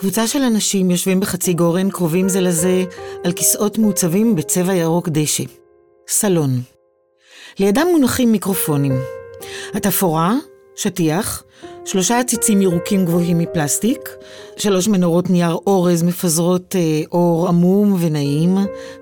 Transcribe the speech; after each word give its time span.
קבוצה 0.00 0.26
של 0.26 0.42
אנשים 0.42 0.90
יושבים 0.90 1.20
בחצי 1.20 1.52
גורן, 1.52 1.90
קרובים 1.90 2.28
זה 2.28 2.40
לזה, 2.40 2.84
על 3.24 3.32
כיסאות 3.32 3.78
מעוצבים 3.78 4.34
בצבע 4.36 4.74
ירוק 4.74 5.08
דשא. 5.08 5.44
סלון. 6.08 6.60
לידם 7.58 7.86
מונחים 7.92 8.32
מיקרופונים. 8.32 8.92
התפאורה, 9.74 10.34
שטיח, 10.76 11.44
שלושה 11.84 12.18
עציצים 12.18 12.62
ירוקים 12.62 13.04
גבוהים 13.04 13.38
מפלסטיק, 13.38 14.08
שלוש 14.56 14.88
מנורות 14.88 15.30
נייר 15.30 15.54
אורז 15.66 16.02
מפזרות 16.02 16.76
אה, 16.76 17.02
אור 17.12 17.48
עמום 17.48 17.96
ונעים, 18.00 18.58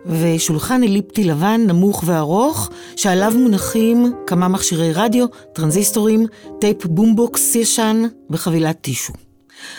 ושולחן 0.07 0.83
אליפטי 0.83 1.25
לבן 1.25 1.61
נמוך 1.67 2.03
וארוך, 2.07 2.71
שעליו 2.97 3.33
מונחים 3.37 4.13
כמה 4.27 4.49
מכשירי 4.49 4.93
רדיו, 4.93 5.27
טרנזיסטורים, 5.53 6.27
טייפ 6.61 6.87
בומבוקס 6.87 7.55
ישן 7.55 8.03
וחבילת 8.31 8.81
טישו. 8.81 9.28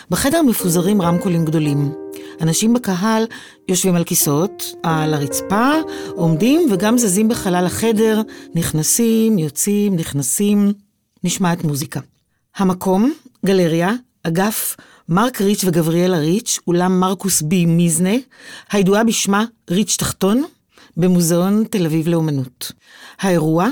בחדר 0.10 0.42
מפוזרים 0.42 1.02
רמקולים 1.02 1.46
גדולים. 1.46 1.94
אנשים 2.42 2.74
בקהל 2.74 3.24
יושבים 3.68 3.96
על 3.96 4.04
כיסאות, 4.04 4.64
על 4.84 5.14
הרצפה, 5.14 5.72
עומדים 6.16 6.70
וגם 6.72 6.98
זזים 6.98 7.28
בחלל 7.28 7.66
החדר, 7.66 8.22
נכנסים, 8.56 9.40
יוצאים, 9.40 9.96
נכנסים, 9.96 10.74
נשמעת 11.24 11.64
מוזיקה. 11.64 12.00
המקום, 12.56 13.14
גלריה, 13.46 13.92
אגף 14.24 14.76
מרק 15.10 15.42
ריץ' 15.42 15.64
וגבריאלה 15.64 16.18
ריץ', 16.18 16.60
אולם 16.68 17.00
מרקוס 17.00 17.42
ב. 17.42 17.66
מיזנה, 17.66 18.16
הידועה 18.72 19.04
בשמה 19.04 19.46
ריץ' 19.70 19.96
תחתון, 20.00 20.44
במוזיאון 20.98 21.64
תל 21.70 21.86
אביב 21.86 22.08
לאומנות. 22.08 22.72
האירוע, 23.20 23.70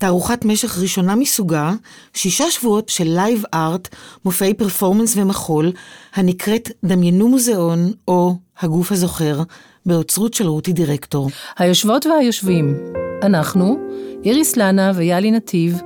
תערוכת 0.00 0.44
משך 0.44 0.78
ראשונה 0.78 1.16
מסוגה, 1.16 1.72
שישה 2.14 2.50
שבועות 2.50 2.88
של 2.88 3.04
live 3.04 3.42
art, 3.54 3.88
מופעי 4.24 4.54
פרפורמנס 4.54 5.16
ומחול, 5.16 5.72
הנקראת 6.14 6.70
דמיינו 6.84 7.28
מוזיאון, 7.28 7.92
או 8.08 8.34
הגוף 8.60 8.92
הזוכר, 8.92 9.42
באוצרות 9.86 10.34
של 10.34 10.46
רותי 10.46 10.72
דירקטור. 10.72 11.30
היושבות 11.58 12.06
והיושבים, 12.06 12.74
אנחנו, 13.22 13.78
איריס 14.24 14.56
לנה 14.56 14.92
ויאלי 14.94 15.30
נתיב, 15.30 15.80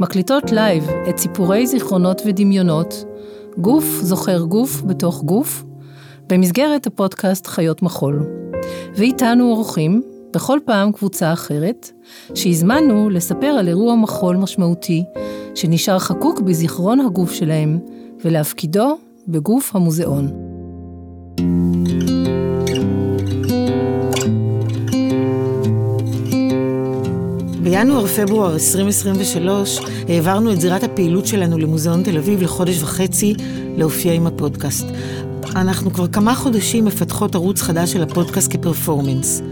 מקליטות 0.00 0.52
לייב 0.52 0.84
את 1.08 1.18
סיפורי 1.18 1.66
זיכרונות 1.66 2.22
ודמיונות, 2.26 3.04
גוף 3.58 3.84
זוכר 3.84 4.40
גוף 4.40 4.82
בתוך 4.82 5.22
גוף, 5.22 5.64
במסגרת 6.26 6.86
הפודקאסט 6.86 7.46
חיות 7.46 7.82
מחול. 7.82 8.26
ואיתנו 8.96 9.50
אורחים, 9.50 10.02
בכל 10.34 10.58
פעם 10.64 10.92
קבוצה 10.92 11.32
אחרת, 11.32 11.90
שהזמנו 12.34 13.10
לספר 13.10 13.46
על 13.46 13.68
אירוע 13.68 13.94
מחול 13.94 14.36
משמעותי, 14.36 15.04
שנשאר 15.54 15.98
חקוק 15.98 16.40
בזיכרון 16.40 17.00
הגוף 17.00 17.32
שלהם, 17.32 17.78
ולהפקידו 18.24 18.98
בגוף 19.28 19.76
המוזיאון. 19.76 20.28
בינואר-פברואר 27.62 28.54
2023 28.54 29.80
העברנו 30.08 30.52
את 30.52 30.60
זירת 30.60 30.82
הפעילות 30.82 31.26
שלנו 31.26 31.58
למוזיאון 31.58 32.02
תל 32.02 32.16
אביב 32.16 32.42
לחודש 32.42 32.82
וחצי 32.82 33.34
להופיע 33.76 34.12
עם 34.12 34.26
הפודקאסט. 34.26 34.86
אנחנו 35.56 35.92
כבר 35.92 36.06
כמה 36.06 36.34
חודשים 36.34 36.84
מפתחות 36.84 37.34
ערוץ 37.34 37.62
חדש 37.62 37.92
של 37.92 38.02
הפודקאסט 38.02 38.52
כפרפורמנס. 38.52 39.42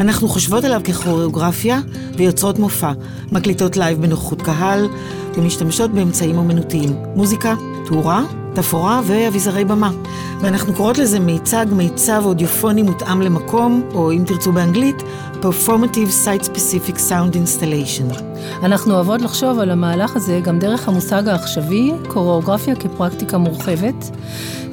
אנחנו 0.00 0.28
חושבות 0.28 0.64
עליו 0.64 0.80
ככוריאוגרפיה 0.84 1.80
ויוצרות 2.16 2.58
מופע, 2.58 2.92
מקליטות 3.32 3.76
לייב 3.76 4.02
בנוכחות 4.02 4.42
קהל 4.42 4.88
ומשתמשות 5.34 5.90
באמצעים 5.90 6.38
אומנותיים, 6.38 6.96
מוזיקה, 7.14 7.54
תאורה, 7.86 8.24
תפאורה 8.54 9.00
ואביזרי 9.06 9.64
במה. 9.64 9.90
ואנחנו 10.40 10.74
קוראות 10.74 10.98
לזה 10.98 11.20
מיצג, 11.20 11.66
מיצב 11.72 12.22
אודיופוני 12.24 12.82
מותאם 12.82 13.20
למקום, 13.22 13.82
או 13.94 14.12
אם 14.12 14.22
תרצו 14.26 14.52
באנגלית, 14.52 15.02
Performative 15.42 16.24
Site 16.24 16.44
Specific 16.44 16.96
Sound 16.96 17.34
Installation. 17.34 18.31
אנחנו 18.62 18.94
אוהבות 18.94 19.22
לחשוב 19.22 19.58
על 19.58 19.70
המהלך 19.70 20.16
הזה 20.16 20.40
גם 20.42 20.58
דרך 20.58 20.88
המושג 20.88 21.28
העכשווי, 21.28 21.92
קוריאוגרפיה 22.08 22.76
כפרקטיקה 22.76 23.38
מורחבת, 23.38 24.10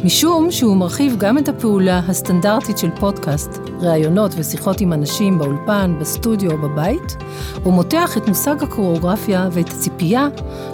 משום 0.03 0.51
שהוא 0.51 0.77
מרחיב 0.77 1.15
גם 1.17 1.37
את 1.37 1.49
הפעולה 1.49 2.01
הסטנדרטית 2.07 2.77
של 2.77 2.89
פודקאסט, 2.99 3.59
ראיונות 3.81 4.31
ושיחות 4.37 4.81
עם 4.81 4.93
אנשים 4.93 5.37
באולפן, 5.37 5.95
בסטודיו 5.99 6.51
או 6.51 6.57
בבית, 6.57 7.17
ומותח 7.65 8.17
את 8.17 8.27
מושג 8.27 8.63
הקוריאוגרפיה 8.63 9.49
ואת 9.51 9.69
הציפייה 9.69 10.27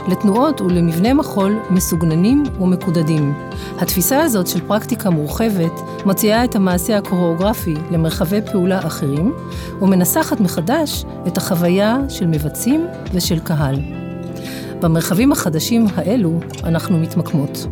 לתנועות 0.07 0.61
ולמבנה 0.61 1.13
מחול 1.13 1.59
מסוגננים 1.69 2.43
ומקודדים. 2.59 3.33
התפיסה 3.79 4.21
הזאת 4.21 4.47
של 4.47 4.59
פרקטיקה 4.67 5.09
מורחבת 5.09 5.81
מוציאה 6.05 6.43
את 6.43 6.55
המעשה 6.55 6.97
הקוריאוגרפי 6.97 7.75
למרחבי 7.91 8.39
פעולה 8.51 8.79
אחרים, 8.87 9.33
ומנסחת 9.81 10.39
מחדש 10.39 11.05
את 11.27 11.37
החוויה 11.37 11.97
של 12.09 12.27
מבצעים 12.27 12.84
ושל 13.13 13.39
קהל. 13.39 13.75
במרחבים 14.81 15.31
החדשים 15.31 15.85
האלו 15.95 16.39
אנחנו 16.63 16.97
מתמקמות. 16.97 17.67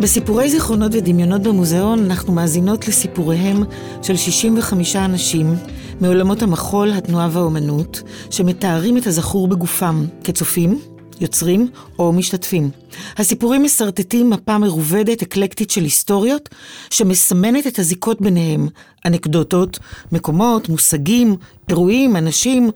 בסיפורי 0.00 0.50
זיכרונות 0.50 0.92
ודמיונות 0.94 1.42
במוזיאון 1.42 2.04
אנחנו 2.04 2.32
מאזינות 2.32 2.88
לסיפוריהם 2.88 3.62
של 4.02 4.16
65 4.16 4.96
אנשים 4.96 5.54
מעולמות 6.00 6.42
המחול, 6.42 6.92
התנועה 6.92 7.28
והאומנות, 7.32 8.02
שמתארים 8.30 8.96
את 8.96 9.06
הזכור 9.06 9.48
בגופם 9.48 10.04
כצופים, 10.24 10.78
יוצרים 11.20 11.68
או 11.98 12.12
משתתפים. 12.12 12.70
הסיפורים 13.16 13.62
מסרטטים 13.62 14.30
מפה 14.30 14.58
מרובדת, 14.58 15.22
אקלקטית 15.22 15.70
של 15.70 15.82
היסטוריות, 15.82 16.48
שמסמנת 16.90 17.66
את 17.66 17.78
הזיקות 17.78 18.20
ביניהם, 18.20 18.68
אנקדוטות, 19.06 19.78
מקומות, 20.12 20.68
מושגים, 20.68 21.36
אירועים, 21.68 22.16
אנשים, 22.16 22.70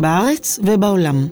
בארץ 0.00 0.58
ובעולם. 0.62 1.26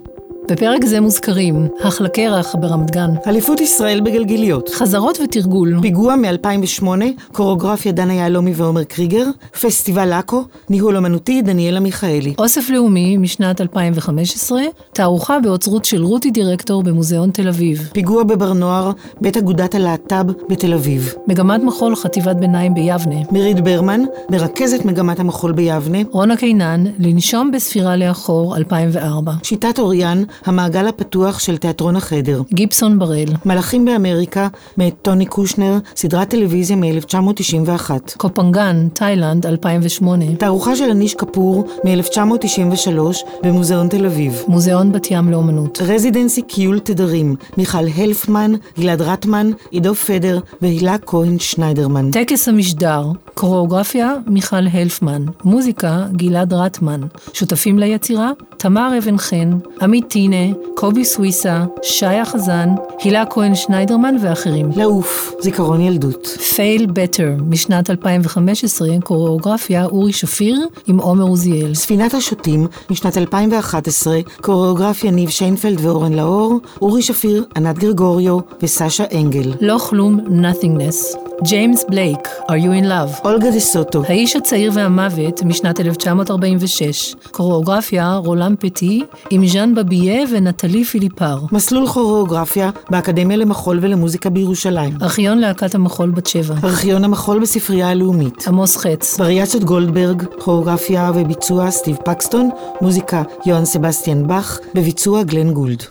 בפרק 0.51 0.85
זה 0.85 1.01
מוזכרים 1.01 1.69
החלה 1.85 2.09
קרח 2.09 2.55
ברמת 2.61 2.91
גן, 2.91 3.11
אליפות 3.27 3.61
ישראל 3.61 4.01
בגלגיליות, 4.01 4.69
חזרות 4.69 5.19
ותרגול, 5.25 5.79
פיגוע 5.83 6.17
מ-2008, 6.17 6.87
קוריאוגרפיה 7.33 7.93
דנה 7.93 8.15
יהלומי 8.15 8.53
ועומר 8.57 8.85
קריגר, 8.85 9.25
פסטיבל 9.61 10.13
עכו, 10.13 10.45
ניהול 10.71 10.97
אמנותי 10.97 11.43
דניאלה 11.43 11.81
מיכאלי. 11.81 12.35
אוסף 12.39 12.71
לאומי 12.71 13.17
משנת 13.17 13.61
2015, 13.61 14.61
תערוכה 14.93 15.39
באוצרות 15.41 15.85
של 15.85 16.03
רותי 16.03 16.31
דירקטור 16.31 16.83
במוזיאון 16.83 17.31
תל 17.31 17.49
אביב, 17.49 17.89
פיגוע 17.93 18.23
בבר 18.23 18.53
נוער, 18.53 18.91
בית 19.21 19.37
אגודת 19.37 19.75
הלהט"ב 19.75 20.27
בתל 20.49 20.75
אביב. 20.75 21.15
מגמת 21.27 21.63
מחול 21.63 21.97
חטיבת 21.97 22.37
ביניים 22.37 22.75
ביבנה, 22.75 23.17
מירית 23.31 23.61
ברמן, 23.61 24.01
מרכזת 24.31 24.85
מגמת 24.85 25.21
המחול 25.21 25.53
ביבנה, 25.53 25.99
רונה 26.11 26.37
קינן, 26.37 26.85
לנשום 26.99 27.51
בספירה 27.51 27.97
לאחור 27.97 28.57
2004, 28.57 29.33
שיטת 29.43 29.79
אוריאן, 29.79 30.23
המעגל 30.45 30.89
הפתוח 30.89 31.39
של 31.39 31.57
תיאטרון 31.57 31.97
החדר. 31.97 32.43
גיבסון 32.53 32.99
בראל, 32.99 33.29
מלאכים 33.45 33.85
באמריקה, 33.85 34.49
מאת 34.77 34.95
טוני 35.03 35.27
קושנר, 35.27 35.79
סדרת 35.97 36.31
טלוויזיה 36.31 36.77
מ-1991. 36.77 37.91
קופנגן, 38.17 38.89
תאילנד 38.93 39.47
2008, 39.47 40.25
תערוכה 40.39 40.77
של 40.77 40.91
אניש 40.91 41.15
כפור 41.15 41.67
מ-1993 41.85 42.99
במוזיאון 43.43 43.89
תל 43.89 44.07
אביב. 44.07 44.43
מוזיאון 44.49 44.93
בת 44.93 45.11
ים 45.11 45.31
לאומנות, 45.31 45.79
residency 45.83 46.43
קיול 46.43 46.79
תדרים, 46.79 47.37
מיכל 47.57 47.79
הלפמן, 47.97 48.53
גלעד 48.79 49.03
רטמן, 49.03 49.51
עידו 49.71 49.95
פדר 49.95 50.41
והילה 50.63 50.99
כהן 50.99 51.39
שניידרמן. 51.39 52.11
טקס 52.11 52.49
המשדר, 52.49 53.05
קוריאוגרפיה 53.35 54.15
מיכל 54.27 54.67
הלפמן, 54.73 55.25
מוזיקה 55.45 56.07
גלעד 56.13 56.53
רטמן, 56.53 57.01
שותפים 57.33 57.79
ליצירה 57.79 58.31
תמר 58.57 58.99
אבן 58.99 59.19
חן, 59.19 59.59
עמית 59.83 60.09
טינה, 60.31 60.57
קובי 60.75 61.05
סוויסה, 61.05 61.65
שי 61.83 62.07
החזן, 62.07 62.69
הילה 63.03 63.25
כהן 63.27 63.55
שניידרמן 63.55 64.15
ואחרים. 64.21 64.71
לעוף, 64.77 65.33
זיכרון 65.41 65.81
ילדות. 65.81 66.27
Fail 66.27 66.87
Better, 66.87 67.31
משנת 67.49 67.91
2015, 67.91 68.89
קוריאוגרפיה 69.05 69.85
אורי 69.85 70.13
שפיר 70.13 70.67
עם 70.87 70.99
עומר 70.99 71.25
עוזיאל. 71.25 71.75
ספינת 71.75 72.15
השוטים, 72.15 72.67
משנת 72.91 73.19
2011, 73.19 74.19
קוריאוגרפיה 74.41 75.11
ניב 75.11 75.29
שיינפלד 75.29 75.81
ואורן 75.81 76.13
לאור, 76.13 76.61
אורי 76.83 77.03
שפיר, 77.03 77.45
ענת 77.57 77.79
גרגוריו 77.79 78.39
וסשה 78.63 79.05
אנגל. 79.15 79.53
לא 79.61 79.79
כלום, 79.79 80.21
nothingness. 80.21 81.26
ג'יימס 81.43 81.85
בלייק, 81.89 82.19
are 82.49 82.63
you 82.63 82.83
in 82.83 82.85
love? 82.85 83.25
אולגה 83.25 83.51
דה 83.51 83.61
סוטו, 83.61 84.03
האיש 84.09 84.37
הצעיר 84.37 84.71
והמוות 84.75 85.43
משנת 85.43 85.81
1946, 85.81 87.15
קוריאוגרפיה 87.31 88.17
רולן 88.17 88.55
פטי 88.59 89.03
עם 89.31 89.47
ז'אן 89.47 89.75
בבילה 89.75 90.25
ונטלי 90.31 90.85
פיליפר. 90.85 91.39
מסלול 91.53 91.89
כוריאוגרפיה 91.89 92.71
באקדמיה 92.91 93.37
למחול 93.37 93.79
ולמוזיקה 93.83 94.31
בירושלים. 94.31 94.93
ארכיון 95.03 95.39
להקת 95.39 95.75
המחול 95.75 96.11
בת 96.11 96.27
שבע. 96.27 96.55
ארכיון 96.65 97.05
המחול 97.05 97.41
בספרייה 97.41 97.89
הלאומית. 97.89 98.49
עמוס 98.49 98.77
חץ. 98.77 99.17
וריאציות 99.21 99.65
גולדברג, 99.65 100.23
כוריאוגרפיה 100.39 101.11
וביצוע 101.15 101.71
סטיב 101.71 101.97
פקסטון, 102.05 102.51
מוזיקה 102.81 103.23
יוהאן 103.47 103.65
סבסטיאן 103.65 104.27
באך, 104.27 104.59
בביצוע 104.75 105.23
גלן 105.23 105.53
גולד. 105.53 105.83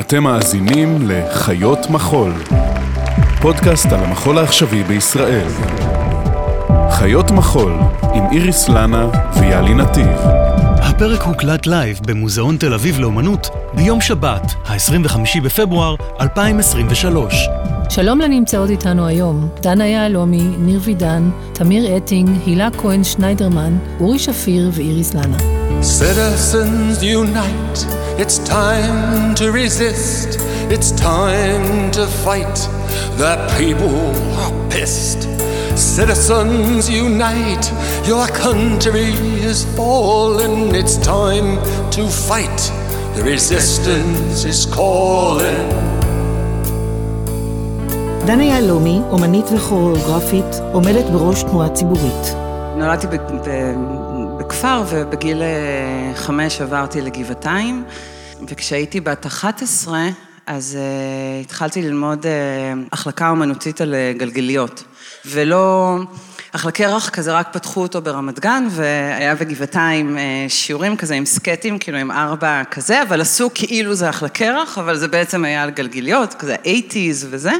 אתם 0.00 0.22
מאזינים 0.22 0.98
לחיות 1.10 1.90
מחול, 1.90 2.32
פודקאסט 3.42 3.86
על 3.86 4.04
המחול 4.04 4.38
העכשווי 4.38 4.82
בישראל. 4.82 5.46
חיות 6.90 7.30
מחול 7.30 7.72
עם 8.14 8.24
איריס 8.32 8.68
לנה 8.68 9.08
ויאלי 9.40 9.74
נתיב. 9.74 10.18
הפרק 10.78 11.22
הוקלט 11.22 11.66
לייב 11.66 12.00
במוזיאון 12.06 12.56
תל 12.56 12.74
אביב 12.74 13.00
לאומנות 13.00 13.48
ביום 13.74 14.00
שבת, 14.00 14.54
ה-25 14.66 15.40
בפברואר 15.44 15.94
2023. 16.20 17.34
שלום 17.88 18.20
לנמצאות 18.20 18.70
איתנו 18.70 19.06
היום, 19.06 19.48
דנה 19.60 19.86
יהלומי, 19.86 20.42
ניר 20.58 20.80
וידן, 20.84 21.30
תמיר 21.52 21.96
אטינג, 21.96 22.30
הילה 22.46 22.68
כהן 22.78 23.04
שניידרמן, 23.04 23.78
אורי 24.00 24.18
שפיר 24.18 24.70
ואיריס 24.74 25.14
לנה. 25.14 25.63
Citizens 25.84 27.04
unite, 27.04 27.86
it's 28.18 28.38
time 28.38 29.34
to 29.34 29.52
resist, 29.52 30.40
it's 30.70 30.90
time 30.92 31.90
to 31.90 32.06
fight, 32.24 32.56
the 33.18 33.36
people 33.58 33.94
are 34.40 34.52
pissed. 34.70 35.28
Citizens 35.76 36.88
unite, 36.88 37.70
your 38.06 38.26
country 38.28 39.12
is 39.50 39.66
falling, 39.76 40.74
it's 40.74 40.96
time 40.96 41.58
to 41.90 42.08
fight, 42.08 42.60
the 43.14 43.22
resistance 43.22 44.46
is 44.46 44.64
calling. 44.64 45.68
דנה 48.26 48.44
יהלומי, 48.44 49.00
אומנית 49.10 49.46
וכוריאוגרפית, 49.52 50.60
עומדת 50.72 51.04
בראש 51.04 51.42
תנועה 51.42 51.68
ציבורית. 51.68 52.34
נולדתי 52.76 53.06
בכפר 54.64 54.84
ובגיל 54.88 55.42
אה, 55.42 56.12
חמש 56.14 56.60
עברתי 56.60 57.00
לגבעתיים, 57.00 57.84
וכשהייתי 58.48 59.00
בת 59.00 59.26
11 59.26 60.00
אז 60.46 60.78
uh, 60.78 61.44
התחלתי 61.44 61.82
ללמוד 61.82 62.22
uh, 62.22 62.28
החלקה 62.92 63.30
אומנותית 63.30 63.80
על 63.80 63.94
uh, 63.94 64.18
גלגליות. 64.18 64.84
ולא... 65.26 65.98
החלקי 66.54 66.86
רך 66.86 67.10
כזה 67.10 67.32
רק 67.32 67.48
פתחו 67.52 67.82
אותו 67.82 68.02
ברמת 68.02 68.40
גן, 68.40 68.66
והיה 68.70 69.34
בגבעתיים 69.34 70.18
שיעורים 70.48 70.96
כזה 70.96 71.14
עם 71.14 71.26
סקטים, 71.26 71.78
כאילו 71.78 71.98
עם 71.98 72.10
ארבע 72.10 72.62
כזה, 72.70 73.02
אבל 73.02 73.20
עשו 73.20 73.50
כאילו 73.54 73.94
זה 73.94 74.08
החלקי 74.08 74.50
רך, 74.50 74.78
אבל 74.78 74.96
זה 74.96 75.08
בעצם 75.08 75.44
היה 75.44 75.62
על 75.62 75.70
גלגליות, 75.70 76.34
כזה 76.34 76.56
80's 76.64 77.26
וזה. 77.30 77.52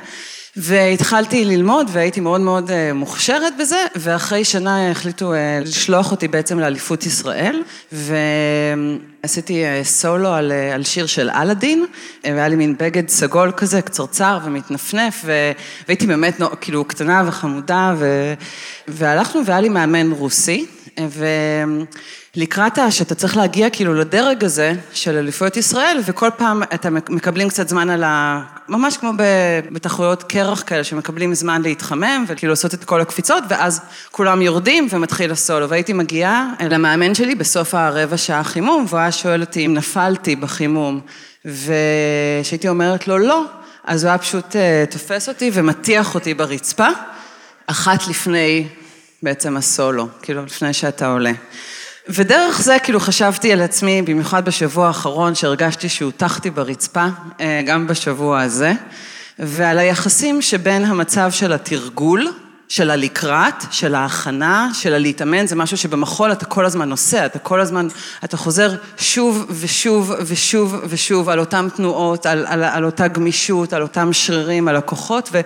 והתחלתי 0.56 1.44
ללמוד 1.44 1.90
והייתי 1.92 2.20
מאוד 2.20 2.40
מאוד 2.40 2.70
מוכשרת 2.94 3.52
בזה, 3.60 3.76
ואחרי 3.96 4.44
שנה 4.44 4.90
החליטו 4.90 5.32
לשלוח 5.64 6.10
אותי 6.10 6.28
בעצם 6.28 6.58
לאליפות 6.58 7.06
ישראל, 7.06 7.62
ועשיתי 7.92 9.64
סולו 9.82 10.28
על, 10.28 10.52
על 10.74 10.84
שיר 10.84 11.06
של 11.06 11.30
אלאדין, 11.30 11.86
והיה 12.24 12.48
לי 12.48 12.56
מין 12.56 12.74
בגד 12.78 13.08
סגול 13.08 13.52
כזה, 13.56 13.82
קצרצר 13.82 14.38
ומתנפנף, 14.44 15.22
ו... 15.24 15.52
והייתי 15.88 16.06
באמת 16.06 16.40
כאילו 16.60 16.84
קטנה 16.84 17.22
וחמודה, 17.26 17.94
ו... 17.98 18.34
והלכנו 18.88 19.46
והיה 19.46 19.60
לי 19.60 19.68
מאמן 19.68 20.12
רוסי, 20.12 20.66
ו... 21.08 21.26
לקראת 22.36 22.78
שאתה 22.90 23.14
צריך 23.14 23.36
להגיע 23.36 23.70
כאילו 23.70 23.94
לדרג 23.94 24.44
הזה 24.44 24.72
של 24.92 25.16
אליפויות 25.16 25.56
ישראל, 25.56 26.00
וכל 26.04 26.30
פעם 26.36 26.62
אתה 26.62 26.90
מקבלים 26.90 27.48
קצת 27.48 27.68
זמן 27.68 27.90
על 27.90 28.04
ה... 28.04 28.42
ממש 28.68 28.96
כמו 28.96 29.12
בתחרויות 29.70 30.22
קרח 30.22 30.62
כאלה, 30.66 30.84
שמקבלים 30.84 31.34
זמן 31.34 31.62
להתחמם, 31.62 32.24
וכאילו 32.28 32.52
לעשות 32.52 32.74
את 32.74 32.84
כל 32.84 33.00
הקפיצות, 33.00 33.44
ואז 33.48 33.80
כולם 34.10 34.42
יורדים 34.42 34.88
ומתחיל 34.90 35.32
הסולו. 35.32 35.68
והייתי 35.68 35.92
מגיעה 35.92 36.52
למאמן 36.60 37.14
שלי 37.14 37.34
בסוף 37.34 37.74
הרבע 37.74 38.16
שעה 38.16 38.44
חימום, 38.44 38.84
והוא 38.88 39.00
היה 39.00 39.12
שואל 39.12 39.40
אותי 39.40 39.66
אם 39.66 39.74
נפלתי 39.74 40.36
בחימום, 40.36 41.00
וכשהייתי 41.44 42.68
אומרת 42.68 43.08
לו 43.08 43.18
לא, 43.18 43.44
אז 43.84 44.04
הוא 44.04 44.08
היה 44.08 44.18
פשוט 44.18 44.56
תופס 44.90 45.28
אותי 45.28 45.50
ומטיח 45.54 46.14
אותי 46.14 46.34
ברצפה, 46.34 46.88
אחת 47.66 48.08
לפני 48.08 48.68
בעצם 49.22 49.56
הסולו, 49.56 50.08
כאילו 50.22 50.44
לפני 50.44 50.72
שאתה 50.72 51.06
עולה. 51.06 51.32
ודרך 52.08 52.62
זה 52.62 52.76
כאילו 52.82 53.00
חשבתי 53.00 53.52
על 53.52 53.60
עצמי, 53.60 54.02
במיוחד 54.02 54.44
בשבוע 54.44 54.86
האחרון 54.86 55.34
שהרגשתי 55.34 55.88
שהוטחתי 55.88 56.50
ברצפה, 56.50 57.06
גם 57.66 57.86
בשבוע 57.86 58.40
הזה, 58.40 58.72
ועל 59.38 59.78
היחסים 59.78 60.42
שבין 60.42 60.84
המצב 60.84 61.30
של 61.30 61.52
התרגול, 61.52 62.32
של 62.68 62.90
הלקראת, 62.90 63.64
של 63.70 63.94
ההכנה, 63.94 64.70
של 64.74 64.94
הלהתאמן, 64.94 65.46
זה 65.46 65.56
משהו 65.56 65.76
שבמחול 65.76 66.32
אתה 66.32 66.44
כל 66.44 66.66
הזמן 66.66 66.88
נוסע, 66.88 67.26
אתה 67.26 67.38
כל 67.38 67.60
הזמן, 67.60 67.88
אתה 68.24 68.36
חוזר 68.36 68.74
שוב 68.98 69.46
ושוב 69.50 70.12
ושוב 70.26 70.74
ושוב 70.88 71.28
על 71.28 71.40
אותן 71.40 71.68
תנועות, 71.76 72.26
על, 72.26 72.46
על, 72.46 72.64
על 72.64 72.84
אותה 72.84 73.08
גמישות, 73.08 73.72
על 73.72 73.82
אותם 73.82 74.12
שרירים, 74.12 74.68
על 74.68 74.76
הכוחות, 74.76 75.28
ו, 75.32 75.40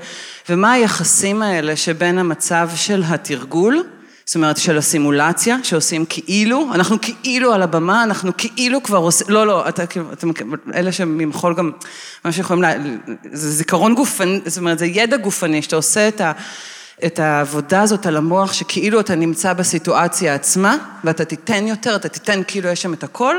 ומה 0.48 0.72
היחסים 0.72 1.42
האלה 1.42 1.76
שבין 1.76 2.18
המצב 2.18 2.70
של 2.74 3.02
התרגול, 3.06 3.82
זאת 4.28 4.34
אומרת, 4.34 4.56
של 4.56 4.78
הסימולציה, 4.78 5.56
שעושים 5.62 6.04
כאילו, 6.08 6.70
אנחנו 6.74 6.96
כאילו 7.22 7.52
על 7.52 7.62
הבמה, 7.62 8.02
אנחנו 8.02 8.32
כאילו 8.36 8.82
כבר 8.82 8.98
עושים, 8.98 9.26
לא, 9.30 9.46
לא, 9.46 9.68
אתה, 9.68 9.84
אתם, 10.12 10.32
אלה 10.74 10.92
שממחול 10.92 11.54
גם, 11.54 11.70
מה 12.24 12.32
שיכולים, 12.32 12.62
לה, 12.62 12.72
זה 13.32 13.50
זיכרון 13.50 13.94
גופני, 13.94 14.40
זאת 14.46 14.58
אומרת, 14.58 14.78
זה 14.78 14.86
ידע 14.86 15.16
גופני, 15.16 15.62
שאתה 15.62 15.76
עושה 15.76 16.08
את 16.08 16.20
ה... 16.20 16.32
את 17.06 17.18
העבודה 17.18 17.82
הזאת 17.82 18.06
על 18.06 18.16
המוח, 18.16 18.52
שכאילו 18.52 19.00
אתה 19.00 19.14
נמצא 19.14 19.52
בסיטואציה 19.52 20.34
עצמה, 20.34 20.76
ואתה 21.04 21.24
תיתן 21.24 21.66
יותר, 21.66 21.96
אתה 21.96 22.08
תיתן 22.08 22.42
כאילו 22.46 22.68
יש 22.68 22.82
שם 22.82 22.92
את 22.92 23.04
הכל, 23.04 23.36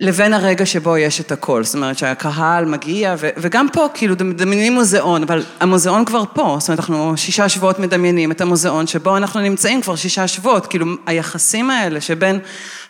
לבין 0.00 0.34
הרגע 0.34 0.66
שבו 0.66 0.96
יש 0.96 1.20
את 1.20 1.32
הכל, 1.32 1.64
זאת 1.64 1.74
אומרת 1.74 1.98
שהקהל 1.98 2.64
מגיע, 2.64 3.14
ו- 3.18 3.28
וגם 3.36 3.66
פה 3.72 3.86
כאילו 3.94 4.14
מדמיינים 4.24 4.72
מוזיאון, 4.72 5.22
אבל 5.22 5.42
המוזיאון 5.60 6.04
כבר 6.04 6.24
פה, 6.34 6.56
זאת 6.60 6.68
אומרת 6.68 6.78
אנחנו 6.78 7.16
שישה 7.16 7.48
שבועות 7.48 7.78
מדמיינים 7.78 8.30
את 8.30 8.40
המוזיאון 8.40 8.86
שבו 8.86 9.16
אנחנו 9.16 9.40
נמצאים 9.40 9.82
כבר 9.82 9.96
שישה 9.96 10.28
שבועות, 10.28 10.66
כאילו 10.66 10.86
היחסים 11.06 11.70
האלה 11.70 12.00
שבין 12.00 12.38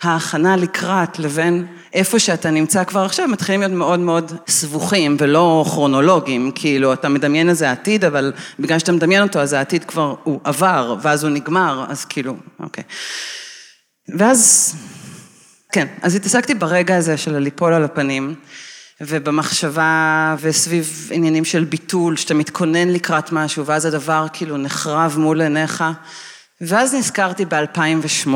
ההכנה 0.02 0.56
לקראת 0.56 1.19
לבין 1.19 1.66
איפה 1.94 2.19
שאתה 2.19 2.50
נמצא 2.50 2.84
כבר 2.84 3.00
עכשיו, 3.00 3.28
מתחילים 3.28 3.61
להיות 3.61 3.72
מאוד 3.72 4.00
מאוד 4.00 4.32
סבוכים 4.49 5.16
ולא 5.20 5.64
כרונולוגיים, 5.69 6.50
כאילו 6.54 6.93
אתה 6.93 7.08
מדמיין 7.08 7.49
איזה 7.49 7.70
עתיד, 7.70 8.04
אבל 8.04 8.32
בגלל 8.58 8.78
שאתה 8.78 8.93
מדמיין 8.93 9.22
אותו 9.22 9.38
אז 9.38 9.52
העתיד 9.52 9.84
כבר 9.84 10.14
הוא 10.25 10.40
עבר, 10.44 10.96
ואז 11.02 11.25
הוא 11.25 11.31
נגמר, 11.31 11.84
אז 11.88 12.04
כאילו, 12.04 12.37
אוקיי. 12.61 12.84
ואז... 14.19 14.75
כן, 15.73 15.87
אז 16.03 16.15
התעסקתי 16.15 16.55
ברגע 16.55 16.97
הזה 16.97 17.16
של 17.16 17.38
ליפול 17.38 17.75
על 17.75 17.85
הפנים, 17.85 18.35
ובמחשבה 19.00 20.37
וסביב 20.40 21.11
עניינים 21.12 21.45
של 21.45 21.64
ביטול, 21.64 22.16
שאתה 22.16 22.35
מתכונן 22.35 22.88
לקראת 22.88 23.33
משהו, 23.33 23.66
ואז 23.66 23.85
הדבר 23.85 24.26
כאילו 24.33 24.57
נחרב 24.57 25.14
מול 25.19 25.40
עיניך. 25.40 25.85
ואז 26.61 26.95
נזכרתי 26.95 27.45
ב-2008, 27.45 28.28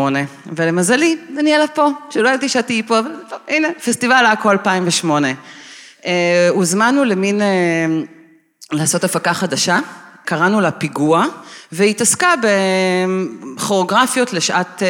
ולמזלי, 0.56 1.16
דניאלה 1.36 1.66
פה, 1.66 1.88
שלא 2.10 2.28
ידעתי 2.28 2.48
שאת 2.48 2.66
תהיי 2.66 2.82
פה, 2.82 2.98
אבל 2.98 3.10
הנה, 3.48 3.68
פסטיבל 3.84 4.24
עכו 4.26 4.50
2008. 4.50 5.28
הוזמנו 6.50 7.04
למין, 7.04 7.40
לעשות 8.72 9.04
הפקה 9.04 9.34
חדשה, 9.34 9.78
קראנו 10.24 10.60
לה 10.60 10.70
פיגוע, 10.70 11.26
והיא 11.72 11.90
התעסקה 11.90 12.34
בכוריאוגרפיות 13.56 14.32
לשעת 14.32 14.82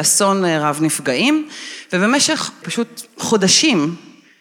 אסון 0.00 0.44
רב 0.44 0.78
נפגעים, 0.80 1.48
ובמשך 1.94 2.50
פשוט 2.62 3.02
חודשים 3.18 3.96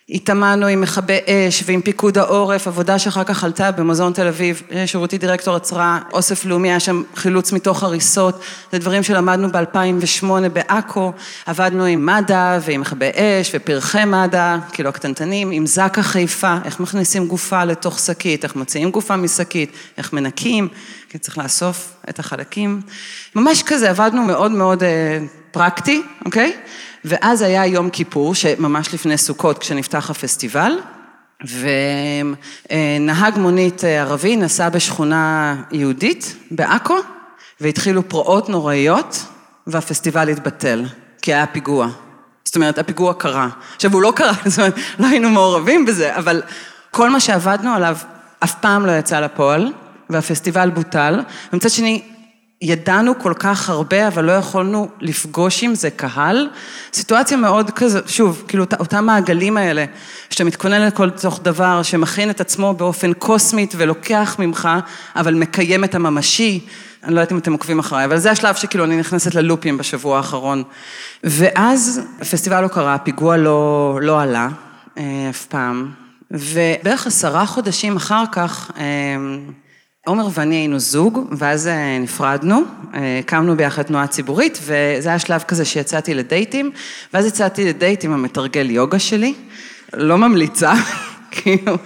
התאמנו 0.09 0.67
עם 0.67 0.81
מכבי 0.81 1.17
אש 1.27 1.63
ועם 1.65 1.81
פיקוד 1.81 2.17
העורף, 2.17 2.67
עבודה 2.67 2.99
שאחר 2.99 3.23
כך 3.23 3.43
עלתה 3.43 3.71
במוזיאון 3.71 4.13
תל 4.13 4.27
אביב, 4.27 4.61
שירותי 4.85 5.17
דירקטור 5.17 5.55
עצרה, 5.55 5.99
אוסף 6.13 6.45
לאומי, 6.45 6.69
היה 6.69 6.79
שם 6.79 7.03
חילוץ 7.15 7.51
מתוך 7.51 7.83
הריסות, 7.83 8.41
זה 8.71 8.79
דברים 8.79 9.03
שלמדנו 9.03 9.51
ב-2008 9.51 10.49
בעכו, 10.53 11.11
עבדנו 11.45 11.85
עם 11.85 12.05
מד"א 12.05 12.59
ועם 12.61 12.81
מכבי 12.81 13.09
אש 13.15 13.51
ופרחי 13.53 14.05
מד"א, 14.05 14.57
כאילו 14.71 14.89
הקטנטנים, 14.89 15.51
עם 15.51 15.65
זק"א 15.65 16.01
חיפה, 16.01 16.57
איך 16.65 16.79
מכניסים 16.79 17.27
גופה 17.27 17.63
לתוך 17.63 17.99
שקית, 17.99 18.43
איך 18.43 18.55
מוציאים 18.55 18.91
גופה 18.91 19.15
משקית, 19.15 19.71
איך 19.97 20.13
מנקים, 20.13 20.67
כי 21.09 21.17
צריך 21.17 21.37
לאסוף 21.37 21.93
את 22.09 22.19
החלקים, 22.19 22.81
ממש 23.35 23.63
כזה, 23.63 23.89
עבדנו 23.89 24.23
מאוד 24.23 24.51
מאוד 24.51 24.83
פרקטי, 25.53 26.01
אוקיי? 26.25 26.53
ואז 27.05 27.41
היה 27.41 27.65
יום 27.65 27.89
כיפור, 27.89 28.35
שממש 28.35 28.93
לפני 28.93 29.17
סוכות 29.17 29.57
כשנפתח 29.57 30.09
הפסטיבל, 30.09 30.71
ונהג 32.69 33.37
מונית 33.37 33.83
ערבי 33.83 34.35
נסע 34.35 34.69
בשכונה 34.69 35.55
יהודית 35.71 36.35
בעכו, 36.51 36.97
והתחילו 37.61 38.09
פרעות 38.09 38.49
נוראיות, 38.49 39.25
והפסטיבל 39.67 40.29
התבטל, 40.29 40.85
כי 41.21 41.33
היה 41.33 41.47
פיגוע. 41.47 41.87
זאת 42.45 42.55
אומרת, 42.55 42.77
הפיגוע 42.77 43.13
קרה. 43.13 43.49
עכשיו, 43.75 43.93
הוא 43.93 44.01
לא 44.01 44.13
קרה, 44.15 44.33
זאת 44.45 44.59
אומרת, 44.59 44.75
לא 44.99 45.07
היינו 45.07 45.29
מעורבים 45.29 45.85
בזה, 45.85 46.15
אבל 46.15 46.41
כל 46.91 47.09
מה 47.09 47.19
שעבדנו 47.19 47.75
עליו 47.75 47.97
אף 48.39 48.55
פעם 48.55 48.85
לא 48.85 48.91
יצא 48.91 49.19
לפועל, 49.19 49.71
והפסטיבל 50.09 50.69
בוטל, 50.69 51.19
ומצד 51.53 51.69
שני, 51.69 52.03
ידענו 52.65 53.19
כל 53.19 53.33
כך 53.39 53.69
הרבה, 53.69 54.07
אבל 54.07 54.25
לא 54.25 54.31
יכולנו 54.31 54.89
לפגוש 54.99 55.63
עם 55.63 55.75
זה 55.75 55.89
קהל. 55.89 56.49
סיטואציה 56.93 57.37
מאוד 57.37 57.71
כזה, 57.71 57.99
שוב, 58.07 58.43
כאילו 58.47 58.65
אותם 58.79 59.05
מעגלים 59.05 59.57
האלה, 59.57 59.85
שאתה 60.29 60.43
מתכונן 60.43 60.81
לכל 60.81 61.09
תוך 61.09 61.39
דבר, 61.43 61.83
שמכין 61.83 62.29
את 62.29 62.41
עצמו 62.41 62.73
באופן 62.73 63.13
קוסמית 63.13 63.73
ולוקח 63.77 64.35
ממך, 64.39 64.69
אבל 65.15 65.33
מקיים 65.33 65.83
את 65.83 65.95
הממשי. 65.95 66.65
אני 67.03 67.15
לא 67.15 67.19
יודעת 67.19 67.31
אם 67.31 67.37
אתם 67.37 67.53
עוקבים 67.53 67.79
אחריי, 67.79 68.05
אבל 68.05 68.17
זה 68.17 68.31
השלב 68.31 68.55
שכאילו 68.55 68.83
אני 68.83 68.97
נכנסת 68.97 69.35
ללופים 69.35 69.77
בשבוע 69.77 70.17
האחרון. 70.17 70.63
ואז 71.23 72.01
הפסטיבל 72.21 72.61
לא 72.61 72.67
קרה, 72.67 72.93
הפיגוע 72.93 73.37
לא, 73.37 73.99
לא 74.01 74.21
עלה 74.21 74.49
אה, 74.97 75.03
אף 75.29 75.45
פעם, 75.45 75.91
ובערך 76.31 77.07
עשרה 77.07 77.45
חודשים 77.45 77.95
אחר 77.95 78.23
כך, 78.31 78.71
אה, 78.77 78.83
עומר 80.05 80.27
ואני 80.33 80.55
היינו 80.55 80.79
זוג, 80.79 81.19
ואז 81.31 81.67
אה, 81.67 81.99
נפרדנו, 81.99 82.61
הקמנו 83.19 83.57
ביחד 83.57 83.83
תנועה 83.83 84.07
ציבורית, 84.07 84.59
וזה 84.61 85.09
היה 85.09 85.19
שלב 85.19 85.41
כזה 85.47 85.65
שיצאתי 85.65 86.13
לדייטים, 86.13 86.71
ואז 87.13 87.25
יצאתי 87.25 87.65
לדייט 87.65 88.03
עם 88.03 88.13
המתרגל 88.13 88.69
יוגה 88.69 88.99
שלי, 88.99 89.33
לא 89.93 90.17
ממליצה, 90.17 90.73
כאילו, 91.31 91.77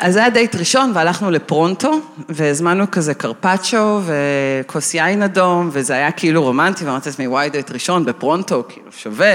אז 0.00 0.14
זה 0.14 0.20
היה 0.20 0.30
דייט 0.30 0.54
ראשון 0.54 0.92
והלכנו 0.94 1.30
לפרונטו, 1.30 2.00
והזמנו 2.28 2.90
כזה 2.90 3.14
קרפצ'ו 3.14 4.00
וכוס 4.04 4.94
יין 4.94 5.22
אדום, 5.22 5.68
וזה 5.72 5.94
היה 5.94 6.12
כאילו 6.12 6.42
רומנטי, 6.42 6.84
ואמרתי 6.84 7.08
לעצמי, 7.08 7.26
וואי, 7.26 7.50
דייט 7.50 7.70
ראשון 7.70 8.04
בפרונטו, 8.04 8.64
כאילו 8.68 8.92
שווה, 8.92 9.32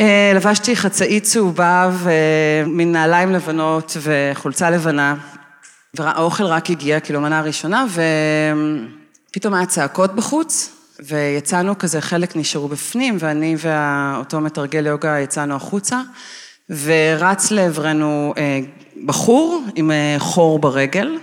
ולבשתי 0.00 0.76
חצאית 0.76 1.22
צהובה 1.22 1.90
ומין 1.92 2.92
נעליים 2.92 3.32
לבנות 3.32 3.96
וחולצה 4.02 4.70
לבנה, 4.70 5.14
והאוכל 5.94 6.44
רק 6.44 6.70
הגיע, 6.70 7.00
כאילו 7.00 7.20
מנה 7.20 7.40
ראשונה, 7.40 7.86
ופתאום 9.30 9.54
היה 9.54 9.66
צעקות 9.66 10.14
בחוץ, 10.14 10.74
ויצאנו 11.00 11.78
כזה, 11.78 12.00
חלק 12.00 12.36
נשארו 12.36 12.68
בפנים, 12.68 13.16
ואני 13.20 13.56
ואותו 13.58 14.40
מתרגל 14.40 14.86
יוגה 14.86 15.18
יצאנו 15.20 15.54
החוצה, 15.54 16.00
ורץ 16.82 17.50
לעברנו 17.50 18.34
אה, 18.36 18.60
בחור 19.06 19.64
עם 19.74 19.90
אה, 19.90 20.16
חור 20.18 20.58
ברגל, 20.58 21.18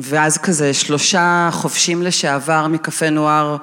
ואז 0.00 0.38
כזה 0.38 0.74
שלושה 0.74 1.48
חובשים 1.52 2.02
לשעבר 2.02 2.66
מקפה 2.66 3.10
נוער 3.10 3.56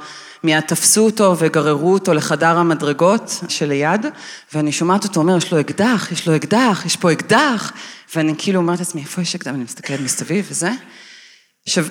מיד 0.44 0.60
תפסו 0.60 1.06
אותו 1.06 1.36
וגררו 1.40 1.94
אותו 1.94 2.14
לחדר 2.14 2.58
המדרגות 2.58 3.44
שליד, 3.48 4.06
ואני 4.54 4.72
שומעת 4.72 5.04
אותו 5.04 5.20
אומר, 5.20 5.38
יש 5.38 5.54
לו 5.54 5.60
אקדח, 5.60 6.12
יש 6.12 6.28
לו 6.28 6.36
אקדח, 6.36 6.84
יש 6.86 6.96
פה 6.96 7.12
אקדח, 7.12 7.72
ואני 8.16 8.34
כאילו 8.38 8.60
אומרת 8.60 8.80
לעצמי, 8.80 9.02
איפה 9.02 9.22
יש 9.22 9.36
אקדח? 9.36 9.52
ואני 9.52 9.64
מסתכלת 9.64 10.00
מסביב 10.00 10.46
וזה. 10.50 10.72
עכשיו, 11.68 11.86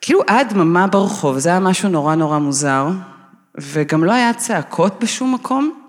כאילו 0.00 0.20
היה 0.28 0.44
דממה 0.44 0.86
ברחוב, 0.86 1.38
זה 1.38 1.48
היה 1.48 1.60
משהו 1.60 1.88
נורא 1.88 2.14
נורא 2.14 2.38
מוזר, 2.38 2.88
וגם 3.58 4.04
לא 4.04 4.12
היה 4.12 4.34
צעקות 4.34 5.00
בשום 5.00 5.34
מקום, 5.34 5.80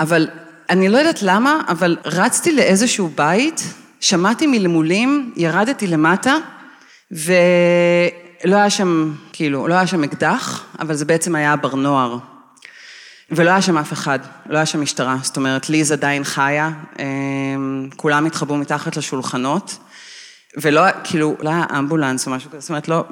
אבל 0.00 0.28
אני 0.70 0.88
לא 0.88 0.98
יודעת 0.98 1.22
למה, 1.22 1.60
אבל 1.68 1.96
רצתי 2.04 2.52
לאיזשהו 2.52 3.10
בית, 3.14 3.62
שמעתי 4.00 4.46
מלמולים, 4.46 5.32
ירדתי 5.36 5.86
למטה, 5.86 6.36
ולא 7.10 8.56
היה 8.56 8.70
שם, 8.70 9.12
כאילו, 9.36 9.68
לא 9.68 9.74
היה 9.74 9.86
שם 9.86 10.04
אקדח, 10.04 10.64
אבל 10.80 10.94
זה 10.94 11.04
בעצם 11.04 11.34
היה 11.34 11.56
בר 11.56 11.74
נוער. 11.74 12.18
ולא 13.30 13.50
היה 13.50 13.62
שם 13.62 13.78
אף 13.78 13.92
אחד, 13.92 14.18
לא 14.46 14.56
היה 14.56 14.66
שם 14.66 14.80
משטרה, 14.80 15.16
זאת 15.22 15.36
אומרת, 15.36 15.70
ליז 15.70 15.92
עדיין 15.92 16.24
חיה, 16.24 16.70
אמ, 16.98 17.88
כולם 17.96 18.26
התחבאו 18.26 18.56
מתחת 18.56 18.96
לשולחנות, 18.96 19.78
ולא, 20.56 20.82
כאילו, 21.04 21.36
לא 21.40 21.50
היה 21.50 21.64
אמבולנס 21.78 22.26
או 22.26 22.32
משהו 22.32 22.50
כזה, 22.50 22.60
זאת 22.60 22.68
אומרת, 22.68 22.88
לא... 22.88 23.04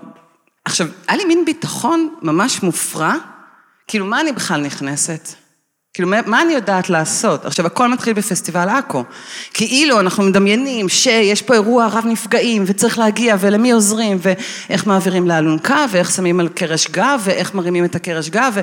עכשיו, 0.64 0.87
היה 1.09 1.16
לי 1.16 1.25
מין 1.25 1.45
ביטחון 1.45 2.14
ממש 2.23 2.62
מופרע, 2.62 3.14
כאילו, 3.88 4.07
מה 4.07 4.21
אני 4.21 4.33
בכלל 4.33 4.61
נכנסת? 4.61 5.35
כאילו, 5.94 6.08
מה 6.26 6.42
אני 6.42 6.52
יודעת 6.52 6.90
לעשות? 6.90 7.44
עכשיו, 7.44 7.66
הכל 7.66 7.88
מתחיל 7.88 8.12
בפסטיבל 8.12 8.68
עכו. 8.68 9.04
כאילו, 9.52 10.00
אנחנו 10.00 10.22
מדמיינים 10.22 10.88
שיש 10.88 11.42
פה 11.42 11.54
אירוע 11.54 11.86
רב 11.86 12.04
נפגעים, 12.06 12.64
וצריך 12.66 12.98
להגיע, 12.98 13.36
ולמי 13.40 13.72
עוזרים, 13.72 14.18
ואיך 14.20 14.86
מעבירים 14.86 15.28
לאלונקה, 15.28 15.86
ואיך 15.90 16.10
שמים 16.10 16.40
על 16.40 16.48
קרש 16.48 16.88
גב, 16.90 17.20
ואיך 17.24 17.54
מרימים 17.54 17.84
את 17.84 17.94
הקרש 17.94 18.28
גב, 18.28 18.56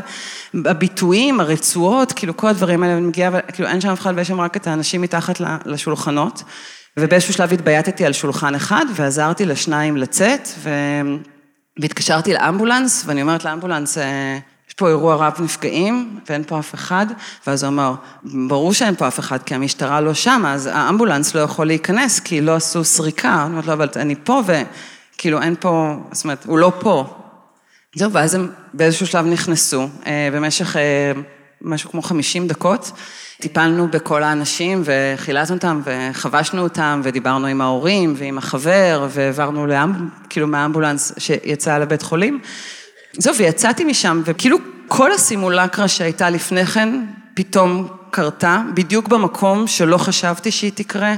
והביטויים, 0.53 1.39
הרצועות, 1.39 2.11
כאילו, 2.11 2.37
כל 2.37 2.47
הדברים 2.47 2.83
האלה, 2.83 2.97
אני 2.97 3.07
מגיעה, 3.07 3.41
כאילו, 3.41 3.69
אין 3.69 3.81
שם 3.81 3.89
אף 3.89 3.99
אחד, 3.99 4.13
ויש 4.15 4.27
שם 4.27 4.41
רק 4.41 4.57
את 4.57 4.67
האנשים 4.67 5.01
מתחת 5.01 5.41
לשולחנות. 5.65 6.43
ובאיזשהו 6.97 7.33
שלב 7.33 7.53
התבייתתי 7.53 8.05
על 8.05 8.13
שולחן 8.13 8.55
אחד, 8.55 8.85
ועזרתי 8.95 9.45
לשניים 9.45 9.97
לצאת, 9.97 10.49
ו... 10.59 10.69
והתקשרתי 11.79 12.33
לאמבולנס, 12.33 13.03
ואני 13.05 13.21
אומרת 13.21 13.45
לאמבולנס, 13.45 13.97
אה, 13.97 14.37
יש 14.71 14.75
פה 14.75 14.89
אירוע 14.89 15.15
רב 15.15 15.33
נפגעים 15.39 16.19
ואין 16.29 16.43
פה 16.43 16.59
אף 16.59 16.73
אחד, 16.73 17.05
ואז 17.47 17.63
הוא 17.63 17.67
אמר, 17.67 17.93
ברור 18.23 18.73
שאין 18.73 18.95
פה 18.95 19.07
אף 19.07 19.19
אחד 19.19 19.43
כי 19.43 19.55
המשטרה 19.55 20.01
לא 20.01 20.13
שם, 20.13 20.43
אז 20.47 20.69
האמבולנס 20.73 21.35
לא 21.35 21.39
יכול 21.39 21.67
להיכנס 21.67 22.19
כי 22.19 22.41
לא 22.41 22.55
עשו 22.55 22.83
סריקה, 22.83 23.43
אני 23.43 23.51
אומרת 23.51 23.65
לו, 23.65 23.73
אבל 23.73 23.87
אני 23.95 24.15
פה 24.23 24.41
וכאילו 24.45 25.41
אין 25.41 25.55
פה, 25.59 25.95
זאת 26.11 26.23
אומרת, 26.23 26.45
הוא 26.45 26.57
לא 26.57 26.71
פה. 26.79 27.05
זהו, 27.95 28.11
ואז 28.11 28.35
הם 28.35 28.51
באיזשהו 28.73 29.07
שלב 29.07 29.25
נכנסו, 29.25 29.87
אה, 30.05 30.29
במשך 30.33 30.77
אה, 30.77 31.11
משהו 31.61 31.91
כמו 31.91 32.01
50 32.01 32.47
דקות, 32.47 32.91
טיפלנו 33.41 33.87
בכל 33.87 34.23
האנשים 34.23 34.83
וחילצנו 34.85 35.55
אותם 35.55 35.81
וחבשנו 35.83 36.61
אותם 36.61 37.01
ודיברנו 37.03 37.47
עם 37.47 37.61
ההורים 37.61 38.13
ועם 38.17 38.37
החבר 38.37 39.07
והעברנו 39.09 39.67
לאמב... 39.67 39.95
כאילו 40.29 40.47
מהאמבולנס 40.47 41.13
שיצא 41.17 41.77
לבית 41.77 42.01
חולים. 42.01 42.39
זהו, 43.17 43.35
ויצאתי 43.35 43.83
משם, 43.83 44.21
וכאילו 44.25 44.57
כל 44.87 45.11
הסימולקרה 45.11 45.87
שהייתה 45.87 46.29
לפני 46.29 46.65
כן, 46.65 47.05
פתאום 47.33 47.87
קרתה, 48.11 48.61
בדיוק 48.73 49.07
במקום 49.07 49.67
שלא 49.67 49.97
חשבתי 49.97 50.51
שהיא 50.51 50.71
תקרה, 50.75 51.15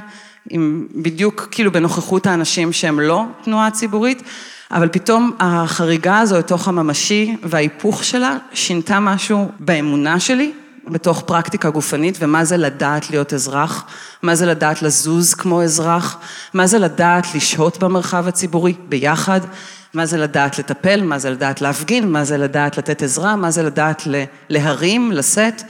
עם, 0.49 0.87
בדיוק 0.95 1.47
כאילו 1.51 1.71
בנוכחות 1.71 2.27
האנשים 2.27 2.73
שהם 2.73 2.99
לא 2.99 3.23
תנועה 3.43 3.71
ציבורית, 3.71 4.23
אבל 4.71 4.87
פתאום 4.87 5.31
החריגה 5.39 6.19
הזו 6.19 6.37
לתוך 6.37 6.67
הממשי 6.67 7.35
וההיפוך 7.43 8.03
שלה 8.03 8.37
שינתה 8.53 8.99
משהו 8.99 9.51
באמונה 9.59 10.19
שלי, 10.19 10.51
בתוך 10.87 11.23
פרקטיקה 11.25 11.69
גופנית, 11.69 12.17
ומה 12.19 12.45
זה 12.45 12.57
לדעת 12.57 13.09
להיות 13.09 13.33
אזרח, 13.33 13.85
מה 14.21 14.35
זה 14.35 14.45
לדעת 14.45 14.81
לזוז 14.81 15.33
כמו 15.33 15.63
אזרח, 15.63 16.17
מה 16.53 16.67
זה 16.67 16.79
לדעת 16.79 17.35
לשהות 17.35 17.79
במרחב 17.79 18.27
הציבורי 18.27 18.73
ביחד, 18.89 19.41
מה 19.93 20.05
זה 20.05 20.17
לדעת 20.17 20.59
לטפל, 20.59 21.03
מה 21.03 21.19
זה 21.19 21.29
לדעת 21.29 21.61
להפגין, 21.61 22.11
מה 22.11 22.23
זה 22.23 22.37
לדעת 22.37 22.77
לתת 22.77 23.03
עזרה, 23.03 23.35
מה 23.35 23.51
זה 23.51 23.63
לדעת 23.63 24.03
להרים, 24.49 25.11
לשאת, 25.11 25.61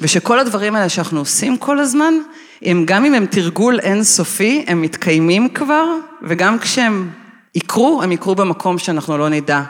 ושכל 0.00 0.38
הדברים 0.38 0.76
האלה 0.76 0.88
שאנחנו 0.88 1.18
עושים 1.18 1.56
כל 1.56 1.78
הזמן, 1.78 2.14
הם 2.62 2.84
גם 2.86 3.04
אם 3.04 3.14
הם 3.14 3.26
תרגול 3.26 3.80
אינסופי, 3.80 4.64
הם 4.68 4.82
מתקיימים 4.82 5.48
כבר, 5.48 5.84
וגם 6.22 6.58
כשהם 6.58 7.10
יקרו, 7.54 8.00
הם 8.02 8.12
יקרו 8.12 8.34
במקום 8.34 8.78
שאנחנו 8.78 9.18
לא 9.18 9.28
נדע, 9.28 9.62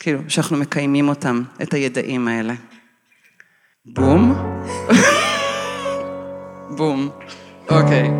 כאילו, 0.00 0.18
שאנחנו 0.28 0.56
מקיימים 0.56 1.08
אותם, 1.08 1.42
את 1.62 1.74
הידעים 1.74 2.28
האלה. 2.28 2.54
בום. 3.86 4.34
בום. 6.76 7.08
אוקיי. 7.70 8.10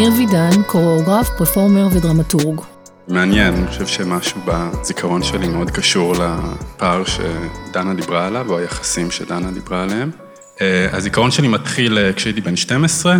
ניר 0.00 0.12
וידן, 0.18 0.62
קוריאוגרף, 0.66 1.28
פרפורמר 1.38 1.88
ודרמטורג. 1.92 2.60
מעניין, 3.08 3.54
אני 3.54 3.66
חושב 3.66 3.86
שמשהו 3.86 4.40
בזיכרון 4.46 5.22
שלי 5.22 5.48
מאוד 5.48 5.70
קשור 5.70 6.14
לפער 6.14 7.02
שדנה 7.04 7.94
דיברה 7.94 8.26
עליו, 8.26 8.50
או 8.50 8.58
היחסים 8.58 9.10
שדנה 9.10 9.50
דיברה 9.50 9.82
עליהם. 9.82 10.10
אה, 10.60 10.88
הזיכרון 10.92 11.30
שלי 11.30 11.48
מתחיל 11.48 11.98
אה, 11.98 12.12
כשהייתי 12.12 12.40
בן 12.40 12.56
12, 12.56 13.16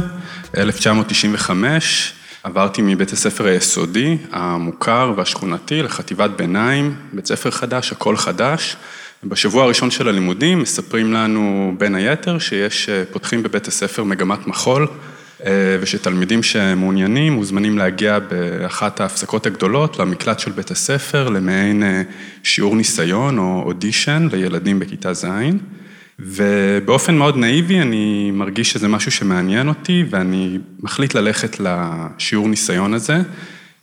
1995, 0.56 2.12
עברתי 2.42 2.82
מבית 2.82 3.12
הספר 3.12 3.46
היסודי, 3.46 4.18
המוכר 4.32 5.12
והשכונתי, 5.16 5.82
לחטיבת 5.82 6.30
ביניים, 6.30 6.94
בית 7.12 7.26
ספר 7.26 7.50
חדש, 7.50 7.92
הכל 7.92 8.16
חדש. 8.16 8.76
בשבוע 9.24 9.64
הראשון 9.64 9.90
של 9.90 10.08
הלימודים 10.08 10.58
מספרים 10.58 11.12
לנו 11.12 11.74
בין 11.78 11.94
היתר 11.94 12.38
שיש, 12.38 12.88
אה, 12.88 13.02
פותחים 13.12 13.42
בבית 13.42 13.68
הספר 13.68 14.04
מגמת 14.04 14.46
מחול, 14.46 14.86
ושתלמידים 15.80 16.42
שמעוניינים 16.42 17.32
מוזמנים 17.32 17.78
להגיע 17.78 18.18
באחת 18.18 19.00
ההפסקות 19.00 19.46
הגדולות 19.46 19.98
למקלט 19.98 20.38
של 20.38 20.52
בית 20.52 20.70
הספר, 20.70 21.28
למעין 21.28 21.82
אה, 21.82 22.02
שיעור 22.42 22.76
ניסיון 22.76 23.38
או 23.38 23.62
אודישן 23.66 24.28
לילדים 24.32 24.78
בכיתה 24.78 25.14
ז', 25.14 25.26
ובאופן 26.18 27.14
מאוד 27.14 27.36
נאיבי 27.36 27.80
אני 27.80 28.30
מרגיש 28.30 28.72
שזה 28.72 28.88
משהו 28.88 29.10
שמעניין 29.10 29.68
אותי 29.68 30.04
ואני 30.10 30.58
מחליט 30.80 31.14
ללכת 31.14 31.56
לשיעור 31.60 32.48
ניסיון 32.48 32.94
הזה, 32.94 33.16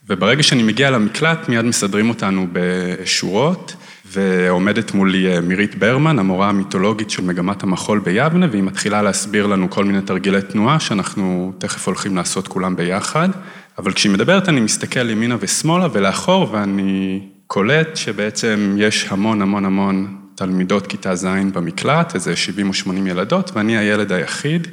וברגע 0.10 0.44
שאני 0.44 0.64
מגיע 0.64 0.92
למקלט, 0.92 1.50
מיד 1.50 1.66
מסדרים 1.66 2.10
אותנו 2.10 2.48
בשורות, 2.54 3.76
ועומדת 4.12 4.94
מולי 4.94 5.36
אה, 5.36 5.42
מירית 5.42 5.76
ברמן, 5.76 6.20
המורה 6.20 6.50
המיתולוגית 6.50 7.10
של 7.10 7.24
מגמת 7.24 7.64
המחול 7.64 8.00
ביבנה, 8.00 8.48
והיא 8.52 8.64
מתחילה 8.64 9.02
להסביר 9.02 9.48
לנו 9.48 9.70
כל 9.70 9.86
מיני 9.86 10.02
תרגילי 10.02 10.42
תנועה 10.42 10.80
שאנחנו 10.80 11.54
תכף 11.58 11.88
הולכים 11.88 12.16
לעשות 12.16 12.48
כולם 12.48 12.76
ביחד. 12.76 13.30
אבל 13.78 13.94
כשהיא 13.94 14.12
מדברת 14.12 14.50
אני 14.50 14.62
מסתכל 14.62 15.10
ימינה 15.10 15.36
ושמאלה 15.40 15.88
ולאחור, 15.92 16.48
ואני 16.52 17.22
קולט 17.48 17.96
שבעצם 17.96 18.76
יש 18.80 19.08
המון 19.10 19.42
המון 19.42 19.66
המון 19.66 20.18
תלמידות 20.36 20.88
כיתה 20.88 21.16
ז' 21.16 21.28
במקלט, 21.54 22.16
איזה 22.16 22.36
70 22.36 22.68
או 22.68 22.74
80 22.74 23.08
ילדות, 23.08 23.52
ואני 23.54 23.78
הילד 23.78 24.12
היחיד 24.12 24.68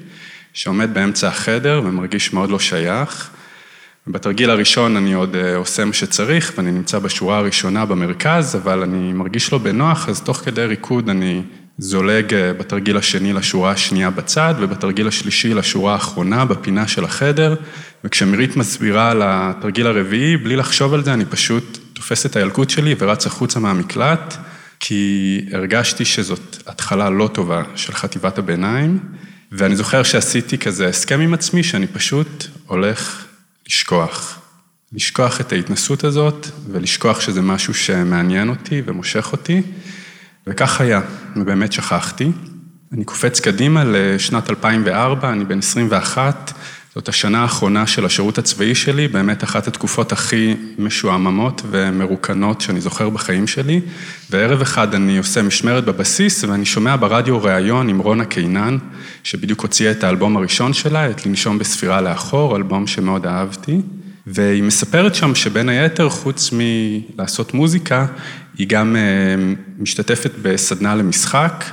שעומד 0.52 0.94
באמצע 0.94 1.28
החדר 1.28 1.82
ומרגיש 1.84 2.32
מאוד 2.32 2.50
לא 2.50 2.58
שייך. 2.58 3.30
בתרגיל 4.06 4.50
הראשון 4.50 4.96
אני 4.96 5.12
עוד 5.12 5.36
אה, 5.36 5.56
עושה 5.56 5.84
מה 5.84 5.92
שצריך, 5.92 6.52
ואני 6.56 6.70
נמצא 6.72 6.98
בשורה 6.98 7.38
הראשונה 7.38 7.84
במרכז, 7.84 8.56
אבל 8.56 8.82
אני 8.82 9.12
מרגיש 9.12 9.52
לא 9.52 9.58
בנוח, 9.58 10.08
אז 10.08 10.20
תוך 10.20 10.36
כדי 10.36 10.64
ריקוד 10.64 11.08
אני 11.08 11.42
זולג 11.78 12.34
אה, 12.34 12.52
בתרגיל 12.52 12.96
השני 12.96 13.32
לשורה 13.32 13.70
השנייה 13.70 14.10
בצד, 14.10 14.54
ובתרגיל 14.60 15.08
השלישי 15.08 15.54
לשורה 15.54 15.92
האחרונה 15.92 16.44
בפינה 16.44 16.88
של 16.88 17.04
החדר, 17.04 17.54
וכשמירית 18.04 18.56
מסבירה 18.56 19.10
על 19.10 19.22
התרגיל 19.24 19.86
הרביעי, 19.86 20.36
בלי 20.36 20.56
לחשוב 20.56 20.94
על 20.94 21.04
זה, 21.04 21.14
אני 21.14 21.24
פשוט 21.24 21.78
תופס 21.92 22.26
את 22.26 22.36
הילקוט 22.36 22.70
שלי 22.70 22.94
ורץ 22.98 23.26
החוצה 23.26 23.60
מהמקלט, 23.60 24.34
כי 24.80 25.40
הרגשתי 25.52 26.04
שזאת 26.04 26.56
התחלה 26.66 27.10
לא 27.10 27.30
טובה 27.32 27.62
של 27.74 27.92
חטיבת 27.92 28.38
הביניים, 28.38 28.98
ואני 29.52 29.76
זוכר 29.76 30.02
שעשיתי 30.02 30.58
כזה 30.58 30.88
הסכם 30.88 31.20
עם 31.20 31.34
עצמי, 31.34 31.62
שאני 31.62 31.86
פשוט 31.86 32.46
הולך 32.66 33.23
לשכוח. 33.68 34.40
לשכוח 34.92 35.40
את 35.40 35.52
ההתנסות 35.52 36.04
הזאת, 36.04 36.46
ולשכוח 36.72 37.20
שזה 37.20 37.42
משהו 37.42 37.74
שמעניין 37.74 38.48
אותי 38.48 38.82
ומושך 38.86 39.32
אותי, 39.32 39.62
וכך 40.46 40.80
היה, 40.80 41.00
ובאמת 41.36 41.72
שכחתי. 41.72 42.32
אני 42.92 43.04
קופץ 43.04 43.40
קדימה 43.40 43.84
לשנת 43.86 44.50
2004, 44.50 45.32
אני 45.32 45.44
בן 45.44 45.58
21, 45.58 46.52
זאת 46.94 47.08
השנה 47.08 47.42
האחרונה 47.42 47.86
של 47.86 48.04
השירות 48.04 48.38
הצבאי 48.38 48.74
שלי, 48.74 49.08
באמת 49.08 49.44
אחת 49.44 49.66
התקופות 49.68 50.12
הכי 50.12 50.54
משועממות 50.78 51.62
ומרוקנות 51.70 52.60
שאני 52.60 52.80
זוכר 52.80 53.10
בחיים 53.10 53.46
שלי, 53.46 53.80
וערב 54.30 54.60
אחד 54.60 54.94
אני 54.94 55.18
עושה 55.18 55.42
משמרת 55.42 55.84
בבסיס 55.84 56.44
ואני 56.44 56.64
שומע 56.64 56.96
ברדיו 56.96 57.42
ראיון 57.42 57.88
עם 57.88 57.98
רונה 57.98 58.24
קינן, 58.24 58.78
שבדיוק 59.24 59.60
הוציאה 59.60 59.90
את 59.90 60.04
האלבום 60.04 60.36
הראשון 60.36 60.72
שלה, 60.72 61.10
את 61.10 61.26
לנשום 61.26 61.58
בספירה 61.58 62.00
לאחור, 62.00 62.56
אלבום 62.56 62.86
שמאוד 62.86 63.26
אהבתי, 63.26 63.80
והיא 64.26 64.62
מספרת 64.62 65.14
שם 65.14 65.34
שבין 65.34 65.68
היתר, 65.68 66.08
חוץ 66.08 66.50
מלעשות 66.52 67.54
מוזיקה, 67.54 68.06
היא 68.58 68.66
גם 68.68 68.96
אה, 68.96 69.02
משתתפת 69.78 70.32
בסדנה 70.42 70.94
למשחק, 70.94 71.64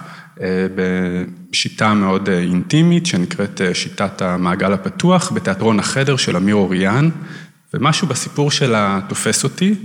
בשיטה 0.75 1.93
מאוד 1.93 2.29
אה, 2.29 2.39
אינטימית, 2.39 3.05
שנקראת 3.05 3.61
אה, 3.61 3.73
שיטת 3.73 4.21
המעגל 4.21 4.73
הפתוח, 4.73 5.31
בתיאטרון 5.31 5.79
החדר 5.79 6.15
של 6.15 6.37
אמיר 6.37 6.55
אוריאן, 6.55 7.09
ומשהו 7.73 8.07
בסיפור 8.07 8.51
שלה 8.51 8.99
תופס 9.09 9.43
אותי, 9.43 9.75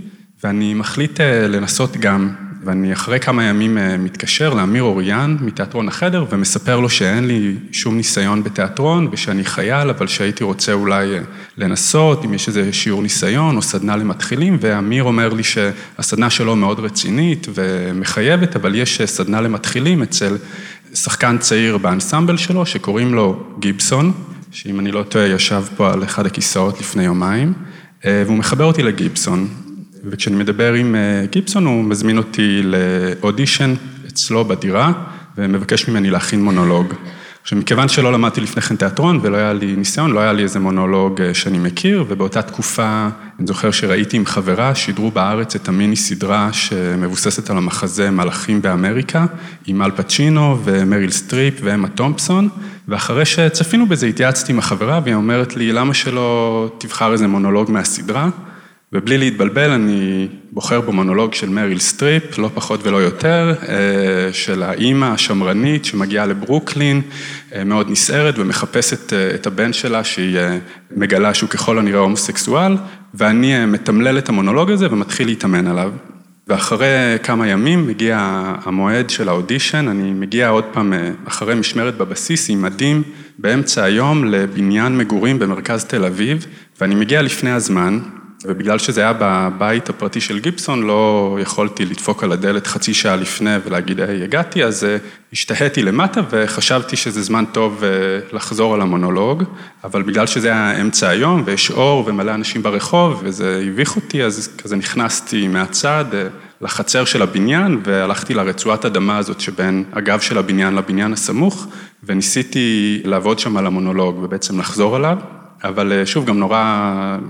ואני 0.45 0.75
מחליט 0.75 1.21
לנסות 1.21 1.97
גם 1.97 2.35
ואני 2.67 2.93
אחרי 2.93 3.21
כמה 3.21 3.45
ימים 3.45 3.79
אה, 3.79 3.97
מתקשר 3.97 4.55
לאמיר 4.55 4.83
אוריאן 4.83 5.37
מתיאטרון 5.41 5.89
החדר 5.89 6.25
ומספר 6.31 6.81
לו 6.81 6.89
שאין 6.89 7.27
לי 7.27 7.55
שום 7.73 7.97
ניסיון 7.97 8.43
בתיאטרון 8.43 9.09
ושאני 9.13 9.45
חייל, 9.45 9.91
אבל 9.91 10.07
שהייתי 10.07 10.45
רוצה 10.45 10.73
אולי 10.73 11.15
אה, 11.15 11.21
לנסות, 11.57 12.25
אם 12.25 12.35
יש 12.35 12.49
איזה 12.49 12.73
שיעור 12.73 13.03
ניסיון 13.03 13.57
או 13.57 13.63
סדנה 13.63 13.97
למתחילים, 13.97 14.59
ואמיר 14.61 15.05
אומר 15.05 15.29
לי 15.29 15.43
שהסדנה 15.43 16.31
שלו 16.31 16.57
מאוד 16.57 16.81
רצינית 16.81 17.47
ומחייבת, 17.55 18.57
אבל 18.57 18.75
יש 18.75 19.01
אה, 19.01 19.07
סדנה 19.07 19.41
למתחילים 19.41 20.03
אצל 20.03 20.37
שחקן 20.95 21.39
צעיר 21.39 21.79
באנסמבל 21.79 22.37
שלו 22.37 22.67
שקוראים 22.67 23.15
לו 23.15 23.43
גיבסון, 23.59 24.13
שאם 24.51 24.81
אני 24.81 24.93
לא 24.93 25.03
טועה 25.03 25.27
ישב 25.27 25.65
פה 25.77 25.93
על 25.93 26.05
אחד 26.05 26.27
הכיסאות 26.27 26.81
לפני 26.81 27.05
יומיים, 27.05 27.53
והוא 28.05 28.37
מחבר 28.37 28.65
אותי 28.65 28.83
לגיבסון. 28.83 29.66
וכשאני 30.11 30.37
מדבר 30.37 30.73
עם 30.73 30.95
אה, 30.95 31.27
גיבסון, 31.31 31.67
הוא 31.67 31.85
מזמין 31.85 32.19
אותי 32.19 32.63
לאודישן 32.65 33.75
אצלו 34.09 34.45
בדירה, 34.45 34.93
ומבקש 35.39 35.89
ממני 35.89 36.11
להכין 36.11 36.45
מונולוג. 36.45 36.95
עכשיו, 37.43 37.59
מכיוון 37.59 37.89
שלא 37.89 38.13
למדתי 38.13 38.41
לפני 38.41 38.63
כן 38.63 38.77
תיאטרון 38.77 39.21
ולא 39.23 39.37
היה 39.37 39.53
לי 39.53 39.77
ניסיון, 39.77 40.11
לא 40.13 40.21
היה 40.21 40.33
לי 40.33 40.43
איזה 40.43 40.59
מונולוג 40.59 41.23
אה, 41.23 41.35
שאני 41.35 41.59
מכיר, 41.59 42.05
ובאותה 42.09 42.43
תקופה, 42.43 43.09
אני 43.39 43.47
זוכר 43.47 43.71
שראיתי 43.71 44.17
עם 44.17 44.27
חברה, 44.27 44.75
שידרו 44.75 45.11
בארץ 45.11 45.55
את 45.55 45.69
המיני 45.69 45.97
סדרה 45.97 46.53
שמבוססת 46.53 47.51
על 47.51 47.57
המחזה 47.57 48.11
מלאכים 48.11 48.63
באמריקה, 48.63 49.27
עם 49.67 49.83
אל 49.83 49.91
פצ'ינו 49.91 50.59
ומריל 50.65 51.11
סטריפ 51.11 51.55
ואמה 51.63 51.89
תומפסון, 51.89 52.49
ואחרי 52.89 53.25
שצפינו 53.25 53.87
בזה 53.87 54.07
התייעצתי 54.07 54.53
עם 54.53 54.59
החברה, 54.59 55.01
והיא 55.05 55.15
אומרת 55.15 55.57
לי, 55.57 55.73
למה 55.73 55.95
שלא 55.95 56.71
תבחר 56.79 57.13
איזה 57.13 57.27
מונולוג 57.27 57.71
מהסדרה? 57.71 58.29
ובלי 58.97 59.19
להתבלבל, 59.19 59.71
אני 59.71 60.29
בוחר 60.53 60.81
במונולוג 60.81 61.35
של 61.35 61.49
מריל 61.49 61.79
סטריפ, 61.79 62.39
לא 62.39 62.51
פחות 62.55 62.87
ולא 62.87 62.97
יותר, 62.97 63.55
אה, 63.69 64.33
של 64.33 64.63
האימא 64.63 65.07
השמרנית 65.07 65.85
שמגיעה 65.85 66.27
לברוקלין, 66.27 67.03
אה, 67.55 67.65
מאוד 67.65 67.91
נסערת 67.91 68.39
ומחפשת 68.39 69.13
אה, 69.13 69.35
את 69.35 69.47
הבן 69.47 69.73
שלה, 69.73 70.05
שהיא 70.05 70.39
מגלה 70.97 71.35
שהוא 71.35 71.51
ככל 71.51 71.79
הנראה 71.79 72.01
הומוסקסואל, 72.01 72.77
ואני 73.15 73.67
מתמלל 73.67 74.19
את 74.19 74.29
המונולוג 74.29 74.71
הזה 74.71 74.87
ומתחיל 74.91 75.27
להתאמן 75.27 75.67
עליו. 75.67 75.93
ואחרי 76.49 77.17
כמה 77.23 77.49
ימים 77.49 77.87
מגיע 77.87 78.19
המועד 78.65 79.11
של 79.11 79.29
האודישן, 79.29 79.89
אני 79.89 80.13
מגיע 80.13 80.49
עוד 80.49 80.65
פעם 80.73 80.93
אחרי 81.25 81.55
משמרת 81.55 81.97
בבסיס 81.97 82.51
עם 82.51 82.63
מדים 82.63 83.03
באמצע 83.39 83.85
היום 83.85 84.25
לבניין 84.25 84.99
מגורים 84.99 85.39
במרכז 85.39 85.85
תל 85.85 86.05
אביב, 86.05 86.47
ואני 86.81 86.95
מגיע 86.95 87.23
לפני 87.23 87.51
הזמן, 87.51 87.99
ובגלל 88.47 88.79
שזה 88.79 89.01
היה 89.01 89.13
בבית 89.19 89.89
הפרטי 89.89 90.21
של 90.21 90.39
גיבסון, 90.39 90.83
לא 90.83 91.39
יכולתי 91.43 91.85
לדפוק 91.85 92.25
על 92.25 92.33
הדלת 92.33 92.67
חצי 92.67 92.95
שעה 92.95 93.17
לפני 93.17 93.57
ולהגיד, 93.65 94.01
היי, 94.01 94.25
הגעתי, 94.25 94.65
אז 94.65 94.85
אה, 94.85 94.97
השתהיתי 95.33 95.83
למטה 95.83 96.21
וחשבתי 96.31 96.97
שזה 96.97 97.23
זמן 97.23 97.45
טוב 97.53 97.85
אה, 97.85 97.89
לחזור 98.33 98.75
על 98.75 98.81
המונולוג, 98.81 99.43
אבל 99.85 100.03
בגלל 100.03 100.27
שזה 100.27 100.49
היה 100.49 100.81
אמצע 100.81 101.09
היום 101.09 101.43
ויש 101.47 101.71
אור 101.71 102.05
ומלא 102.07 102.35
אנשים 102.35 102.63
ברחוב 102.63 103.21
וזה 103.25 103.63
הביך 103.67 103.97
אותי, 103.97 104.25
אז 104.25 104.57
כזה 104.59 104.77
נכנסתי 104.77 105.49
מהצד 105.49 106.05
אה, 106.15 106.27
לחצר 106.61 107.05
של 107.05 107.23
הבניין 107.23 107.81
והלכתי 107.85 108.35
לרצועת 108.35 108.85
אדמה 108.85 109.19
הזאת 109.19 109.41
שבין 109.41 109.85
הגב 109.93 110.21
של 110.21 110.39
הבניין 110.39 110.75
לבניין 110.75 111.13
הסמוך, 111.13 111.67
וניסיתי 112.05 113.01
לעבוד 113.05 113.39
שם 113.39 113.57
על 113.57 113.67
המונולוג 113.67 114.19
ובעצם 114.23 114.59
לחזור 114.61 114.97
עליו. 114.97 115.19
אבל 115.69 115.93
אה, 115.93 116.07
שוב, 116.07 116.25
גם 116.25 116.39
נורא 116.39 116.63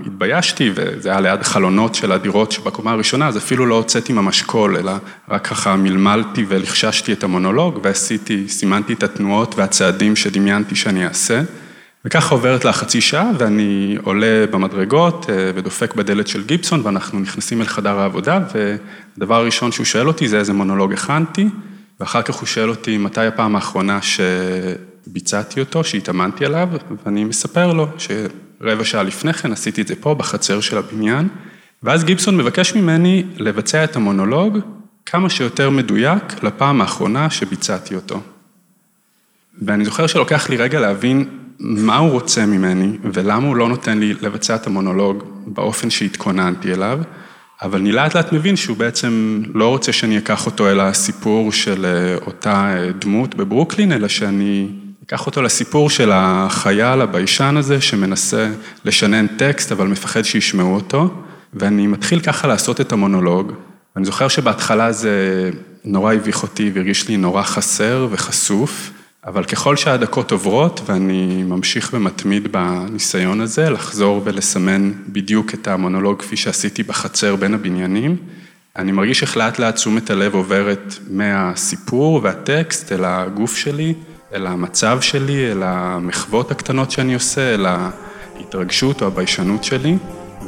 התביישתי, 0.05 0.71
וזה 0.75 1.09
היה 1.09 1.19
ליד 1.19 1.43
חלונות 1.43 1.95
של 1.95 2.11
הדירות 2.11 2.51
שבקומה 2.51 2.91
הראשונה, 2.91 3.27
אז 3.27 3.37
אפילו 3.37 3.65
לא 3.65 3.75
הוצאתי 3.75 4.13
ממש 4.13 4.41
קול, 4.41 4.77
אלא 4.77 4.91
רק 5.29 5.47
ככה 5.47 5.75
מלמלתי 5.75 6.45
ולחששתי 6.47 7.13
את 7.13 7.23
המונולוג, 7.23 7.79
ועשיתי, 7.83 8.47
סימנתי 8.47 8.93
את 8.93 9.03
התנועות 9.03 9.55
והצעדים 9.55 10.15
שדמיינתי 10.15 10.75
שאני 10.75 11.05
אעשה. 11.05 11.41
וככה 12.05 12.35
עוברת 12.35 12.65
לה 12.65 12.73
חצי 12.73 13.01
שעה, 13.01 13.31
ואני 13.37 13.97
עולה 14.03 14.45
במדרגות 14.51 15.25
אה, 15.29 15.51
ודופק 15.55 15.95
בדלת 15.95 16.27
של 16.27 16.43
גיבסון, 16.43 16.81
ואנחנו 16.83 17.19
נכנסים 17.19 17.61
אל 17.61 17.67
חדר 17.67 17.99
העבודה, 17.99 18.39
והדבר 18.53 19.35
הראשון 19.35 19.71
שהוא 19.71 19.85
שואל 19.85 20.07
אותי 20.07 20.27
זה 20.27 20.39
איזה 20.39 20.53
מונולוג 20.53 20.93
הכנתי, 20.93 21.49
ואחר 21.99 22.21
כך 22.21 22.35
הוא 22.35 22.47
שואל 22.47 22.69
אותי 22.69 22.97
מתי 22.97 23.25
הפעם 23.25 23.55
האחרונה 23.55 24.01
ש... 24.01 24.19
ביצעתי 25.11 25.59
אותו, 25.59 25.83
שהתאמנתי 25.83 26.45
עליו, 26.45 26.69
ואני 27.05 27.23
מספר 27.23 27.73
לו 27.73 27.87
שרבע 27.97 28.83
שעה 28.83 29.03
לפני 29.03 29.33
כן 29.33 29.51
עשיתי 29.51 29.81
את 29.81 29.87
זה 29.87 29.95
פה, 29.95 30.15
בחצר 30.15 30.61
של 30.61 30.77
הבניין, 30.77 31.27
ואז 31.83 32.03
גיבסון 32.03 32.37
מבקש 32.37 32.75
ממני 32.75 33.23
לבצע 33.37 33.83
את 33.83 33.95
המונולוג 33.95 34.57
כמה 35.05 35.29
שיותר 35.29 35.69
מדויק 35.69 36.43
לפעם 36.43 36.81
האחרונה 36.81 37.29
שביצעתי 37.29 37.95
אותו. 37.95 38.21
ואני 39.61 39.85
זוכר 39.85 40.07
שלוקח 40.07 40.49
לי 40.49 40.57
רגע 40.57 40.79
להבין 40.79 41.25
מה 41.59 41.97
הוא 41.97 42.11
רוצה 42.11 42.45
ממני, 42.45 42.97
ולמה 43.13 43.47
הוא 43.47 43.55
לא 43.55 43.69
נותן 43.69 43.97
לי 43.97 44.13
לבצע 44.21 44.55
את 44.55 44.67
המונולוג 44.67 45.23
באופן 45.47 45.89
שהתכוננתי 45.89 46.73
אליו, 46.73 46.99
אבל 47.61 47.79
אני 47.79 47.91
לאט 47.91 48.15
לאט 48.15 48.33
מבין 48.33 48.55
שהוא 48.55 48.77
בעצם 48.77 49.43
לא 49.53 49.67
רוצה 49.67 49.93
שאני 49.93 50.17
אקח 50.17 50.45
אותו 50.45 50.69
אל 50.69 50.79
הסיפור 50.79 51.51
של 51.51 51.85
אה, 51.85 52.15
אותה 52.25 52.77
אה, 52.77 52.91
דמות 52.91 53.35
בברוקלין, 53.35 53.91
אלא 53.91 54.07
שאני 54.07 54.67
אקח 55.07 55.25
אותו 55.25 55.41
לסיפור 55.41 55.89
של 55.89 56.11
החייל 56.13 57.01
הביישן 57.01 57.57
הזה 57.57 57.81
שמנסה 57.81 58.49
לשנן 58.85 59.27
טקסט, 59.27 59.71
אבל 59.71 59.87
מפחד 59.87 60.21
שישמעו 60.21 60.75
אותו, 60.75 61.09
ואני 61.53 61.87
מתחיל 61.87 62.19
ככה 62.19 62.47
לעשות 62.47 62.81
את 62.81 62.91
המונולוג. 62.91 63.51
אני 63.95 64.05
זוכר 64.05 64.27
שבהתחלה 64.27 64.91
זה 64.91 65.49
נורא 65.85 66.13
הביך 66.13 66.43
אותי 66.43 66.71
והרגיש 66.73 67.07
לי 67.07 67.17
נורא 67.17 67.43
חסר 67.43 68.07
וחשוף, 68.11 68.91
אבל 69.25 69.43
ככל 69.43 69.75
שהדקות 69.75 70.31
עוברות 70.31 70.81
ואני 70.85 71.43
ממשיך 71.43 71.89
ומתמיד 71.93 72.51
בניסיון 72.51 73.41
הזה, 73.41 73.69
לחזור 73.69 74.21
ולסמן 74.25 74.91
בדיוק 75.09 75.53
את 75.53 75.67
המונולוג 75.67 76.19
כפי 76.19 76.37
שעשיתי 76.37 76.83
בחצר 76.83 77.35
בין 77.35 77.53
הבניינים, 77.53 78.15
אני 78.75 78.91
מרגיש 78.91 79.21
איך 79.21 79.37
לאט 79.37 79.59
לאט 79.59 79.75
תשומת 79.75 80.09
הלב 80.09 80.33
עוברת 80.33 80.93
מהסיפור 81.09 82.19
והטקסט 82.23 82.91
אל 82.91 83.05
הגוף 83.05 83.55
שלי, 83.55 83.93
אל 84.33 84.47
המצב 84.47 85.01
שלי, 85.01 85.51
אל 85.51 85.63
המחוות 85.63 86.51
הקטנות 86.51 86.91
שאני 86.91 87.13
עושה, 87.13 87.53
אל 87.53 87.65
ההתרגשות 87.65 89.01
או 89.01 89.07
הביישנות 89.07 89.63
שלי, 89.63 89.97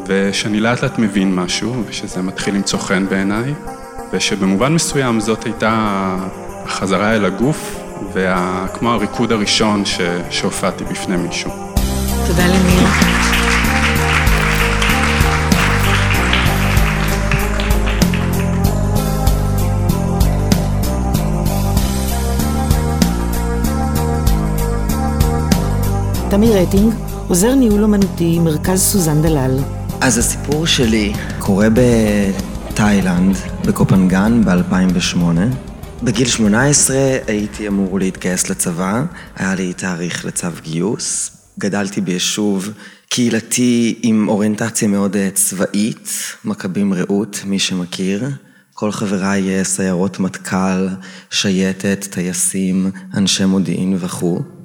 ושאני 0.07 0.59
לאט 0.59 0.83
לאט 0.83 0.99
מבין 0.99 1.35
משהו, 1.35 1.83
ושזה 1.87 2.21
מתחיל 2.21 2.55
למצוא 2.55 2.79
חן 2.79 3.05
בעיניי, 3.09 3.53
ושבמובן 4.13 4.73
מסוים 4.73 5.19
זאת 5.19 5.43
הייתה 5.43 6.15
החזרה 6.65 7.15
אל 7.15 7.25
הגוף, 7.25 7.79
וכמו 8.13 8.89
הריקוד 8.91 9.31
הראשון 9.31 9.83
שהופעתי 10.29 10.83
בפני 10.83 11.17
מישהו. 11.17 11.51
תודה 12.27 12.47
לניר. 12.47 13.18
תמי 26.29 26.53
רטינג, 26.53 26.93
עוזר 27.27 27.55
ניהול 27.55 27.83
אומנותי, 27.83 28.39
מרכז 28.39 28.81
סוזן 28.81 29.21
דלל. 29.21 29.59
אז 30.01 30.17
הסיפור 30.17 30.65
שלי 30.65 31.13
קורה 31.39 31.67
בתאילנד, 31.69 33.35
בקופנגן, 33.67 34.41
ב-2008. 34.45 35.17
בגיל 36.03 36.27
18 36.27 36.95
הייתי 37.27 37.67
אמור 37.67 37.99
להתגייס 37.99 38.49
לצבא, 38.49 39.03
היה 39.35 39.55
לי 39.55 39.73
תאריך 39.73 40.25
לצו 40.25 40.47
גיוס. 40.61 41.31
גדלתי 41.59 42.01
ביישוב 42.01 42.69
קהילתי 43.09 43.99
עם 44.01 44.29
אוריינטציה 44.29 44.87
מאוד 44.87 45.15
אה, 45.15 45.29
צבאית, 45.33 46.09
מכבים 46.45 46.93
רעות, 46.93 47.41
מי 47.45 47.59
שמכיר. 47.59 48.29
כל 48.73 48.91
חבריי 48.91 49.57
אה, 49.57 49.63
סיירות 49.63 50.19
מטכ"ל, 50.19 50.87
שייטת, 51.31 52.07
טייסים, 52.09 52.91
אנשי 53.13 53.45
מודיעין 53.45 53.97
וכו'. 53.99 54.58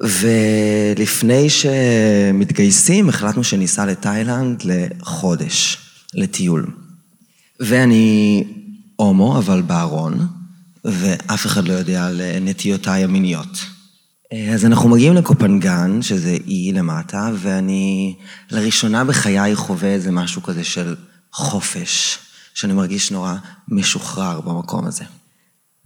ולפני 0.00 1.50
שמתגייסים, 1.50 3.08
החלטנו 3.08 3.44
שניסע 3.44 3.86
לתאילנד 3.86 4.62
לחודש, 4.64 5.78
לטיול. 6.14 6.66
ואני 7.60 8.44
הומו, 8.96 9.38
אבל 9.38 9.62
בארון, 9.62 10.26
ואף 10.84 11.46
אחד 11.46 11.68
לא 11.68 11.72
יודע 11.72 12.06
על 12.06 12.20
נטיותיי 12.40 13.04
המיניות. 13.04 13.58
אז 14.54 14.64
אנחנו 14.64 14.88
מגיעים 14.88 15.14
לקופנגן, 15.14 16.02
שזה 16.02 16.36
אי 16.46 16.72
למטה, 16.72 17.30
ואני 17.34 18.14
לראשונה 18.50 19.04
בחיי 19.04 19.56
חווה 19.56 19.88
איזה 19.88 20.10
משהו 20.10 20.42
כזה 20.42 20.64
של 20.64 20.96
חופש, 21.32 22.18
שאני 22.54 22.72
מרגיש 22.72 23.10
נורא 23.10 23.34
משוחרר 23.68 24.40
במקום 24.40 24.86
הזה. 24.86 25.04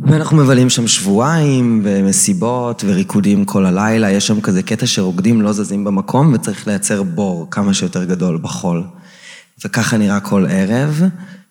ואנחנו 0.07 0.37
מבלים 0.37 0.71
שם 0.71 0.87
שבועיים, 0.87 1.81
במסיבות 1.85 2.85
וריקודים 2.87 3.45
כל 3.45 3.67
הלילה, 3.67 4.11
יש 4.11 4.27
שם 4.27 4.41
כזה 4.41 4.63
קטע 4.63 4.87
שרוקדים 4.87 5.43
לא 5.43 5.53
זזים 5.53 5.85
במקום 5.85 6.33
וצריך 6.33 6.67
לייצר 6.67 7.03
בור 7.03 7.47
כמה 7.51 7.75
שיותר 7.75 8.05
גדול 8.05 8.39
בחול. 8.43 8.85
וככה 9.65 9.97
נראה 9.97 10.21
כל 10.21 10.47
ערב. 10.51 11.03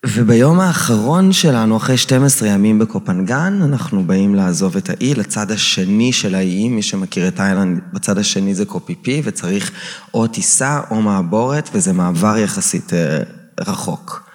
וביום 0.06 0.60
האחרון 0.60 1.32
שלנו, 1.32 1.76
אחרי 1.76 1.96
12 1.96 2.48
ימים 2.48 2.78
בקופנגן, 2.78 3.60
אנחנו 3.62 4.04
באים 4.04 4.34
לעזוב 4.34 4.76
את 4.76 4.90
האי 4.90 5.14
לצד 5.14 5.50
השני 5.50 6.12
של 6.12 6.34
האי, 6.34 6.68
מי 6.68 6.82
שמכיר 6.82 7.28
את 7.28 7.40
איילנד, 7.40 7.80
בצד 7.92 8.18
השני 8.18 8.54
זה 8.54 8.64
קופיפי, 8.64 9.22
וצריך 9.24 9.72
או 10.14 10.26
טיסה 10.26 10.80
או 10.90 11.02
מעבורת, 11.02 11.70
וזה 11.74 11.92
מעבר 11.92 12.36
יחסית 12.36 12.92
אה, 12.92 13.18
רחוק. 13.60 14.31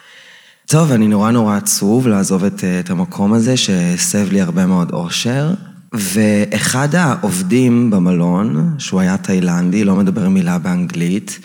טוב, 0.69 0.91
אני 0.91 1.07
נורא 1.07 1.31
נורא 1.31 1.57
עצוב 1.57 2.07
לעזוב 2.07 2.43
את, 2.43 2.63
אה, 2.63 2.79
את 2.79 2.89
המקום 2.89 3.33
הזה, 3.33 3.57
שהסב 3.57 4.31
לי 4.31 4.41
הרבה 4.41 4.65
מאוד 4.65 4.91
אושר. 4.91 5.53
ואחד 5.93 6.95
העובדים 6.95 7.89
במלון, 7.89 8.75
שהוא 8.77 8.99
היה 8.99 9.17
תאילנדי, 9.17 9.83
לא 9.83 9.95
מדבר 9.95 10.29
מילה 10.29 10.57
באנגלית, 10.57 11.39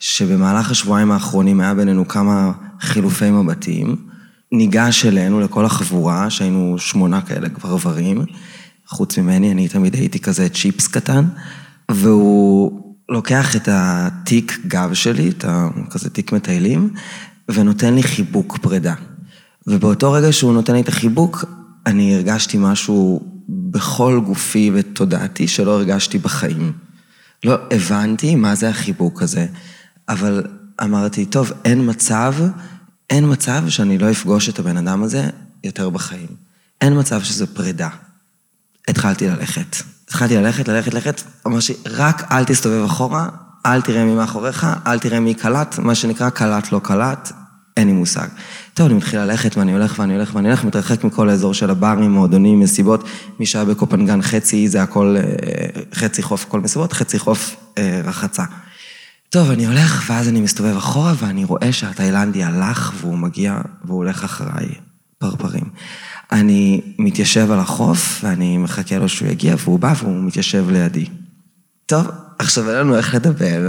שבמהלך 0.00 0.70
השבועיים 0.70 1.12
האחרונים 1.12 1.60
היה 1.60 1.74
בינינו 1.74 2.08
כמה 2.08 2.52
חילופי 2.80 3.30
מבטים, 3.30 3.96
ניגש 4.52 5.06
אלינו, 5.06 5.40
לכל 5.40 5.64
החבורה, 5.64 6.30
שהיינו 6.30 6.76
שמונה 6.78 7.20
כאלה 7.20 7.48
גברברים, 7.48 8.24
חוץ 8.86 9.18
ממני, 9.18 9.52
אני 9.52 9.68
תמיד 9.68 9.94
הייתי 9.94 10.20
כזה 10.20 10.48
צ'יפס 10.48 10.86
קטן, 10.86 11.24
והוא 11.90 12.80
לוקח 13.08 13.56
את 13.56 13.68
התיק 13.72 14.58
גב 14.66 14.94
שלי, 14.94 15.28
את. 15.28 15.44
כזה 15.90 16.10
תיק 16.10 16.32
מטיילים, 16.32 16.90
ונותן 17.50 17.94
לי 17.94 18.02
חיבוק 18.02 18.58
פרידה. 18.58 18.94
ובאותו 19.66 20.12
רגע 20.12 20.32
שהוא 20.32 20.52
נותן 20.52 20.74
לי 20.74 20.80
את 20.80 20.88
החיבוק, 20.88 21.44
אני 21.86 22.14
הרגשתי 22.14 22.58
משהו 22.60 23.20
בכל 23.48 24.20
גופי 24.26 24.70
ותודעתי 24.74 25.48
שלא 25.48 25.70
הרגשתי 25.70 26.18
בחיים. 26.18 26.72
לא 27.44 27.54
הבנתי 27.70 28.34
מה 28.34 28.54
זה 28.54 28.68
החיבוק 28.68 29.22
הזה, 29.22 29.46
אבל 30.08 30.46
אמרתי, 30.82 31.26
טוב, 31.26 31.52
אין 31.64 31.90
מצב, 31.90 32.34
אין 33.10 33.32
מצב 33.32 33.68
שאני 33.68 33.98
לא 33.98 34.10
אפגוש 34.10 34.48
את 34.48 34.58
הבן 34.58 34.76
אדם 34.76 35.02
הזה 35.02 35.30
יותר 35.64 35.90
בחיים. 35.90 36.28
אין 36.80 36.98
מצב 36.98 37.22
שזה 37.22 37.46
פרידה. 37.46 37.88
התחלתי 38.88 39.28
ללכת. 39.28 39.76
התחלתי 40.04 40.36
ללכת, 40.36 40.68
ללכת, 40.68 40.94
ללכת, 40.94 41.22
אמרתי, 41.46 41.72
רק 41.86 42.32
אל 42.32 42.44
תסתובב 42.44 42.84
אחורה, 42.84 43.28
אל 43.66 43.80
תראה 43.80 44.04
מי 44.04 44.14
מאחוריך, 44.14 44.66
אל 44.86 44.98
תראה 44.98 45.20
מי 45.20 45.34
קלט, 45.34 45.78
מה 45.78 45.94
שנקרא 45.94 46.30
קלט 46.30 46.72
לא 46.72 46.80
קלט, 46.84 47.32
אין 47.76 47.86
לי 47.86 47.92
מושג. 47.92 48.28
טוב, 48.74 48.86
אני 48.86 48.94
מתחיל 48.94 49.20
ללכת 49.20 49.56
ואני 49.56 49.72
הולך 49.72 49.98
ואני 49.98 50.14
הולך 50.14 50.34
ואני 50.34 50.48
הולך, 50.48 50.64
מתרחק 50.64 51.04
מכל 51.04 51.28
האזור 51.28 51.54
של 51.54 51.70
הברים, 51.70 52.10
מועדונים, 52.10 52.60
מסיבות. 52.60 53.04
מי 53.40 53.46
שהיה 53.46 53.64
בקופנגן 53.64 54.22
חצי 54.22 54.68
זה 54.68 54.82
הכל, 54.82 55.16
אה, 55.18 55.82
חצי 55.94 56.22
חוף 56.22 56.44
כל 56.44 56.60
מסיבות, 56.60 56.92
חצי 56.92 57.18
חוף 57.18 57.56
אה, 57.78 58.00
רחצה. 58.04 58.44
טוב, 59.30 59.50
אני 59.50 59.66
הולך, 59.66 60.04
ואז 60.10 60.28
אני 60.28 60.40
מסתובב 60.40 60.76
אחורה, 60.76 61.12
ואני 61.18 61.44
רואה 61.44 61.72
שהתאילנדי 61.72 62.44
הלך, 62.44 62.92
והוא 63.00 63.18
מגיע, 63.18 63.60
והוא 63.84 63.96
הולך 63.96 64.24
אחריי, 64.24 64.68
פרפרים. 65.18 65.64
אני 66.32 66.80
מתיישב 66.98 67.50
על 67.50 67.58
החוף, 67.58 68.20
ואני 68.24 68.58
מחכה 68.58 68.98
לו 68.98 69.08
שהוא 69.08 69.28
יגיע, 69.28 69.54
והוא 69.58 69.78
בא, 69.78 69.94
והוא 69.96 70.24
מתיישב 70.24 70.70
לידי. 70.70 71.06
טוב, 71.86 72.06
עכשיו 72.38 72.70
אין 72.70 72.78
לנו 72.78 72.96
איך 72.96 73.14
לדבר, 73.14 73.68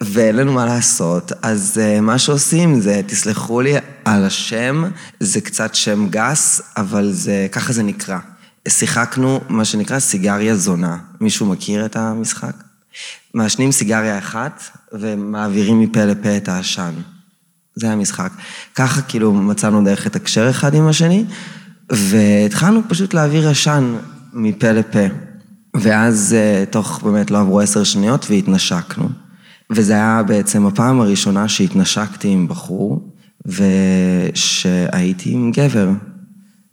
ואין 0.00 0.36
לנו 0.36 0.52
מה 0.52 0.64
לעשות, 0.66 1.32
אז 1.42 1.80
uh, 1.80 2.00
מה 2.00 2.18
שעושים 2.18 2.80
זה, 2.80 3.00
תסלחו 3.06 3.60
לי 3.60 3.74
על 4.04 4.24
השם, 4.24 4.84
זה 5.20 5.40
קצת 5.40 5.74
שם 5.74 6.08
גס, 6.10 6.62
אבל 6.76 7.12
זה, 7.12 7.46
ככה 7.52 7.72
זה 7.72 7.82
נקרא. 7.82 8.18
שיחקנו 8.68 9.40
מה 9.48 9.64
שנקרא 9.64 9.98
סיגריה 9.98 10.56
זונה. 10.56 10.98
מישהו 11.20 11.46
מכיר 11.46 11.86
את 11.86 11.96
המשחק? 11.96 12.54
מעשנים 13.34 13.72
סיגריה 13.72 14.18
אחת 14.18 14.62
ומעבירים 14.92 15.80
מפה 15.80 16.04
לפה 16.04 16.36
את 16.36 16.48
העשן. 16.48 16.92
זה 17.74 17.90
המשחק. 17.90 18.32
ככה 18.74 19.02
כאילו 19.02 19.32
מצאנו 19.32 19.84
דרך 19.84 20.06
לתקשר 20.06 20.50
אחד 20.50 20.74
עם 20.74 20.88
השני, 20.88 21.24
והתחלנו 21.90 22.80
פשוט 22.88 23.14
להעביר 23.14 23.48
עשן 23.48 23.96
מפה 24.32 24.72
לפה. 24.72 25.06
ואז 25.80 26.34
אה, 26.38 26.64
תוך 26.70 27.02
באמת 27.04 27.30
לא 27.30 27.38
עברו 27.40 27.60
עשר 27.60 27.84
שניות 27.84 28.26
והתנשקנו. 28.30 29.08
וזה 29.70 29.92
היה 29.92 30.22
בעצם 30.26 30.66
הפעם 30.66 31.00
הראשונה 31.00 31.48
שהתנשקתי 31.48 32.28
עם 32.28 32.48
בחור, 32.48 33.12
ושהייתי 33.46 35.32
עם 35.32 35.50
גבר. 35.50 35.88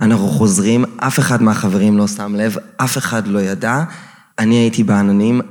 אנחנו 0.01 0.27
חוזרים, 0.27 0.85
אף 0.97 1.19
אחד 1.19 1.41
מהחברים 1.41 1.97
לא 1.97 2.07
שם 2.07 2.35
לב, 2.35 2.55
אף 2.77 2.97
אחד 2.97 3.27
לא 3.27 3.39
ידע. 3.39 3.83
אני 4.39 4.55
הייתי 4.55 4.83
בעננים, 4.83 5.41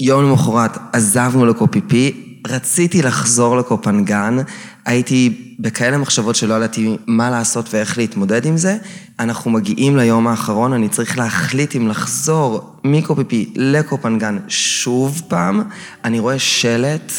יום 0.00 0.24
למחרת 0.24 0.78
עזבנו 0.92 1.46
לקופיפי, 1.46 2.31
רציתי 2.46 3.02
לחזור 3.02 3.56
לקופנגן, 3.56 4.36
הייתי 4.84 5.54
בכאלה 5.58 5.98
מחשבות 5.98 6.36
שלא 6.36 6.54
ידעתי 6.54 6.96
מה 7.06 7.30
לעשות 7.30 7.74
ואיך 7.74 7.98
להתמודד 7.98 8.46
עם 8.46 8.56
זה. 8.56 8.76
אנחנו 9.20 9.50
מגיעים 9.50 9.96
ליום 9.96 10.28
האחרון, 10.28 10.72
אני 10.72 10.88
צריך 10.88 11.18
להחליט 11.18 11.76
אם 11.76 11.88
לחזור 11.88 12.76
מקופיפי 12.84 13.52
לקופנגן 13.56 14.38
שוב 14.48 15.22
פעם. 15.28 15.62
אני 16.04 16.18
רואה 16.18 16.38
שלט, 16.38 17.12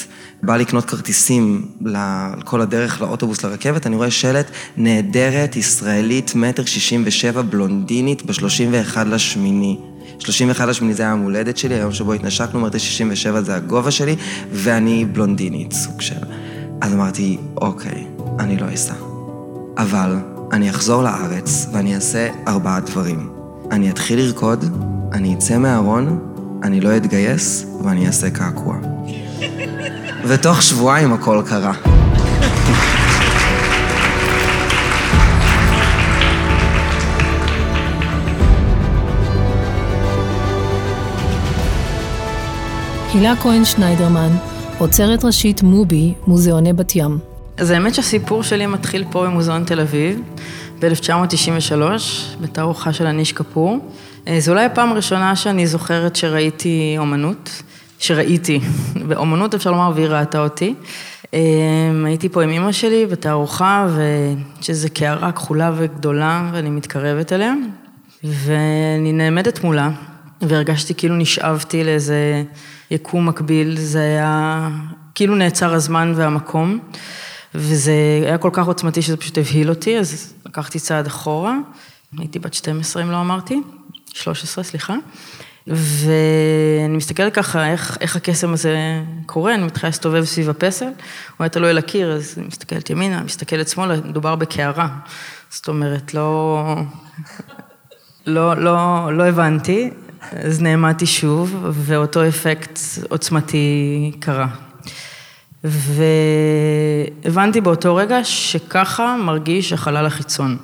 בא 0.43 0.57
לקנות 0.57 0.86
כרטיסים 0.86 1.67
לכל 1.81 2.62
הדרך 2.62 3.01
לאוטובוס 3.01 3.43
לרכבת, 3.43 3.88
אני 3.88 3.95
רואה 3.95 4.12
שלט 4.12 4.51
נהדרת, 4.77 5.55
ישראלית, 5.55 6.36
מטר 6.36 6.65
שישים 6.65 7.03
ושבע, 7.05 7.41
בלונדינית, 7.41 8.25
בשלושים 8.25 8.69
ואחד 8.71 9.07
לשמיני. 9.07 9.77
31 10.23 10.67
לשמיני 10.67 10.93
זה 10.93 11.03
היה 11.03 11.09
יום 11.09 11.21
הולדת 11.21 11.57
שלי, 11.57 11.75
היום 11.75 11.91
שבו 11.91 12.13
התנשקנו, 12.13 12.59
אמרתי 12.59 12.79
67 12.79 13.41
זה 13.41 13.55
הגובה 13.55 13.91
שלי, 13.91 14.15
ואני 14.51 15.05
בלונדינית, 15.05 15.71
סוג 15.73 16.01
של... 16.01 16.15
אז 16.81 16.93
אמרתי, 16.93 17.38
אוקיי, 17.57 18.07
אני 18.39 18.57
לא 18.57 18.65
אסע. 18.73 18.93
אבל 19.77 20.15
אני 20.51 20.69
אחזור 20.69 21.03
לארץ 21.03 21.67
ואני 21.71 21.95
אעשה 21.95 22.29
ארבעה 22.47 22.79
דברים. 22.79 23.29
אני 23.71 23.89
אתחיל 23.89 24.19
לרקוד, 24.19 24.65
אני 25.13 25.33
אצא 25.33 25.57
מהארון, 25.57 26.19
אני 26.63 26.81
לא 26.81 26.97
אתגייס 26.97 27.65
ואני 27.83 28.07
אעשה 28.07 28.29
קעקוע. 28.29 28.75
ותוך 30.27 30.62
שבועיים 30.62 31.13
הכל 31.13 31.41
קרה. 31.45 32.03
הילה 43.13 43.36
כהן 43.36 43.65
שניידרמן, 43.65 44.30
עוצרת 44.78 45.26
ראשית 45.26 45.63
מובי, 45.63 46.13
מוזיאוני 46.28 46.73
בת 46.73 46.95
ים. 46.95 47.19
אז 47.58 47.71
האמת 47.71 47.95
שהסיפור 47.95 48.43
שלי 48.43 48.65
מתחיל 48.65 49.06
פה 49.12 49.26
במוזיאון 49.26 49.63
תל 49.63 49.80
אביב, 49.80 50.21
ב-1993, 50.80 51.82
בתערוכה 52.41 52.93
של 52.93 53.06
אניש 53.06 53.34
כפור. 53.34 53.78
אה, 54.28 54.39
זו 54.39 54.52
אולי 54.52 54.65
הפעם 54.65 54.91
הראשונה 54.91 55.36
שאני 55.36 55.67
זוכרת 55.67 56.15
שראיתי 56.15 56.95
אומנות, 56.97 57.62
שראיתי, 57.99 58.60
באומנות 59.08 59.54
אפשר 59.54 59.71
לומר, 59.71 59.91
והיא 59.95 60.08
ראתה 60.08 60.39
אותי. 60.39 60.76
אה, 61.34 61.39
הייתי 62.06 62.30
פה 62.30 62.43
עם 62.43 62.49
אימא 62.49 62.71
שלי 62.71 63.06
בתערוכה, 63.06 63.88
ושזו 64.60 64.88
קערה 64.93 65.32
כחולה 65.32 65.71
וגדולה, 65.76 66.49
ואני 66.54 66.69
מתקרבת 66.69 67.34
אליה, 67.34 67.54
ואני 68.23 69.12
נעמדת 69.12 69.63
מולה, 69.63 69.89
והרגשתי 70.47 70.95
כאילו 70.95 71.15
נשאבתי 71.15 71.84
לאיזה 71.84 72.43
יקום 72.91 73.29
מקביל, 73.29 73.77
זה 73.77 73.99
היה 73.99 74.69
כאילו 75.15 75.36
נעצר 75.36 75.73
הזמן 75.73 76.13
והמקום, 76.15 76.79
וזה 77.56 77.93
היה 78.25 78.38
כל 78.38 78.49
כך 78.53 78.67
עוצמתי 78.67 79.01
שזה 79.01 79.17
פשוט 79.17 79.38
הבהיל 79.38 79.69
אותי, 79.69 79.99
אז 79.99 80.34
לקחתי 80.45 80.79
צעד 80.79 81.08
אחורה, 81.08 81.58
הייתי 82.17 82.39
בת 82.39 82.53
12 82.53 83.03
אם 83.03 83.12
לא 83.12 83.21
אמרתי, 83.21 83.62
13 84.13 84.63
סליחה, 84.63 84.95
ואני 85.67 86.97
מסתכלת 86.97 87.34
ככה 87.34 87.71
איך, 87.71 87.97
איך 88.01 88.15
הקסם 88.15 88.53
הזה 88.53 88.77
קורה, 89.25 89.56
אני 89.56 89.63
מתחילה 89.63 89.89
להסתובב 89.89 90.23
סביב 90.23 90.49
הפסל, 90.49 90.86
הוא 90.86 90.93
היה 91.39 91.49
תלוי 91.49 91.69
על 91.69 91.77
הקיר, 91.77 92.12
אז 92.12 92.34
אני 92.38 92.47
מסתכלת 92.47 92.89
ימינה, 92.89 93.23
מסתכלת 93.23 93.67
שמאלה, 93.67 93.95
מדובר 93.95 94.36
בקערה, 94.36 94.88
זאת 95.49 95.67
אומרת, 95.67 96.13
לא... 96.13 96.75
לא, 98.25 98.58
לא, 98.58 99.10
לא 99.17 99.23
הבנתי, 99.23 99.89
אז 100.31 100.62
נעמדתי 100.62 101.05
שוב, 101.05 101.65
ואותו 101.71 102.27
אפקט 102.27 102.79
עוצמתי 103.09 104.12
קרה. 104.19 104.47
והבנתי 105.63 107.62
באותו 107.62 107.95
רגע 107.95 108.23
שככה 108.23 109.15
מרגיש 109.23 109.73
החלל 109.73 110.05
החיצון. 110.05 110.57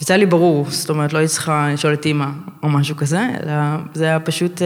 וזה 0.00 0.12
היה 0.12 0.18
לי 0.18 0.26
ברור, 0.26 0.66
זאת 0.70 0.90
אומרת, 0.90 1.12
לא 1.12 1.18
הייתי 1.18 1.32
צריכה 1.32 1.68
לשאול 1.72 1.92
את 1.92 2.06
אימא 2.06 2.26
או 2.62 2.68
משהו 2.68 2.96
כזה, 2.96 3.28
אלא 3.42 3.52
זה 3.94 4.04
היה 4.04 4.20
פשוט 4.20 4.62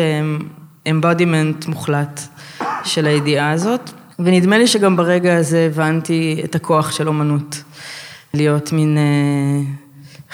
embodiment 0.88 1.68
מוחלט 1.68 2.20
של 2.84 3.06
הידיעה 3.06 3.50
הזאת. 3.50 3.90
ונדמה 4.18 4.58
לי 4.58 4.66
שגם 4.66 4.96
ברגע 4.96 5.36
הזה 5.36 5.66
הבנתי 5.72 6.40
את 6.44 6.54
הכוח 6.54 6.90
של 6.90 7.08
אומנות. 7.08 7.62
להיות 8.34 8.72
מין 8.72 8.98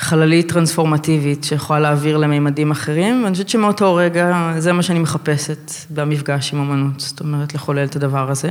חללית 0.02 0.52
טרנספורמטיבית 0.52 1.44
שיכולה 1.44 1.80
להעביר 1.80 2.16
למימדים 2.16 2.70
אחרים, 2.70 3.22
ואני 3.24 3.32
חושבת 3.32 3.48
שמאותו 3.48 3.94
רגע 3.94 4.52
זה 4.58 4.72
מה 4.72 4.82
שאני 4.82 4.98
מחפשת 4.98 5.70
במפגש 5.90 6.52
עם 6.54 6.60
אמנות, 6.60 7.00
זאת 7.00 7.20
אומרת 7.20 7.54
לחולל 7.54 7.84
את 7.84 7.96
הדבר 7.96 8.30
הזה. 8.30 8.50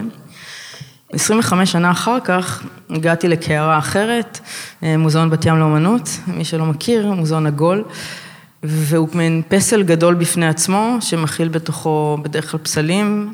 25 1.14 1.72
שנה 1.72 1.92
אחר 1.92 2.18
כך 2.24 2.64
הגעתי 2.90 3.28
לקערה 3.28 3.78
אחרת, 3.78 4.40
מוזיאון 4.82 5.30
בת 5.30 5.46
ים 5.46 5.58
לאומנות, 5.58 6.10
מי 6.28 6.46
שלא 6.46 6.66
מכיר, 6.66 7.12
מוזיאון 7.12 7.48
עגול, 7.48 7.84
והוא 8.64 9.10
מין 9.14 9.42
פסל 9.48 9.84
גדול 9.84 10.14
בפני 10.14 10.48
עצמו, 10.48 10.98
שמכיל 11.00 11.48
בתוכו 11.48 12.18
בדרך 12.22 12.52
כלל 12.52 12.60
פסלים 12.60 13.34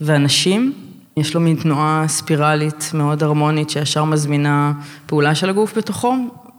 ואנשים. 0.00 0.72
יש 1.16 1.34
לו 1.34 1.40
מין 1.40 1.56
תנועה 1.56 2.04
ספירלית 2.08 2.90
מאוד 2.94 3.22
הרמונית 3.22 3.70
שישר 3.70 4.04
מזמינה 4.04 4.72
פעולה 5.06 5.34
של 5.34 5.50
הגוף 5.50 5.78
בתוכו, 5.78 6.14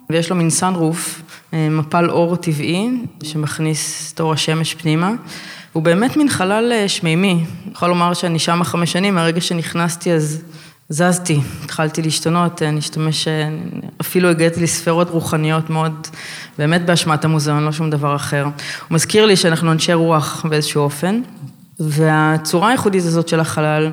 ויש 0.09 0.29
לו 0.29 0.35
מין 0.35 0.49
סאנרוף, 0.49 1.21
מפל 1.53 2.09
אור 2.09 2.35
טבעי, 2.35 2.89
שמכניס 3.23 4.11
את 4.13 4.19
אור 4.19 4.33
השמש 4.33 4.73
פנימה. 4.73 5.11
הוא 5.73 5.83
באמת 5.83 6.17
מין 6.17 6.29
חלל 6.29 6.87
שמימי. 6.87 7.31
אני 7.33 7.73
יכולה 7.73 7.89
לומר 7.89 8.13
שאני 8.13 8.39
שמה 8.39 8.65
חמש 8.65 8.91
שנים, 8.91 9.15
מהרגע 9.15 9.41
שנכנסתי 9.41 10.11
אז 10.11 10.41
זזתי, 10.89 11.39
התחלתי 11.63 12.01
להשתנות, 12.01 12.61
אני 12.61 12.79
אשתמש, 12.79 13.27
אפילו 14.01 14.29
הגעתי 14.29 14.63
לספרות 14.63 15.09
רוחניות 15.09 15.69
מאוד, 15.69 16.07
באמת 16.57 16.85
באשמת 16.85 17.25
המוזיאון, 17.25 17.63
לא 17.63 17.71
שום 17.71 17.89
דבר 17.89 18.15
אחר. 18.15 18.43
הוא 18.43 18.51
מזכיר 18.91 19.25
לי 19.25 19.35
שאנחנו 19.35 19.71
אנשי 19.71 19.93
רוח 19.93 20.45
באיזשהו 20.49 20.81
אופן, 20.81 21.21
והצורה 21.79 22.69
הייחודית 22.69 23.03
הזאת 23.03 23.27
של 23.27 23.39
החלל, 23.39 23.91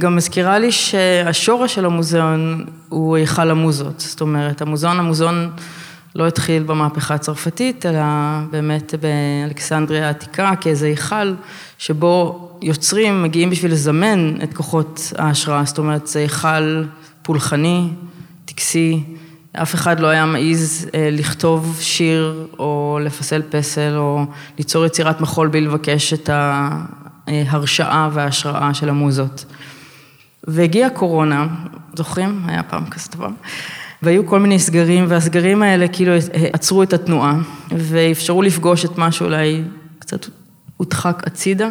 גם 0.00 0.16
מזכירה 0.16 0.58
לי 0.58 0.72
שהשורש 0.72 1.74
של 1.74 1.84
המוזיאון 1.84 2.64
הוא 2.88 3.16
היכל 3.16 3.50
המוזות, 3.50 4.00
זאת 4.00 4.20
אומרת, 4.20 4.62
המוזיאון, 4.62 4.98
המוזיאון 4.98 5.50
לא 6.14 6.26
התחיל 6.26 6.62
במהפכה 6.62 7.14
הצרפתית, 7.14 7.86
אלא 7.86 8.02
באמת 8.50 8.94
באלכסנדריה 9.00 10.06
העתיקה, 10.06 10.52
כאיזה 10.60 10.86
היכל 10.86 11.34
שבו 11.78 12.48
יוצרים 12.62 13.22
מגיעים 13.22 13.50
בשביל 13.50 13.72
לזמן 13.72 14.34
את 14.42 14.54
כוחות 14.54 15.12
ההשראה, 15.18 15.64
זאת 15.64 15.78
אומרת, 15.78 16.06
זה 16.06 16.18
היכל 16.18 16.84
פולחני, 17.22 17.88
טקסי, 18.44 19.04
אף 19.52 19.74
אחד 19.74 20.00
לא 20.00 20.06
היה 20.06 20.26
מעז 20.26 20.88
לכתוב 21.12 21.78
שיר 21.80 22.46
או 22.58 22.98
לפסל 23.02 23.42
פסל 23.50 23.96
או 23.96 24.24
ליצור 24.58 24.86
יצירת 24.86 25.20
מחול 25.20 25.48
בלי 25.48 25.60
לבקש 25.60 26.12
את 26.12 26.30
ההרשאה 27.26 28.08
וההשראה 28.12 28.74
של 28.74 28.88
המוזות. 28.88 29.44
והגיעה 30.50 30.90
קורונה, 30.90 31.46
זוכרים? 31.94 32.42
היה 32.46 32.62
פעם 32.62 32.86
כזה 32.90 33.08
דבר. 33.12 33.28
והיו 34.02 34.26
כל 34.26 34.38
מיני 34.38 34.58
סגרים, 34.58 35.04
והסגרים 35.08 35.62
האלה 35.62 35.88
כאילו 35.88 36.12
עצרו 36.52 36.82
את 36.82 36.92
התנועה, 36.92 37.38
ואפשרו 37.70 38.42
לפגוש 38.42 38.84
את 38.84 38.98
מה 38.98 39.12
שאולי 39.12 39.62
קצת 39.98 40.26
הודחק 40.76 41.22
הצידה. 41.26 41.68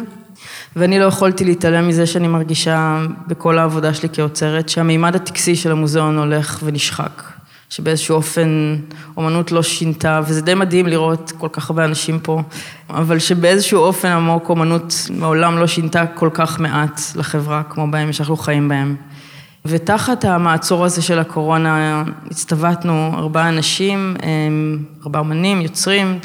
ואני 0.76 0.98
לא 0.98 1.04
יכולתי 1.04 1.44
להתעלם 1.44 1.88
מזה 1.88 2.06
שאני 2.06 2.28
מרגישה 2.28 3.06
בכל 3.26 3.58
העבודה 3.58 3.94
שלי 3.94 4.08
כאוצרת, 4.08 4.68
שהמימד 4.68 5.16
הטקסי 5.16 5.56
של 5.56 5.72
המוזיאון 5.72 6.18
הולך 6.18 6.60
ונשחק. 6.64 7.22
שבאיזשהו 7.70 8.16
אופן 8.16 8.76
אומנות 9.16 9.52
לא 9.52 9.62
שינתה, 9.62 10.20
וזה 10.26 10.42
די 10.42 10.54
מדהים 10.54 10.86
לראות 10.86 11.32
כל 11.38 11.48
כך 11.52 11.70
הרבה 11.70 11.84
אנשים 11.84 12.18
פה, 12.18 12.42
אבל 12.90 13.18
שבאיזשהו 13.18 13.80
אופן 13.80 14.08
עמוק 14.08 14.48
אומנות 14.48 14.94
מעולם 15.10 15.58
לא 15.58 15.66
שינתה 15.66 16.06
כל 16.06 16.28
כך 16.34 16.60
מעט 16.60 17.00
לחברה 17.16 17.62
כמו 17.62 17.90
בהם 17.90 18.12
שאנחנו 18.12 18.36
חיים 18.36 18.68
בהם. 18.68 18.96
ותחת 19.64 20.24
המעצור 20.24 20.84
הזה 20.84 21.02
של 21.02 21.18
הקורונה 21.18 22.04
הצטוותנו 22.30 23.12
ארבעה 23.14 23.48
אנשים, 23.48 24.16
ארבעה 25.02 25.22
אמנים, 25.22 25.60
יוצרים, 25.60 26.18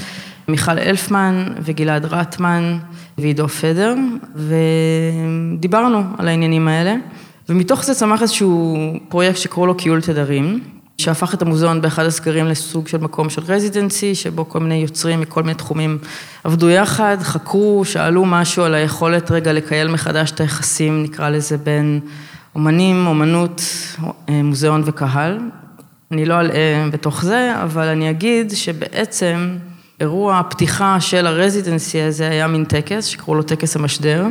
מיכל 0.48 0.80
אלפמן 0.80 1.46
וגלעד 1.62 2.06
רטמן 2.06 2.78
ועידו 3.18 3.48
פדר, 3.48 3.96
ודיברנו 4.36 6.04
על 6.18 6.28
העניינים 6.28 6.68
האלה, 6.68 6.96
ומתוך 7.50 7.84
זה 7.84 7.96
צמח 7.96 8.22
איזשהו 8.22 8.78
פרויקט 9.10 9.38
שקראו 9.38 9.66
לו 9.66 9.76
קיול 9.76 10.02
תדרים. 10.02 10.75
שהפך 10.98 11.34
את 11.34 11.42
המוזיאון 11.42 11.82
באחד 11.82 12.06
הסגרים 12.06 12.46
לסוג 12.46 12.88
של 12.88 12.98
מקום 12.98 13.30
של 13.30 13.42
residency, 13.48 14.16
שבו 14.16 14.50
כל 14.50 14.60
מיני 14.60 14.76
יוצרים 14.76 15.22
מכל 15.22 15.44
מיני 15.44 15.56
תחומים 15.56 15.98
עבדו 16.44 16.70
יחד, 16.70 17.18
חקרו, 17.22 17.86
שאלו 17.86 18.26
משהו 18.26 18.64
על 18.64 18.74
היכולת 18.76 19.32
רגע 19.32 19.54
לקייל 19.54 19.88
מחדש 19.88 20.32
את 20.32 20.40
היחסים, 20.40 21.04
נקרא 21.04 21.30
לזה, 21.30 21.58
בין 21.58 22.00
אומנים, 22.56 23.08
אומנות, 23.08 23.62
מוזיאון 24.28 24.82
וקהל. 24.86 25.40
אני 26.12 26.26
לא 26.26 26.40
אלאה 26.40 26.88
בתוך 26.92 27.26
זה, 27.26 27.54
אבל 27.64 27.88
אני 27.88 28.10
אגיד 28.10 28.52
שבעצם 28.52 29.58
אירוע 30.00 30.40
הפתיחה 30.40 31.00
של 31.00 31.28
ה 31.28 31.35
residency 31.35 32.02
הזה 32.02 32.30
היה 32.30 32.48
מין 32.48 32.66
טקס, 32.66 33.06
שקראו 33.06 33.36
לו 33.36 33.44
טקס 33.44 33.76
המשדר. 33.76 34.26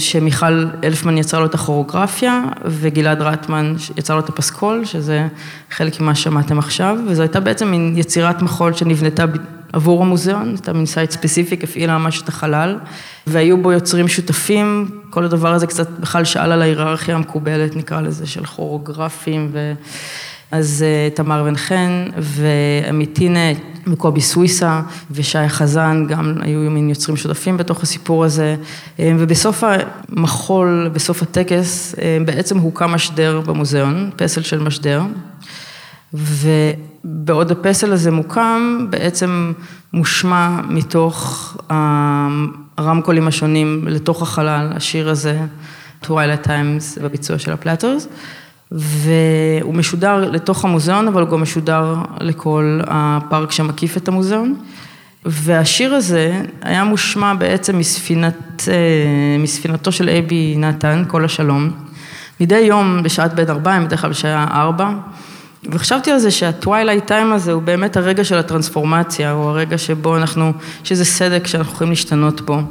שמיכל 0.00 0.64
הלפמן 0.84 1.18
יצרה 1.18 1.40
לו 1.40 1.46
את 1.46 1.54
הכוריאוגרפיה, 1.54 2.42
וגלעד 2.64 3.22
רטמן 3.22 3.74
יצר 3.96 4.14
לו 4.14 4.20
את 4.20 4.28
הפסקול, 4.28 4.84
שזה 4.84 5.26
חלק 5.70 6.00
ממה 6.00 6.14
ששמעתם 6.14 6.58
עכשיו, 6.58 6.96
וזו 7.06 7.22
הייתה 7.22 7.40
בעצם 7.40 7.70
מין 7.70 7.94
יצירת 7.96 8.42
מחול 8.42 8.72
שנבנתה 8.72 9.24
עבור 9.72 10.02
המוזיאון, 10.02 10.48
הייתה 10.48 10.72
מין 10.72 10.86
site 10.86 11.10
specific, 11.10 11.64
הפעילה 11.64 11.98
ממש 11.98 12.22
את 12.22 12.28
החלל, 12.28 12.78
והיו 13.26 13.62
בו 13.62 13.72
יוצרים 13.72 14.08
שותפים, 14.08 14.90
כל 15.10 15.24
הדבר 15.24 15.52
הזה 15.52 15.66
קצת 15.66 15.88
בכלל 15.90 16.24
שאל 16.24 16.52
על 16.52 16.62
ההיררכיה 16.62 17.14
המקובלת, 17.14 17.76
נקרא 17.76 18.00
לזה, 18.00 18.26
של 18.26 18.44
כוריאוגרפים, 18.44 19.48
ו... 19.52 19.72
אז 20.50 20.84
תמר 21.14 21.44
אבן 21.44 21.56
חן 21.56 22.06
ועמית 22.18 22.92
טינה 22.92 23.52
וקובי 23.86 24.20
סוויסה 24.20 24.82
ושי 25.10 25.48
חזן, 25.48 26.06
גם 26.08 26.34
היו 26.40 26.70
מין 26.70 26.88
יוצרים 26.88 27.16
שותפים 27.16 27.56
בתוך 27.56 27.82
הסיפור 27.82 28.24
הזה, 28.24 28.56
ובסוף 28.98 29.64
המחול, 29.64 30.90
בסוף 30.92 31.22
הטקס, 31.22 31.94
בעצם 32.24 32.58
הוקם 32.58 32.90
משדר 32.90 33.40
במוזיאון, 33.40 34.10
פסל 34.16 34.42
של 34.42 34.58
משדר, 34.58 35.02
בעוד 37.04 37.50
הפסל 37.50 37.92
הזה 37.92 38.10
מוקם, 38.10 38.86
בעצם 38.90 39.52
מושמע 39.92 40.60
מתוך 40.68 41.56
הרמקולים 42.78 43.28
השונים 43.28 43.84
לתוך 43.88 44.22
החלל, 44.22 44.72
השיר 44.74 45.08
הזה, 45.08 45.40
Twilight 46.04 46.46
Times, 46.46 47.02
בביצוע 47.02 47.38
של 47.38 47.52
הפלטרס. 47.52 48.08
והוא 48.72 49.74
משודר 49.74 50.30
לתוך 50.30 50.64
המוזיאון, 50.64 51.08
אבל 51.08 51.22
הוא 51.22 51.30
גם 51.30 51.42
משודר 51.42 51.94
לכל 52.20 52.80
הפארק 52.86 53.52
שמקיף 53.52 53.96
את 53.96 54.08
המוזיאון. 54.08 54.54
והשיר 55.24 55.94
הזה 55.94 56.42
היה 56.62 56.84
מושמע 56.84 57.34
בעצם 57.34 57.78
מספינת, 57.78 58.68
אה, 58.68 59.38
מספינתו 59.38 59.92
של 59.92 60.08
אייבי 60.08 60.54
נתן, 60.58 61.04
קול 61.08 61.24
השלום. 61.24 61.70
מדי 62.40 62.58
יום 62.58 63.02
בשעת 63.02 63.34
בין 63.34 63.50
ערביים, 63.50 63.84
בדרך 63.84 64.00
כלל 64.00 64.10
בשעה 64.10 64.62
ארבע. 64.62 64.90
וחשבתי 65.64 66.10
על 66.10 66.18
זה 66.18 66.30
שה 66.30 66.51
twilight 66.51 67.06
time 67.06 67.32
הזה 67.32 67.52
הוא 67.52 67.62
באמת 67.62 67.96
הרגע 67.96 68.24
של 68.24 68.38
הטרנספורמציה, 68.38 69.30
הוא 69.32 69.44
הרגע 69.44 69.78
שבו 69.78 70.16
אנחנו, 70.16 70.52
שזה 70.84 71.04
סדק 71.04 71.46
שאנחנו 71.46 71.72
יכולים 71.72 71.90
להשתנות 71.90 72.40
בו. 72.40 72.62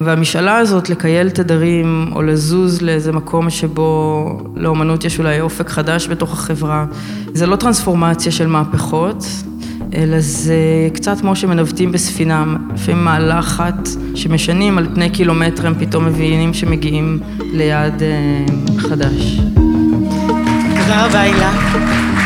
והמשאלה 0.00 0.58
הזאת 0.58 0.90
לכייל 0.90 1.30
תדרים 1.30 2.10
או 2.14 2.22
לזוז 2.22 2.82
לאיזה 2.82 3.12
מקום 3.12 3.50
שבו 3.50 4.24
לאומנות 4.56 5.04
יש 5.04 5.18
אולי 5.18 5.40
אופק 5.40 5.68
חדש 5.68 6.08
בתוך 6.08 6.32
החברה, 6.32 6.86
זה 7.34 7.46
לא 7.46 7.56
טרנספורמציה 7.56 8.32
של 8.32 8.46
מהפכות, 8.46 9.24
אלא 9.94 10.20
זה 10.20 10.56
קצת 10.94 11.20
כמו 11.20 11.36
שמנווטים 11.36 11.92
בספינה, 11.92 12.44
לפעמים 12.74 13.04
מעלה 13.04 13.38
אחת 13.38 13.88
שמשנים 14.14 14.78
על 14.78 14.86
פני 14.94 15.10
קילומטרים, 15.10 15.74
פתאום 15.78 16.04
מבינים 16.06 16.54
שמגיעים 16.54 17.20
ליעד 17.38 18.02
אה, 18.02 18.44
חדש. 18.78 19.40
תודה 20.80 21.06
רבה, 21.06 21.20
הילה. 21.20 22.17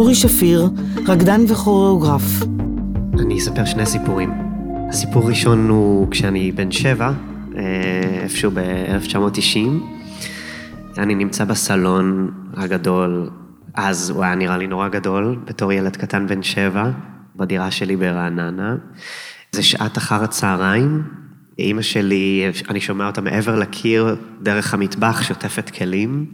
אורי 0.00 0.14
שפיר, 0.14 0.68
רקדן 1.08 1.40
וכוריאוגרף. 1.48 2.22
אני 3.18 3.38
אספר 3.38 3.64
שני 3.64 3.86
סיפורים. 3.86 4.32
הסיפור 4.88 5.24
הראשון 5.24 5.68
הוא 5.68 6.10
כשאני 6.10 6.52
בן 6.52 6.70
שבע, 6.70 7.12
אה, 7.56 7.62
איפשהו 8.22 8.50
ב-1990. 8.54 9.58
אני 10.98 11.14
נמצא 11.14 11.44
בסלון 11.44 12.30
הגדול, 12.56 13.30
אז 13.74 14.10
הוא 14.10 14.24
היה 14.24 14.34
נראה 14.34 14.58
לי 14.58 14.66
נורא 14.66 14.88
גדול, 14.88 15.38
בתור 15.44 15.72
ילד 15.72 15.96
קטן 15.96 16.26
בן 16.26 16.42
שבע, 16.42 16.90
בדירה 17.36 17.70
שלי 17.70 17.96
ברעננה. 17.96 18.76
זה 19.52 19.62
שעת 19.62 19.98
אחר 19.98 20.24
הצהריים, 20.24 21.02
אימא 21.58 21.82
שלי, 21.82 22.50
אני 22.68 22.80
שומע 22.80 23.06
אותה 23.06 23.20
מעבר 23.20 23.56
לקיר, 23.56 24.16
דרך 24.42 24.74
המטבח, 24.74 25.22
שוטפת 25.22 25.70
כלים. 25.70 26.26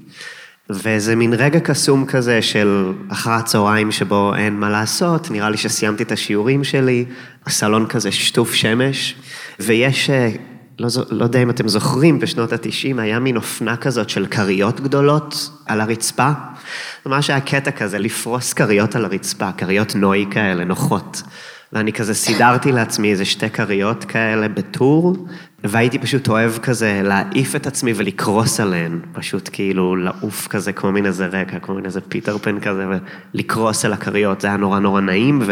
וזה 0.71 1.17
מין 1.17 1.35
רגע 1.35 1.61
קסום 1.61 2.07
כזה 2.07 2.43
של 2.43 2.93
אחר 3.09 3.31
הצהריים 3.31 3.93
שבו 3.93 4.35
אין 4.35 4.61
מה 4.61 4.71
לעשות, 4.71 5.31
נראה 5.31 5.51
לי 5.51 5.57
שסיימתי 5.57 6.03
את 6.03 6.13
השיעורים 6.13 6.65
שלי, 6.65 7.05
הסלון 7.47 7.87
כזה 7.87 8.13
שטוף 8.13 8.55
שמש, 8.55 9.15
ויש, 9.61 10.11
אה, 10.11 10.31
לא, 10.79 10.89
לא 11.11 11.25
יודע 11.25 11.43
אם 11.43 11.51
אתם 11.51 11.69
זוכרים, 11.69 12.19
בשנות 12.19 12.53
התשעים 12.53 12.99
היה 12.99 13.19
מין 13.19 13.37
אופנה 13.37 13.77
כזאת 13.77 14.11
של 14.11 14.27
כריות 14.27 14.81
גדולות 14.81 15.51
על 15.67 15.81
הרצפה. 15.81 16.31
ממש 17.07 17.31
היה 17.31 17.41
קטע 17.41 17.71
כזה, 17.71 17.99
לפרוס 17.99 18.53
כריות 18.53 18.97
על 18.97 19.05
הרצפה, 19.05 19.53
כריות 19.53 19.95
נוי 19.95 20.27
כאלה, 20.31 20.65
נוחות. 20.65 21.23
ואני 21.73 21.93
כזה 21.93 22.15
סידרתי 22.15 22.73
לעצמי 22.73 23.11
איזה 23.11 23.25
שתי 23.25 23.51
כריות 23.51 24.05
כאלה 24.05 24.49
בטור, 24.49 25.27
והייתי 25.65 25.99
פשוט 25.99 26.29
אוהב 26.29 26.59
כזה 26.59 27.01
להעיף 27.05 27.57
את 27.57 27.67
עצמי 27.67 27.93
ולקרוס 27.97 28.61
עליהן, 28.61 29.01
פשוט 29.13 29.51
כאילו 29.53 29.97
לעוף 29.97 30.47
כזה 30.47 30.73
כמו 30.73 30.93
מין 30.93 31.07
איזה 31.07 31.27
רקע, 31.27 31.59
כמו 31.59 31.75
מין 31.75 31.85
איזה 31.85 32.01
פיטר 32.01 32.39
פן 32.39 32.61
כזה, 32.61 32.87
ולקרוס 33.35 33.85
על 33.85 33.93
הכריות, 33.93 34.41
זה 34.41 34.49
היה 34.49 34.57
נורא 34.57 34.79
נורא 34.79 35.01
נעים, 35.01 35.43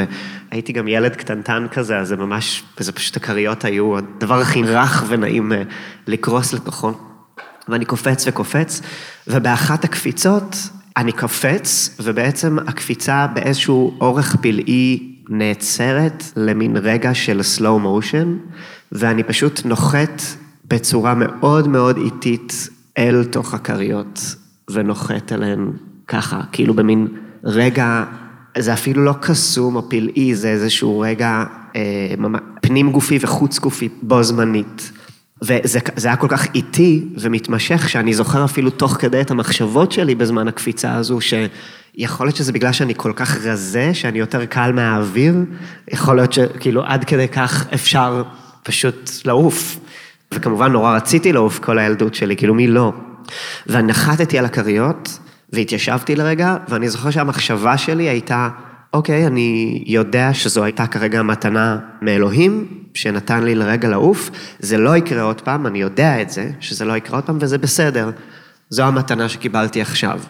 והייתי 0.51 0.73
גם 0.73 0.89
ילד 0.89 1.17
קטנטן 1.17 1.67
כזה, 1.71 1.99
אז 1.99 2.09
זה 2.09 2.17
ממש, 2.17 2.63
וזה 2.81 2.93
פשוט 2.93 3.17
הכריות 3.17 3.65
היו 3.65 3.99
הדבר 3.99 4.41
הכי 4.41 4.63
רך 4.63 5.05
ונעים 5.09 5.53
אה, 5.53 5.63
לקרוס 6.07 6.53
לתוכו. 6.53 6.93
ואני 7.69 7.85
קופץ 7.85 8.25
וקופץ, 8.27 8.81
ובאחת 9.27 9.85
הקפיצות 9.85 10.57
אני 10.97 11.13
קופץ, 11.13 11.97
ובעצם 12.03 12.59
הקפיצה 12.67 13.27
באיזשהו 13.27 13.97
אורך 14.01 14.37
פלאי 14.37 15.14
נעצרת 15.29 16.25
למין 16.37 16.77
רגע 16.77 17.15
של 17.15 17.41
slow 17.41 17.85
motion, 17.85 18.55
ואני 18.93 19.23
פשוט 19.23 19.61
נוחת 19.65 20.23
בצורה 20.69 21.15
מאוד 21.15 21.69
מאוד 21.69 21.97
איטית 21.97 22.69
אל 22.99 23.25
תוך 23.25 23.55
הכריות, 23.55 24.21
ונוחת 24.71 25.33
אליהן 25.33 25.71
ככה, 26.09 26.41
כאילו 26.53 26.75
במין 26.75 27.09
רגע, 27.45 28.05
זה 28.59 28.73
אפילו 28.73 29.05
לא 29.05 29.15
קסום 29.21 29.77
או 29.77 29.89
פלאי, 29.89 30.35
זה 30.35 30.49
איזשהו 30.49 31.01
רגע 31.01 31.45
אה, 31.77 32.15
פנים 32.63 32.93
גופי 32.93 33.19
וחוץ 33.21 33.59
גופי 33.59 33.89
בו 34.03 34.23
זמנית. 34.23 34.93
וזה 35.43 36.09
היה 36.09 36.17
כל 36.17 36.29
כך 36.29 36.55
איטי 36.55 37.05
ומתמשך, 37.17 37.89
שאני 37.89 38.15
זוכר 38.15 38.45
אפילו 38.45 38.71
תוך 38.71 38.93
כדי 38.93 39.21
את 39.21 39.31
המחשבות 39.31 39.93
שלי 39.93 40.15
בזמן 40.15 40.49
הקפיצה 40.49 40.95
הזו, 40.95 41.21
שיכול 41.97 42.27
להיות 42.27 42.37
שזה 42.37 42.53
בגלל 42.53 42.73
שאני 42.73 42.95
כל 42.97 43.13
כך 43.17 43.37
רזה, 43.37 43.95
שאני 43.95 44.19
יותר 44.19 44.45
קל 44.45 44.73
מהאוויר, 44.73 45.35
יכול 45.89 46.17
להיות 46.17 46.33
שכאילו 46.33 46.85
עד 46.85 47.05
כדי 47.05 47.29
כך 47.29 47.67
אפשר 47.75 48.23
פשוט 48.63 49.11
לעוף. 49.25 49.79
וכמובן 50.33 50.73
נורא 50.73 50.97
רציתי 50.97 51.33
לעוף 51.33 51.59
כל 51.59 51.79
הילדות 51.79 52.15
שלי, 52.15 52.37
כאילו 52.37 52.55
מי 52.55 52.67
לא. 52.67 52.93
ונחתתי 53.67 54.39
על 54.39 54.45
הכריות, 54.45 55.19
והתיישבתי 55.53 56.17
לרגע, 56.17 56.57
ואני 56.69 56.89
זוכר 56.89 57.11
שהמחשבה 57.11 57.79
שלי 57.79 58.09
הייתה, 58.09 58.49
אוקיי, 58.93 59.27
אני 59.27 59.83
יודע 59.87 60.35
שזו 60.35 60.65
הייתה 60.65 60.87
כרגע 60.87 61.23
מתנה 61.23 61.79
מאלוהים, 62.03 62.67
שנתן 62.95 63.43
לי 63.43 63.55
לרגע 63.55 63.89
לעוף, 63.89 64.31
זה 64.59 64.79
לא 64.79 64.97
יקרה 64.97 65.23
עוד 65.23 65.41
פעם, 65.41 65.67
אני 65.67 65.79
יודע 65.79 66.23
את 66.23 66.31
זה, 66.31 66.51
שזה 66.61 66.85
לא 66.85 66.97
יקרה 66.97 67.17
עוד 67.17 67.25
פעם, 67.25 67.39
וזה 67.41 67.59
בסדר. 67.59 68.11
זו 68.71 68.83
המתנה 68.83 69.29
שקיבלתי 69.29 69.81
עכשיו. 69.81 70.21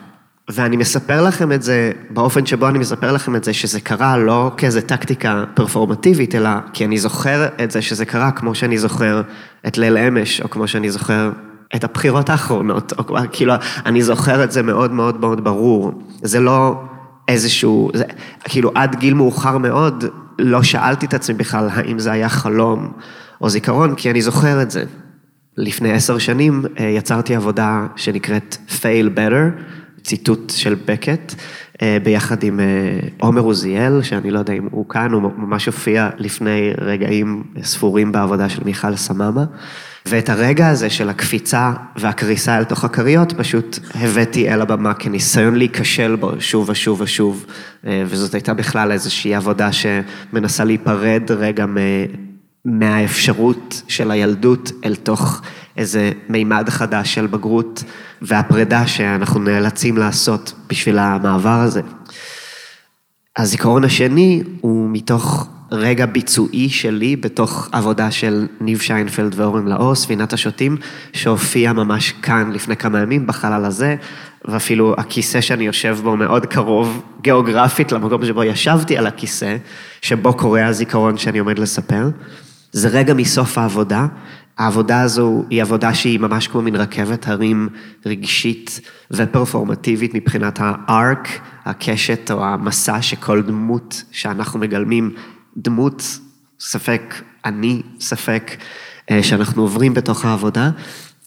ואני 0.49 0.77
מספר 0.77 1.23
לכם 1.23 1.53
את 1.53 1.63
זה, 1.63 1.93
באופן 2.11 2.47
שבו 2.47 2.69
אני 2.69 2.79
מספר 2.79 3.13
לכם 3.13 3.37
את 3.37 3.45
זה, 3.45 3.53
שזה 3.53 3.81
קרה 3.81 4.17
לא 4.17 4.51
כאיזה 4.57 4.83
טקטיקה 4.83 5.45
פרפורמטיבית, 5.55 6.35
אלא 6.35 6.51
כי 6.73 6.85
אני 6.85 6.99
זוכר 6.99 7.47
את 7.65 7.71
זה 7.71 7.83
שזה 7.83 8.05
קרה 8.05 8.31
כמו 8.31 8.55
שאני 8.55 8.79
זוכר 8.79 9.23
את 9.67 9.79
ליל 9.79 9.99
אמש, 9.99 10.41
או 10.41 10.51
כמו 10.51 10.69
שאני 10.69 10.91
זוכר 10.91 11.31
את 11.77 11.85
הבחירות 11.85 12.31
האחרונות, 12.31 12.93
או 12.99 13.17
כאילו, 13.33 13.55
אני 13.87 14.03
זוכר 14.03 14.45
את 14.45 14.53
זה 14.53 14.63
מאוד 14.63 14.93
מאוד 14.93 15.21
מאוד 15.21 15.45
ברור. 15.45 16.03
זה 16.23 16.41
לא 16.41 16.83
איזשהו, 17.29 17.91
זה, 17.95 18.05
כאילו 18.45 18.71
עד 18.75 18.97
גיל 18.97 19.15
מאוחר 19.15 19.59
מאוד, 19.59 20.05
לא 20.39 20.63
שאלתי 20.63 21.07
את 21.07 21.15
עצמי 21.15 21.37
בכלל 21.37 21.69
האם 21.73 21.99
זה 21.99 22.13
היה 22.13 22.29
חלום 22.29 22.93
או 23.41 23.49
זיכרון, 23.49 23.95
כי 23.95 24.11
אני 24.11 24.23
זוכר 24.23 24.63
את 24.63 24.71
זה. 24.71 24.85
לפני 25.57 25.93
עשר 25.93 26.19
שנים 26.19 26.63
אה, 26.79 26.85
יצרתי 26.85 27.37
עבודה 27.37 27.87
שנקראת 27.97 28.57
Fail 28.69 29.17
Better, 29.17 29.61
ציטוט 30.05 30.53
של 30.57 30.77
בקט, 30.85 31.35
אה, 31.83 31.99
ביחד 32.03 32.45
עם 32.45 32.61
אה, 32.61 32.65
עומר 33.21 33.41
עוזיאל, 33.41 34.03
שאני 34.03 34.31
לא 34.31 34.39
יודע 34.39 34.53
אם 34.53 34.69
הוא 34.71 34.89
כאן, 34.89 35.13
הוא 35.13 35.23
ממש 35.37 35.67
הופיע 35.67 36.11
לפני 36.19 36.71
רגעים 36.81 37.43
ספורים 37.63 38.13
בעבודה 38.13 38.49
של 38.49 38.65
מיכל 38.65 38.97
סממה. 38.97 39.45
ואת 40.07 40.29
הרגע 40.29 40.69
הזה 40.69 40.91
של 40.91 41.09
הקפיצה 41.09 41.73
והקריסה 41.97 42.59
אל 42.59 42.65
תוך 42.65 42.85
הכריות, 42.85 43.33
פשוט 43.33 43.79
הבאתי 43.95 44.49
אל 44.49 44.61
הבמה 44.61 44.95
כניסיון 44.95 45.55
להיכשל 45.55 46.17
בו 46.17 46.33
שוב 46.39 46.69
ושוב 46.69 47.01
ושוב. 47.01 47.47
אה, 47.87 48.03
וזאת 48.07 48.35
הייתה 48.35 48.55
בכלל 48.55 48.93
איזושהי 48.93 49.35
עבודה 49.35 49.69
שמנסה 49.73 50.65
להיפרד 50.65 51.31
רגע 51.31 51.67
מהאפשרות 52.65 53.83
של 53.89 54.11
הילדות 54.11 54.73
אל 54.85 54.95
תוך 54.95 55.43
איזה 55.77 56.13
מימד 56.29 56.69
חדש 56.69 57.15
של 57.15 57.27
בגרות 57.27 57.85
והפרידה 58.23 58.87
שאנחנו 58.87 59.41
נאלצים 59.41 59.97
לעשות 59.97 60.53
בשביל 60.69 60.99
המעבר 60.99 61.61
הזה. 61.61 61.81
הזיכרון 63.37 63.85
השני 63.85 64.43
הוא 64.61 64.89
מתוך 64.93 65.49
רגע 65.73 66.07
ביצועי 66.07 66.69
שלי 66.69 67.17
בתוך 67.17 67.69
עבודה 67.73 68.11
של 68.11 68.47
ניב 68.61 68.81
שיינפלד 68.81 69.35
ואורן 69.37 69.69
לאור, 69.69 69.95
ספינת 69.95 70.33
השוטים, 70.33 70.77
שהופיע 71.13 71.73
ממש 71.73 72.11
כאן 72.11 72.51
לפני 72.53 72.77
כמה 72.77 73.01
ימים 73.01 73.27
בחלל 73.27 73.65
הזה, 73.65 73.97
ואפילו 74.45 74.95
הכיסא 74.99 75.41
שאני 75.41 75.65
יושב 75.67 75.99
בו 76.03 76.17
מאוד 76.17 76.47
קרוב 76.47 77.03
גיאוגרפית 77.23 77.93
למקום 77.93 78.27
שבו 78.27 78.45
ישבתי 78.45 78.97
על 78.99 79.07
הכיסא, 79.07 79.57
שבו 80.03 80.35
קורה 80.35 80.67
הזיכרון 80.67 81.19
שאני 81.19 81.39
עומד 81.39 81.59
לספר. 81.59 82.09
זה 82.73 82.89
רגע 82.89 83.15
מסוף 83.15 83.59
העבודה. 83.59 84.07
העבודה 84.59 85.01
הזו 85.01 85.45
היא 85.51 85.63
עבודה 85.63 85.95
שהיא 85.95 86.21
ממש 86.21 86.49
כמו 86.49 86.63
מין 86.63 86.77
רכבת 86.77 87.29
הרים 87.29 87.69
רגשית 88.07 88.81
ופרפורמטיבית 89.11 90.15
מבחינת 90.15 90.59
הארק, 90.63 91.29
הקשת 91.65 92.31
או 92.31 92.45
המסע 92.45 93.03
שכל 93.03 93.43
דמות 93.43 94.03
שאנחנו 94.11 94.59
מגלמים 94.59 95.15
דמות 95.57 96.19
ספק 96.61 97.15
אני, 97.45 97.83
ספק 98.01 98.51
אה, 99.11 99.23
שאנחנו 99.23 99.63
עוברים 99.63 99.95
בתוך 99.95 100.25
העבודה, 100.25 100.71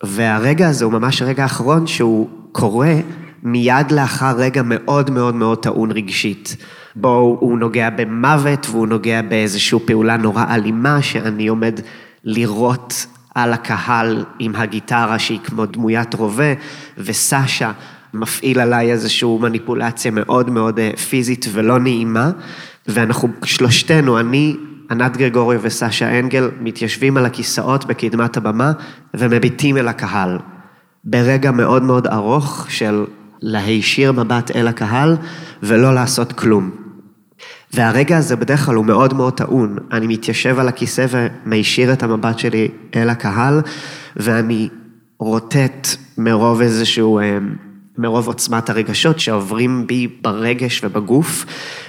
והרגע 0.03 0.67
הזה 0.67 0.85
הוא 0.85 0.93
ממש 0.93 1.21
הרגע 1.21 1.43
האחרון 1.43 1.87
שהוא 1.87 2.29
קורה 2.51 2.93
מיד 3.43 3.91
לאחר 3.91 4.35
רגע 4.37 4.61
מאוד 4.65 5.09
מאוד 5.09 5.35
מאוד 5.35 5.57
טעון 5.57 5.91
רגשית. 5.91 6.57
בו 6.95 7.37
הוא 7.39 7.59
נוגע 7.59 7.89
במוות 7.89 8.67
והוא 8.71 8.87
נוגע 8.87 9.21
באיזושהי 9.21 9.79
פעולה 9.85 10.17
נורא 10.17 10.45
אלימה 10.49 11.01
שאני 11.01 11.47
עומד 11.47 11.79
לראות 12.23 13.05
על 13.37 13.53
הקהל 13.53 14.25
עם 14.39 14.55
הגיטרה 14.55 15.19
שהיא 15.19 15.39
כמו 15.43 15.65
דמוית 15.65 16.13
רובה, 16.13 16.53
וסשה 16.97 17.71
מפעיל 18.13 18.59
עליי 18.59 18.91
איזושהי 18.91 19.37
מניפולציה 19.39 20.11
מאוד 20.11 20.49
מאוד 20.49 20.79
אה, 20.79 20.91
פיזית 21.09 21.45
ולא 21.51 21.79
נעימה, 21.79 22.31
ואנחנו 22.87 23.29
שלושתנו, 23.43 24.19
אני, 24.19 24.55
ענת 24.91 25.17
גרגורי 25.17 25.57
וסשה 25.61 26.19
אנגל, 26.19 26.49
מתיישבים 26.61 27.17
על 27.17 27.25
הכיסאות 27.25 27.85
בקדמת 27.85 28.37
הבמה 28.37 28.71
ומביטים 29.13 29.77
אל 29.77 29.87
הקהל. 29.87 30.37
ברגע 31.03 31.51
מאוד 31.51 31.83
מאוד 31.83 32.07
ארוך 32.07 32.65
של 32.69 33.05
להישיר 33.41 34.11
מבט 34.11 34.51
אל 34.51 34.67
הקהל 34.67 35.17
ולא 35.63 35.93
לעשות 35.93 36.33
כלום. 36.33 36.86
והרגע 37.73 38.17
הזה 38.17 38.35
בדרך 38.35 38.65
כלל 38.65 38.75
הוא 38.75 38.85
מאוד 38.85 39.13
מאוד 39.13 39.33
טעון. 39.33 39.77
אני 39.91 40.07
מתיישב 40.07 40.59
על 40.59 40.67
הכיסא 40.67 41.05
ומישיר 41.09 41.93
את 41.93 42.03
המבט 42.03 42.39
שלי 42.39 42.67
אל 42.95 43.09
הקהל, 43.09 43.61
ואני 44.15 44.69
רוטט 45.19 45.87
מרוב 46.17 46.61
איזשהו 46.61 47.19
אה, 47.19 47.37
מרוב 47.97 48.27
עוצמת 48.27 48.69
הרגשות 48.69 49.19
שעוברים 49.19 49.87
בי 49.87 50.07
ברגש 50.21 50.81
ובגוף, 50.83 51.45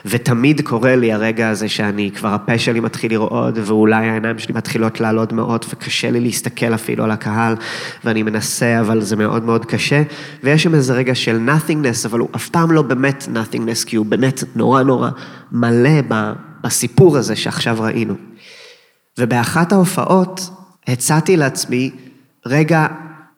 ותמיד 0.06 0.60
קורה 0.60 0.96
לי 0.96 1.12
הרגע 1.12 1.48
הזה 1.48 1.68
שאני, 1.68 2.10
כבר 2.14 2.28
הפה 2.28 2.58
שלי 2.58 2.80
מתחיל 2.80 3.12
לרעוד, 3.12 3.58
ואולי 3.62 4.06
העיניים 4.06 4.38
שלי 4.38 4.54
מתחילות 4.54 5.00
לעלות 5.00 5.32
מאוד, 5.32 5.64
וקשה 5.70 6.10
לי 6.10 6.20
להסתכל 6.20 6.74
אפילו 6.74 7.04
על 7.04 7.10
הקהל, 7.10 7.56
ואני 8.04 8.22
מנסה, 8.22 8.80
אבל 8.80 9.00
זה 9.00 9.16
מאוד 9.16 9.44
מאוד 9.44 9.64
קשה, 9.64 10.02
ויש 10.42 10.62
שם 10.62 10.74
איזה 10.74 10.94
רגע 10.94 11.14
של 11.14 11.48
nothingness, 11.48 12.06
אבל 12.06 12.18
הוא 12.18 12.28
אף 12.36 12.48
פעם 12.48 12.70
לא 12.70 12.82
באמת 12.82 13.28
nothingness, 13.34 13.86
כי 13.86 13.96
הוא 13.96 14.06
באמת 14.06 14.44
נורא 14.54 14.82
נורא 14.82 15.10
מלא 15.52 16.00
בסיפור 16.64 17.16
הזה 17.16 17.36
שעכשיו 17.36 17.76
ראינו. 17.80 18.14
ובאחת 19.18 19.72
ההופעות 19.72 20.50
הצעתי 20.88 21.36
לעצמי, 21.36 21.90
רגע, 22.46 22.86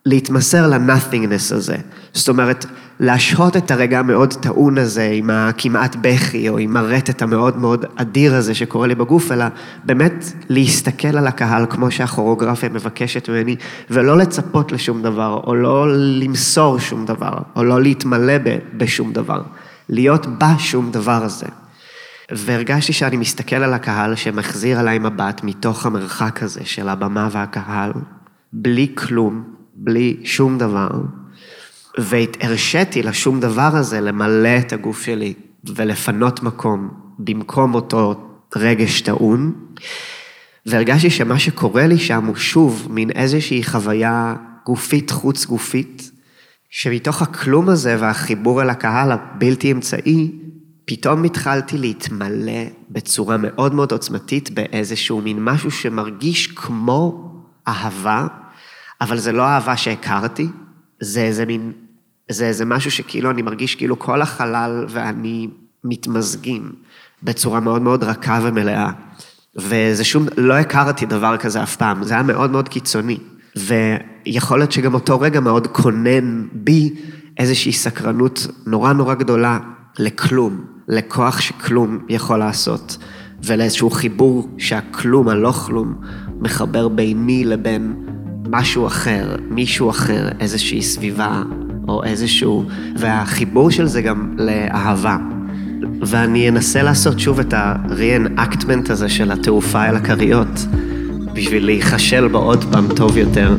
להתמסר 0.07 0.67
לנותינגנס 0.67 1.53
הזה. 1.53 1.77
זאת 2.15 2.29
אומרת, 2.29 2.67
להשהות 3.01 3.57
את 3.57 3.71
הרגע 3.71 3.99
המאוד 3.99 4.35
טעון 4.35 4.79
הזה 4.79 5.11
עם 5.13 5.31
הכמעט 5.31 5.97
בכי, 6.01 6.49
או 6.49 6.59
עם 6.59 6.77
הרטט 6.77 7.23
המאוד 7.23 7.57
מאוד 7.57 7.85
אדיר 7.97 8.35
הזה 8.35 8.55
שקורה 8.55 8.87
לי 8.87 8.95
בגוף, 8.95 9.33
אלא 9.33 9.45
באמת 9.85 10.25
להסתכל 10.49 11.19
על 11.19 11.27
הקהל 11.27 11.67
כמו 11.71 11.91
שהכוריאוגרפיה 11.91 12.69
מבקשת 12.69 13.29
ממני, 13.29 13.57
ולא 13.91 14.19
לצפות 14.19 14.73
לשום 14.73 15.03
דבר, 15.03 15.41
או 15.47 15.55
לא 15.55 15.87
למסור 15.97 16.79
שום 16.79 17.07
דבר, 17.07 17.39
או 17.57 17.65
לא 17.65 17.83
להתמלא 17.83 18.35
בשום 18.77 19.13
דבר. 19.13 19.43
להיות 19.89 20.27
בשום 20.27 20.91
דבר 20.91 21.25
הזה. 21.25 21.47
והרגשתי 22.31 22.93
שאני 22.93 23.17
מסתכל 23.17 23.57
על 23.57 23.75
הקהל 23.75 24.15
שמחזיר 24.15 24.79
עליי 24.79 24.99
מבט 24.99 25.41
מתוך 25.45 25.87
המרחק 25.87 26.43
הזה 26.43 26.61
של 26.65 26.89
הבמה 26.89 27.29
והקהל, 27.33 27.93
בלי 28.53 28.93
כלום, 28.95 29.45
בלי 29.75 30.17
שום 30.25 30.59
דבר, 30.59 30.89
והרשיתי 31.99 33.03
לשום 33.03 33.41
דבר 33.41 33.71
הזה 33.73 34.01
למלא 34.01 34.59
את 34.59 34.73
הגוף 34.73 35.03
שלי 35.03 35.35
ולפנות 35.65 36.43
מקום 36.43 36.89
במקום 37.19 37.75
אותו 37.75 38.31
רגש 38.57 39.01
טעון, 39.01 39.53
והרגשתי 40.67 41.11
שמה 41.11 41.39
שקורה 41.39 41.87
לי 41.87 41.99
שם 41.99 42.25
הוא 42.25 42.37
שוב 42.37 42.87
מין 42.91 43.11
איזושהי 43.11 43.65
חוויה 43.65 44.35
גופית 44.67 45.11
חוץ 45.11 45.47
גופית, 45.47 46.11
שמתוך 46.71 47.23
הכלום 47.23 47.69
הזה 47.69 47.97
והחיבור 48.01 48.63
אל 48.63 48.71
הקהל 48.71 49.13
הבלתי 49.13 49.73
אמצעי, 49.73 50.31
פתאום 50.85 51.25
התחלתי 51.25 51.79
להתמלא 51.79 52.63
בצורה 52.91 53.37
מאוד 53.37 53.75
מאוד 53.75 53.93
עוצמתית 53.93 54.51
באיזשהו 54.51 55.21
מין 55.21 55.45
משהו 55.45 55.71
שמרגיש 55.71 56.47
כמו 56.47 57.33
אהבה, 57.69 58.27
אבל 59.01 59.19
זה 59.19 59.33
לא 59.33 59.43
אהבה 59.43 59.77
שהכרתי, 59.77 60.49
זה 61.01 61.21
איזה 61.21 61.47
מין, 61.47 61.73
זה 62.31 62.47
איזה 62.47 62.65
משהו 62.65 62.91
שכאילו 62.91 63.31
אני 63.31 63.43
מרגיש 63.43 63.75
כאילו 63.75 63.99
כל 63.99 64.23
החלל 64.23 64.85
ואני 64.89 65.49
מתמזגים 65.85 66.73
בצורה 67.23 67.61
מאוד 67.61 67.83
מאוד 67.83 68.05
רכה 68.05 68.41
ומלאה. 68.43 68.91
וזה 69.57 70.05
שום, 70.05 70.27
לא 70.37 70.55
הכרתי 70.55 71.07
דבר 71.07 71.37
כזה 71.37 71.63
אף 71.63 71.77
פעם, 71.77 72.03
זה 72.03 72.15
היה 72.15 72.23
מאוד 72.23 72.51
מאוד 72.51 72.69
קיצוני. 72.69 73.19
ויכול 73.57 74.59
להיות 74.59 74.73
שגם 74.73 74.95
אותו 74.95 75.21
רגע 75.21 75.41
מאוד 75.41 75.67
כונן 75.67 76.47
בי 76.53 76.95
איזושהי 77.39 77.73
סקרנות 77.73 78.47
נורא 78.67 78.93
נורא 78.93 79.15
גדולה 79.15 79.59
לכלום, 79.99 80.65
לכוח 80.89 81.41
שכלום 81.41 81.99
יכול 82.09 82.39
לעשות, 82.39 82.97
ולאיזשהו 83.45 83.91
חיבור 83.91 84.49
שהכלום, 84.59 85.29
הלא 85.29 85.53
כלום, 85.53 85.95
מחבר 86.41 86.89
ביני 86.89 87.45
לבין 87.45 88.07
משהו 88.53 88.87
אחר, 88.87 89.37
מישהו 89.51 89.91
אחר, 89.91 90.29
איזושהי 90.41 90.83
סביבה 90.83 91.43
או 91.89 92.05
איזשהו... 92.05 92.65
והחיבור 92.97 93.71
של 93.71 93.87
זה 93.87 94.03
גם 94.03 94.35
לאהבה. 94.39 95.17
ואני 96.01 96.49
אנסה 96.49 96.83
לעשות 96.83 97.21
שוב 97.21 97.41
את 97.41 97.53
ה-re-enactment 97.53 98.93
הזה 98.93 99.09
של 99.09 99.31
התעופה 99.31 99.85
אל 99.89 99.97
הכריות, 99.97 100.67
בשביל 101.35 101.65
להיכשל 101.65 102.29
בו 102.29 102.39
עוד 102.39 102.65
פעם 102.73 102.87
טוב 102.97 103.17
יותר. 103.17 103.57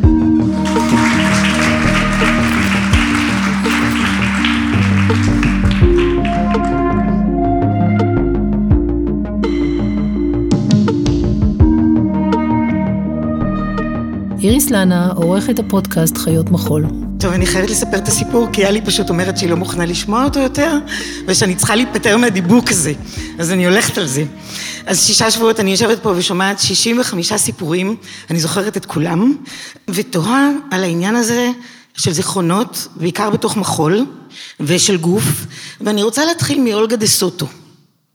איריס 14.44 14.70
לנה, 14.70 15.12
עורכת 15.16 15.60
הפודקאסט 15.60 16.18
חיות 16.18 16.52
מחול. 16.52 16.86
טוב, 17.20 17.34
אני 17.34 17.46
חייבת 17.46 17.70
לספר 17.70 17.98
את 17.98 18.08
הסיפור, 18.08 18.48
כי 18.54 18.62
יאלי 18.62 18.82
פשוט 18.82 19.10
אומרת 19.10 19.38
שהיא 19.38 19.50
לא 19.50 19.58
מוכנה 19.58 19.86
לשמוע 19.86 20.24
אותו 20.24 20.40
יותר, 20.40 20.78
ושאני 21.28 21.56
צריכה 21.56 21.76
להיפטר 21.76 22.18
מהדיבוק 22.18 22.72
הזה. 22.72 22.94
אז 23.40 23.52
אני 23.52 23.66
הולכת 23.66 23.98
על 23.98 24.08
זה. 24.08 24.24
אז 24.86 25.06
שישה 25.06 25.32
שבועות 25.32 25.60
אני 25.60 25.72
יושבת 25.72 26.04
פה 26.04 26.14
ושומעת 26.16 26.60
65 26.60 27.34
סיפורים, 27.34 27.96
אני 28.30 28.40
זוכרת 28.40 28.78
את 28.78 28.86
כולם, 28.86 29.36
ותוהה 29.88 30.50
על 30.72 30.84
העניין 30.84 31.16
הזה 31.16 31.52
של 31.94 32.12
זיכרונות, 32.12 32.88
בעיקר 32.96 33.30
בתוך 33.30 33.58
מחול, 33.58 34.06
ושל 34.60 34.98
גוף, 34.98 35.46
ואני 35.82 36.04
רוצה 36.04 36.26
להתחיל 36.26 36.62
מאולגה 36.62 36.96
דה 36.96 37.08
סוטו. 37.08 37.48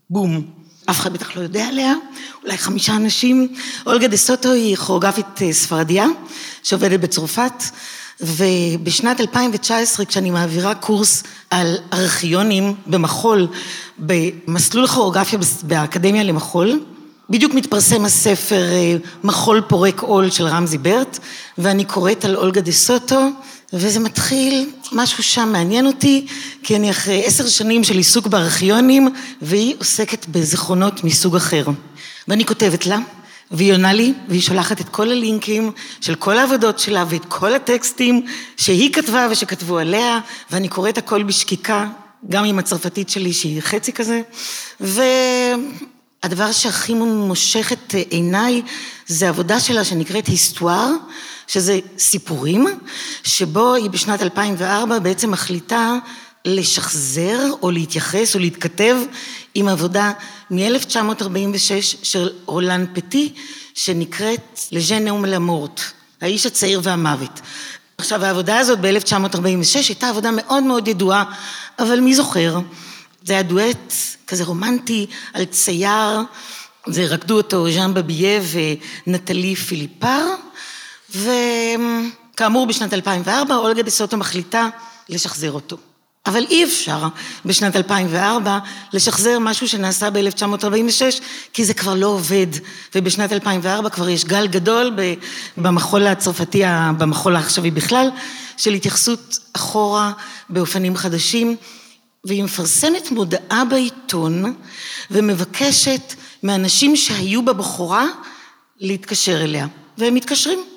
בום. 0.09 0.56
אף 0.89 0.99
אחד 0.99 1.13
בטח 1.13 1.35
לא 1.35 1.41
יודע 1.41 1.67
עליה, 1.67 1.93
אולי 2.43 2.57
חמישה 2.57 2.95
אנשים. 2.95 3.47
אולגה 3.85 4.07
דה 4.07 4.17
סוטו 4.17 4.51
היא 4.51 4.75
כוריאוגרפית 4.75 5.41
אה, 5.41 5.53
ספרדיה, 5.53 6.05
שעובדת 6.63 6.99
בצרפת, 6.99 7.63
ובשנת 8.21 9.21
2019, 9.21 10.05
כשאני 10.05 10.31
מעבירה 10.31 10.75
קורס 10.75 11.23
על 11.49 11.77
ארכיונים 11.93 12.73
במחול, 12.87 13.47
במסלול 13.99 14.87
כוריאוגרפיה 14.87 15.39
באקדמיה 15.63 16.23
למחול, 16.23 16.79
בדיוק 17.29 17.53
מתפרסם 17.53 18.05
הספר 18.05 18.63
אה, 18.71 18.95
מחול 19.23 19.61
פורק 19.67 20.01
עול 20.01 20.29
של 20.29 20.45
רמזי 20.45 20.77
ברט, 20.77 21.19
ואני 21.57 21.85
קוראת 21.85 22.25
על 22.25 22.35
אולגה 22.35 22.61
דה 22.61 22.71
סוטו, 22.71 23.29
וזה 23.73 23.99
מתחיל, 23.99 24.69
משהו 24.91 25.23
שם 25.23 25.49
מעניין 25.51 25.85
אותי, 25.85 26.25
כי 26.63 26.75
אני 26.75 26.91
אחרי 26.91 27.25
עשר 27.25 27.47
שנים 27.47 27.83
של 27.83 27.97
עיסוק 27.97 28.27
בארכיונים, 28.27 29.09
והיא 29.41 29.75
עוסקת 29.79 30.25
בזיכרונות 30.25 31.03
מסוג 31.03 31.35
אחר. 31.35 31.65
ואני 32.27 32.45
כותבת 32.45 32.85
לה, 32.85 32.97
והיא 33.51 33.73
עונה 33.73 33.93
לי, 33.93 34.13
והיא 34.27 34.41
שולחת 34.41 34.81
את 34.81 34.89
כל 34.89 35.11
הלינקים 35.11 35.71
של 36.01 36.15
כל 36.15 36.37
העבודות 36.37 36.79
שלה 36.79 37.05
ואת 37.09 37.25
כל 37.25 37.53
הטקסטים 37.53 38.25
שהיא 38.57 38.93
כתבה 38.93 39.27
ושכתבו 39.31 39.77
עליה, 39.77 40.19
ואני 40.51 40.67
קוראת 40.67 40.97
הכל 40.97 41.23
בשקיקה, 41.23 41.87
גם 42.29 42.45
עם 42.45 42.59
הצרפתית 42.59 43.09
שלי 43.09 43.33
שהיא 43.33 43.61
חצי 43.61 43.93
כזה, 43.93 44.21
והדבר 44.79 46.51
שהכי 46.51 46.93
מושך 46.93 47.71
את 47.71 47.95
עיניי 48.09 48.61
זה 49.07 49.29
עבודה 49.29 49.59
שלה 49.59 49.83
שנקראת 49.83 50.27
היסטואר, 50.27 50.91
שזה 51.47 51.79
סיפורים, 51.97 52.67
שבו 53.23 53.73
היא 53.73 53.89
בשנת 53.89 54.21
2004 54.21 54.99
בעצם 54.99 55.31
מחליטה 55.31 55.97
לשחזר 56.45 57.39
או 57.61 57.71
להתייחס 57.71 58.35
או 58.35 58.39
להתכתב 58.39 58.95
עם 59.55 59.67
עבודה 59.67 60.11
מ-1946 60.51 61.71
של 62.03 62.29
רולן 62.45 62.85
פטי, 62.93 63.33
שנקראת 63.73 64.59
לז'נאום 64.71 65.25
למורט, 65.25 65.81
האיש 66.21 66.45
הצעיר 66.45 66.79
והמוות. 66.83 67.41
עכשיו 67.97 68.25
העבודה 68.25 68.59
הזאת 68.59 68.79
ב-1946 68.81 69.87
הייתה 69.87 70.09
עבודה 70.09 70.31
מאוד 70.31 70.63
מאוד 70.63 70.87
ידועה, 70.87 71.23
אבל 71.79 71.99
מי 71.99 72.15
זוכר? 72.15 72.59
זה 73.23 73.33
היה 73.33 73.43
דואט 73.43 73.93
כזה 74.27 74.43
רומנטי 74.43 75.05
על 75.33 75.45
צייר 75.45 76.21
זה 76.89 77.05
רקדו 77.05 77.37
אותו 77.37 77.71
ז'אן 77.71 77.93
בביה 77.93 78.41
ונטלי 79.07 79.55
פיליפר, 79.55 80.25
וכאמור 81.17 82.67
בשנת 82.67 82.93
2004 82.93 83.55
אולגה 83.55 83.81
דה 83.81 83.91
סוטו 83.91 84.17
מחליטה 84.17 84.69
לשחזר 85.09 85.51
אותו. 85.51 85.77
אבל 86.27 86.45
אי 86.49 86.63
אפשר 86.63 87.07
בשנת 87.45 87.75
2004 87.75 88.59
לשחזר 88.93 89.39
משהו 89.39 89.67
שנעשה 89.67 90.09
ב-1946, 90.09 91.21
כי 91.53 91.65
זה 91.65 91.73
כבר 91.73 91.93
לא 91.93 92.07
עובד, 92.07 92.47
ובשנת 92.95 93.33
2004 93.33 93.89
כבר 93.89 94.09
יש 94.09 94.25
גל 94.25 94.47
גדול 94.47 94.95
במחול 95.57 96.07
הצרפתי, 96.07 96.63
במחול 96.97 97.35
העכשווי 97.35 97.71
בכלל, 97.71 98.09
של 98.57 98.73
התייחסות 98.73 99.39
אחורה 99.53 100.11
באופנים 100.49 100.95
חדשים, 100.95 101.55
והיא 102.25 102.43
מפרסמת 102.43 103.11
מודעה 103.11 103.65
בעיתון 103.65 104.53
ומבקשת 105.11 106.13
מאנשים 106.43 106.95
שהיו 106.95 107.45
בבחורה 107.45 108.05
להתקשר 108.79 109.43
אליה, 109.43 109.67
והם 109.97 110.13
מתקשרים. 110.13 110.76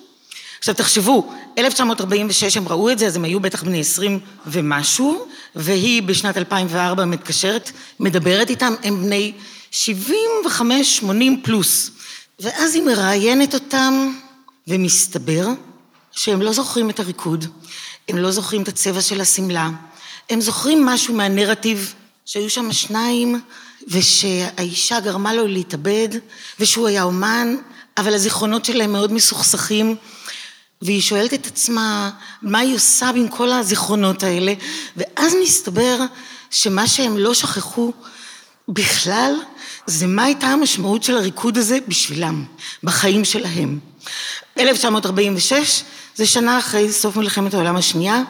עכשיו 0.61 0.75
תחשבו, 0.75 1.33
1946 1.59 2.57
הם 2.57 2.69
ראו 2.69 2.91
את 2.91 2.99
זה, 2.99 3.07
אז 3.07 3.17
הם 3.17 3.25
היו 3.25 3.41
בטח 3.41 3.63
בני 3.63 3.81
20 3.81 4.21
ומשהו, 4.47 5.27
והיא 5.55 6.03
בשנת 6.03 6.37
2004 6.37 7.05
מתקשרת, 7.05 7.71
מדברת 8.01 8.51
איתם, 8.51 8.75
הם 8.83 9.03
בני 9.03 9.33
75, 9.71 10.97
80 10.97 11.41
פלוס. 11.43 11.91
ואז 12.41 12.75
היא 12.75 12.83
מראיינת 12.83 13.55
אותם, 13.55 14.13
ומסתבר 14.69 15.47
שהם 16.13 16.43
לא 16.43 16.53
זוכרים 16.53 16.91
את 16.91 17.01
הריקוד, 17.01 17.45
הם 18.09 18.17
לא 18.17 18.31
זוכרים 18.31 18.63
את 18.63 18.69
הצבע 18.69 19.01
של 19.01 19.21
השמלה, 19.21 19.71
הם 20.31 20.41
זוכרים 20.41 20.87
משהו 20.87 21.15
מהנרטיב, 21.15 21.95
שהיו 22.27 22.51
שם 22.51 22.73
שניים, 22.73 23.41
ושהאישה 23.89 25.01
גרמה 25.01 25.35
לו 25.35 25.47
להתאבד, 25.47 26.09
ושהוא 26.61 26.89
היה 26.89 27.03
אומן, 27.03 27.57
אבל 27.99 28.15
הזיכרונות 28.15 28.65
שלהם 28.65 28.93
מאוד 28.93 29.13
מסוכסכים. 29.13 29.97
והיא 30.83 31.01
שואלת 31.01 31.35
את 31.35 31.47
עצמה 31.47 32.11
מה 32.43 32.59
היא 32.59 32.75
עושה 32.75 33.09
עם 33.09 33.29
כל 33.29 33.53
הזיכרונות 33.53 34.23
האלה, 34.23 34.55
ואז 34.97 35.35
מסתבר 35.43 35.99
שמה 36.51 36.87
שהם 36.87 37.19
לא 37.19 37.35
שכחו 37.35 37.93
בכלל, 38.69 39.35
זה 39.87 40.07
מה 40.07 40.25
הייתה 40.25 40.47
המשמעות 40.47 41.03
של 41.03 41.17
הריקוד 41.17 41.59
הזה 41.59 41.79
בשבילם, 41.89 42.45
בחיים 42.85 43.25
שלהם. 43.25 43.79
1946 44.59 45.83
זה 46.17 46.27
שנה 46.27 46.59
אחרי 46.59 46.93
סוף 46.93 47.17
מלחמת 47.17 47.55
העולם 47.55 47.77
השנייה, 47.77 48.23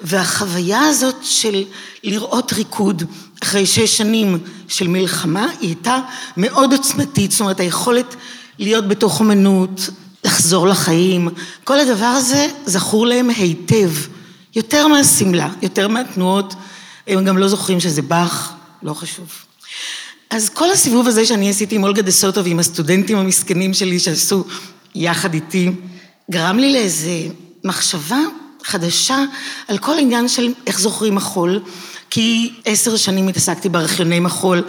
והחוויה 0.00 0.80
הזאת 0.80 1.16
של 1.22 1.64
לראות 2.04 2.52
ריקוד 2.52 3.02
אחרי 3.42 3.66
שש 3.66 3.96
שנים 3.96 4.38
של 4.68 4.88
מלחמה, 4.88 5.46
היא 5.60 5.68
הייתה 5.68 5.98
מאוד 6.36 6.72
עוצמתית, 6.72 7.30
זאת 7.30 7.40
אומרת 7.40 7.60
היכולת 7.60 8.14
להיות 8.58 8.88
בתוך 8.88 9.20
אמנות, 9.20 9.80
לחזור 10.24 10.66
לחיים, 10.66 11.28
כל 11.64 11.80
הדבר 11.80 12.06
הזה 12.06 12.46
זכור 12.66 13.06
להם 13.06 13.30
היטב, 13.30 13.90
יותר 14.54 14.88
מהשמלה, 14.88 15.48
יותר 15.62 15.88
מהתנועות, 15.88 16.54
הם 17.06 17.24
גם 17.24 17.38
לא 17.38 17.48
זוכרים 17.48 17.80
שזה 17.80 18.02
באך, 18.02 18.52
לא 18.82 18.94
חשוב. 18.94 19.28
אז 20.30 20.48
כל 20.48 20.70
הסיבוב 20.70 21.08
הזה 21.08 21.26
שאני 21.26 21.50
עשיתי 21.50 21.74
עם 21.74 21.82
אולגה 21.82 22.02
דה 22.02 22.10
סוטו 22.10 22.44
ועם 22.44 22.58
הסטודנטים 22.58 23.18
המסכנים 23.18 23.74
שלי 23.74 23.98
שעשו 23.98 24.44
יחד 24.94 25.34
איתי, 25.34 25.70
גרם 26.30 26.58
לי 26.58 26.72
לאיזה 26.72 27.28
מחשבה 27.64 28.18
חדשה 28.64 29.24
על 29.68 29.78
כל 29.78 29.94
העניין 29.94 30.28
של 30.28 30.52
איך 30.66 30.80
זוכרים 30.80 31.14
מחול, 31.14 31.60
כי 32.10 32.52
עשר 32.64 32.96
שנים 32.96 33.28
התעסקתי 33.28 33.68
בארכיוני 33.68 34.20
מחול 34.20 34.62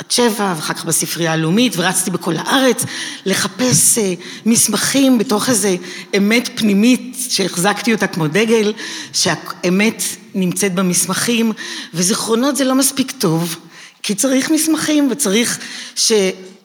בת 0.00 0.10
שבע, 0.10 0.54
ואחר 0.56 0.74
כך 0.74 0.84
בספרייה 0.84 1.32
הלאומית, 1.32 1.72
ורצתי 1.76 2.10
בכל 2.10 2.34
הארץ 2.36 2.84
לחפש 3.26 3.98
אה, 3.98 4.14
מסמכים 4.46 5.18
בתוך 5.18 5.48
איזה 5.48 5.76
אמת 6.16 6.50
פנימית 6.54 7.16
שהחזקתי 7.28 7.92
אותה 7.92 8.06
כמו 8.06 8.28
דגל, 8.28 8.72
שהאמת 9.12 10.02
נמצאת 10.34 10.74
במסמכים, 10.74 11.52
וזיכרונות 11.94 12.56
זה 12.56 12.64
לא 12.64 12.74
מספיק 12.74 13.10
טוב, 13.10 13.56
כי 14.02 14.14
צריך 14.14 14.50
מסמכים 14.50 15.08
וצריך 15.10 15.58
ש... 15.96 16.12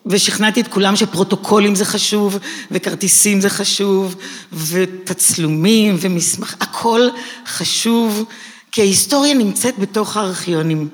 ושכנעתי 0.05 0.61
את 0.61 0.67
כולם 0.67 0.95
שפרוטוקולים 0.95 1.75
זה 1.75 1.85
חשוב, 1.85 2.37
וכרטיסים 2.71 3.41
זה 3.41 3.49
חשוב, 3.49 4.15
ותצלומים 4.53 5.95
ומסמך, 5.99 6.55
הכל 6.59 7.01
חשוב, 7.47 8.25
כי 8.71 8.81
ההיסטוריה 8.81 9.33
נמצאת 9.33 9.79
בתוך 9.79 10.17
הארכיונים. 10.17 10.89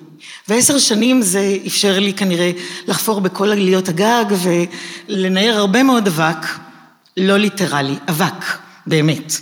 ועשר 0.52 0.78
שנים 0.78 1.22
זה 1.22 1.58
אפשר 1.68 1.99
לי 1.99 2.14
כנראה 2.14 2.52
לחפור 2.88 3.22
בכל 3.22 3.52
עליות 3.52 3.89
הגג 3.89 4.26
ולנער 5.10 5.58
הרבה 5.58 5.84
מאוד 5.84 6.08
אבק, 6.08 6.45
לא 7.18 7.38
ליטרלי, 7.38 7.95
אבק, 8.10 8.45
באמת. 8.88 9.34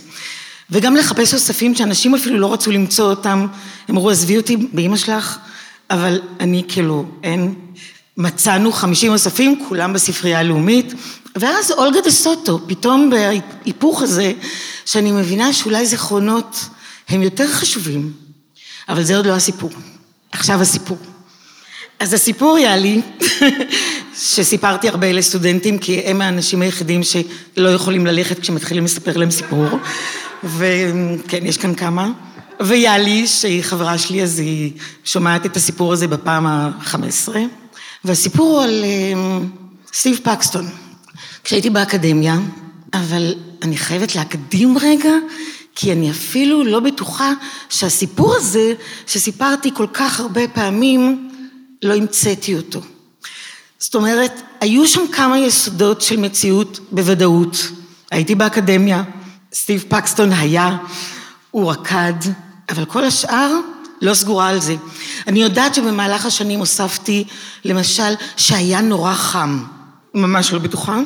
וגם 0.70 0.96
לחפש 0.96 1.34
אוספים 1.34 1.74
שאנשים 1.74 2.14
אפילו 2.14 2.38
לא 2.38 2.52
רצו 2.52 2.70
למצוא 2.70 3.10
אותם, 3.10 3.46
הם 3.88 3.96
אמרו 3.96 4.10
עזבי 4.10 4.36
אותי 4.36 4.56
באמא 4.56 4.96
שלך, 4.96 5.38
אבל 5.90 6.20
אני 6.40 6.62
כאילו 6.68 7.06
אין. 7.22 7.54
מצאנו 8.16 8.72
חמישים 8.72 9.12
אוספים, 9.12 9.64
כולם 9.68 9.92
בספרייה 9.92 10.40
הלאומית, 10.40 10.94
ואז 11.36 11.72
אולגה 11.72 12.00
דה 12.00 12.10
סוטו, 12.10 12.60
פתאום 12.66 13.10
בהיפוך 13.10 14.02
הזה, 14.02 14.32
שאני 14.86 15.12
מבינה 15.12 15.52
שאולי 15.52 15.86
זיכרונות 15.86 16.64
הם 17.08 17.22
יותר 17.22 17.48
חשובים, 17.48 18.12
אבל 18.88 19.02
זה 19.02 19.16
עוד 19.16 19.26
לא 19.26 19.32
הסיפור. 19.32 19.70
עכשיו 20.32 20.60
הסיפור. 20.60 20.98
אז 22.00 22.12
הסיפור 22.12 22.58
יאלי, 22.58 23.00
שסיפרתי 24.26 24.88
הרבה 24.88 25.12
לסטודנטים, 25.12 25.78
כי 25.78 26.00
הם 26.00 26.20
האנשים 26.20 26.62
היחידים 26.62 27.00
שלא 27.02 27.68
יכולים 27.68 28.06
ללכת 28.06 28.38
כשמתחילים 28.38 28.84
לספר 28.84 29.16
להם 29.16 29.30
סיפור, 29.30 29.68
וכן, 30.44 31.46
יש 31.46 31.56
כאן 31.56 31.74
כמה. 31.74 32.10
ויאלי, 32.60 33.26
שהיא 33.26 33.62
חברה 33.62 33.98
שלי, 33.98 34.22
אז 34.22 34.38
היא 34.38 34.72
שומעת 35.04 35.46
את 35.46 35.56
הסיפור 35.56 35.92
הזה 35.92 36.08
בפעם 36.08 36.46
ה-15, 36.46 37.28
והסיפור 38.04 38.50
הוא 38.50 38.62
על 38.62 38.84
אמ, 38.84 39.46
סטיב 39.92 40.20
פקסטון. 40.22 40.68
כשהייתי 41.44 41.70
באקדמיה, 41.70 42.36
אבל 42.94 43.34
אני 43.62 43.76
חייבת 43.76 44.14
להקדים 44.14 44.78
רגע, 44.78 45.12
כי 45.74 45.92
אני 45.92 46.10
אפילו 46.10 46.64
לא 46.64 46.80
בטוחה 46.80 47.32
שהסיפור 47.68 48.34
הזה, 48.36 48.74
שסיפרתי 49.06 49.70
כל 49.74 49.86
כך 49.92 50.20
הרבה 50.20 50.48
פעמים, 50.48 51.30
לא 51.82 51.94
המצאתי 51.94 52.56
אותו. 52.56 52.80
זאת 53.78 53.94
אומרת, 53.94 54.42
היו 54.60 54.86
שם 54.86 55.00
כמה 55.12 55.38
יסודות 55.38 56.02
של 56.02 56.16
מציאות 56.16 56.80
בוודאות. 56.92 57.56
הייתי 58.10 58.34
באקדמיה, 58.34 59.02
סטיב 59.54 59.84
פקסטון 59.88 60.32
היה, 60.32 60.76
הוא 61.50 61.70
רקד, 61.70 62.12
אבל 62.68 62.84
כל 62.84 63.04
השאר 63.04 63.52
לא 64.02 64.14
סגורה 64.14 64.48
על 64.48 64.60
זה. 64.60 64.76
אני 65.26 65.42
יודעת 65.42 65.74
שבמהלך 65.74 66.26
השנים 66.26 66.58
הוספתי, 66.58 67.24
למשל, 67.64 68.12
שהיה 68.36 68.80
נורא 68.80 69.14
חם. 69.14 69.62
ממש 70.14 70.52
לא 70.52 70.58
בטוחה. 70.58 70.98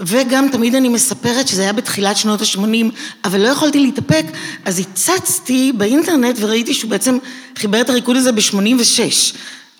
וגם 0.00 0.48
תמיד 0.52 0.74
אני 0.74 0.88
מספרת 0.88 1.48
שזה 1.48 1.62
היה 1.62 1.72
בתחילת 1.72 2.16
שנות 2.16 2.40
ה-80, 2.40 2.84
אבל 3.24 3.40
לא 3.40 3.48
יכולתי 3.48 3.80
להתאפק, 3.80 4.24
אז 4.64 4.78
הצצתי 4.78 5.72
באינטרנט 5.76 6.36
וראיתי 6.40 6.74
שהוא 6.74 6.90
בעצם 6.90 7.18
חיבר 7.58 7.80
את 7.80 7.90
הריקוד 7.90 8.16
הזה 8.16 8.32
ב-86. 8.32 9.00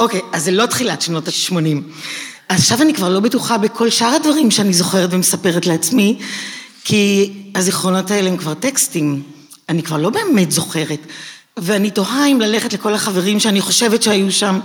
אוקיי, 0.00 0.20
אז 0.32 0.44
זה 0.44 0.50
לא 0.50 0.66
תחילת 0.66 1.02
שנות 1.02 1.28
ה-80. 1.28 1.54
עכשיו 2.48 2.82
אני 2.82 2.94
כבר 2.94 3.08
לא 3.08 3.20
בטוחה 3.20 3.58
בכל 3.58 3.90
שאר 3.90 4.14
הדברים 4.14 4.50
שאני 4.50 4.72
זוכרת 4.72 5.08
ומספרת 5.12 5.66
לעצמי, 5.66 6.18
כי 6.84 7.32
הזיכרונות 7.54 8.10
האלה 8.10 8.28
הם 8.30 8.36
כבר 8.36 8.54
טקסטים, 8.54 9.22
אני 9.68 9.82
כבר 9.82 9.96
לא 9.96 10.10
באמת 10.10 10.52
זוכרת. 10.52 11.00
ואני 11.56 11.90
תוהה 11.90 12.26
אם 12.26 12.40
ללכת 12.40 12.72
לכל 12.72 12.94
החברים 12.94 13.40
שאני 13.40 13.60
חושבת 13.60 14.02
שהיו 14.02 14.32
שם, 14.32 14.60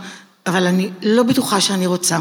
אבל 0.48 0.68
אני 0.68 0.90
לא 1.02 1.24
בטוחה 1.24 1.62
שאני 1.62 1.88
רוצה. 1.88 2.18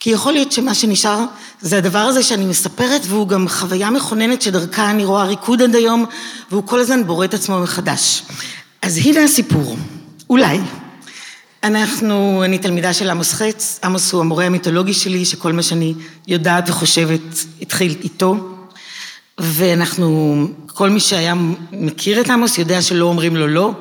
כי 0.00 0.10
יכול 0.10 0.32
להיות 0.32 0.52
שמה 0.52 0.74
שנשאר 0.74 1.24
זה 1.60 1.78
הדבר 1.78 1.98
הזה 1.98 2.22
שאני 2.22 2.44
מספרת, 2.44 3.02
והוא 3.04 3.28
גם 3.28 3.48
חוויה 3.48 3.90
מכוננת 3.90 4.42
שדרכה 4.42 4.90
אני 4.90 5.04
רואה 5.04 5.24
ריקוד 5.24 5.62
עד 5.62 5.74
היום, 5.74 6.04
והוא 6.50 6.62
כל 6.66 6.80
הזמן 6.80 7.06
בורא 7.06 7.24
את 7.24 7.34
עצמו 7.34 7.60
מחדש. 7.60 8.22
אז 8.82 8.98
הנה 8.98 9.24
הסיפור, 9.24 9.76
אולי. 10.30 10.58
אנחנו, 11.64 12.42
אני 12.44 12.58
תלמידה 12.58 12.92
של 12.92 13.10
עמוס 13.10 13.32
חץ, 13.32 13.80
עמוס 13.84 14.12
הוא 14.12 14.20
המורה 14.20 14.44
המיתולוגי 14.44 14.94
שלי, 14.94 15.24
שכל 15.24 15.52
מה 15.52 15.62
שאני 15.62 15.94
יודעת 16.28 16.68
וחושבת 16.68 17.44
התחיל 17.62 17.96
איתו, 18.04 18.36
ואנחנו, 19.38 20.46
כל 20.66 20.90
מי 20.90 21.00
שהיה 21.00 21.34
מכיר 21.72 22.20
את 22.20 22.30
עמוס 22.30 22.58
יודע 22.58 22.82
שלא 22.82 23.04
אומרים 23.04 23.36
לו 23.36 23.46
לא, 23.46 23.72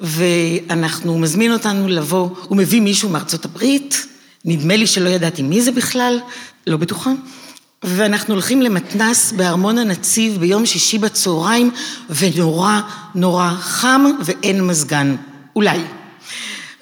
ואנחנו, 0.00 1.18
מזמין 1.18 1.52
אותנו 1.52 1.88
לבוא, 1.88 2.28
הוא 2.42 2.56
מביא 2.56 2.80
מישהו 2.80 3.08
מארצות 3.08 3.44
הברית, 3.44 4.06
נדמה 4.46 4.76
לי 4.76 4.86
שלא 4.86 5.08
ידעתי 5.08 5.42
מי 5.42 5.62
זה 5.62 5.70
בכלל, 5.72 6.20
לא 6.66 6.76
בטוחה. 6.76 7.10
ואנחנו 7.84 8.34
הולכים 8.34 8.62
למתנס 8.62 9.32
בארמון 9.32 9.78
הנציב 9.78 10.36
ביום 10.40 10.66
שישי 10.66 10.98
בצהריים, 10.98 11.70
ונורא 12.10 12.80
נורא 13.14 13.50
חם 13.60 14.04
ואין 14.24 14.66
מזגן. 14.66 15.16
אולי. 15.56 15.78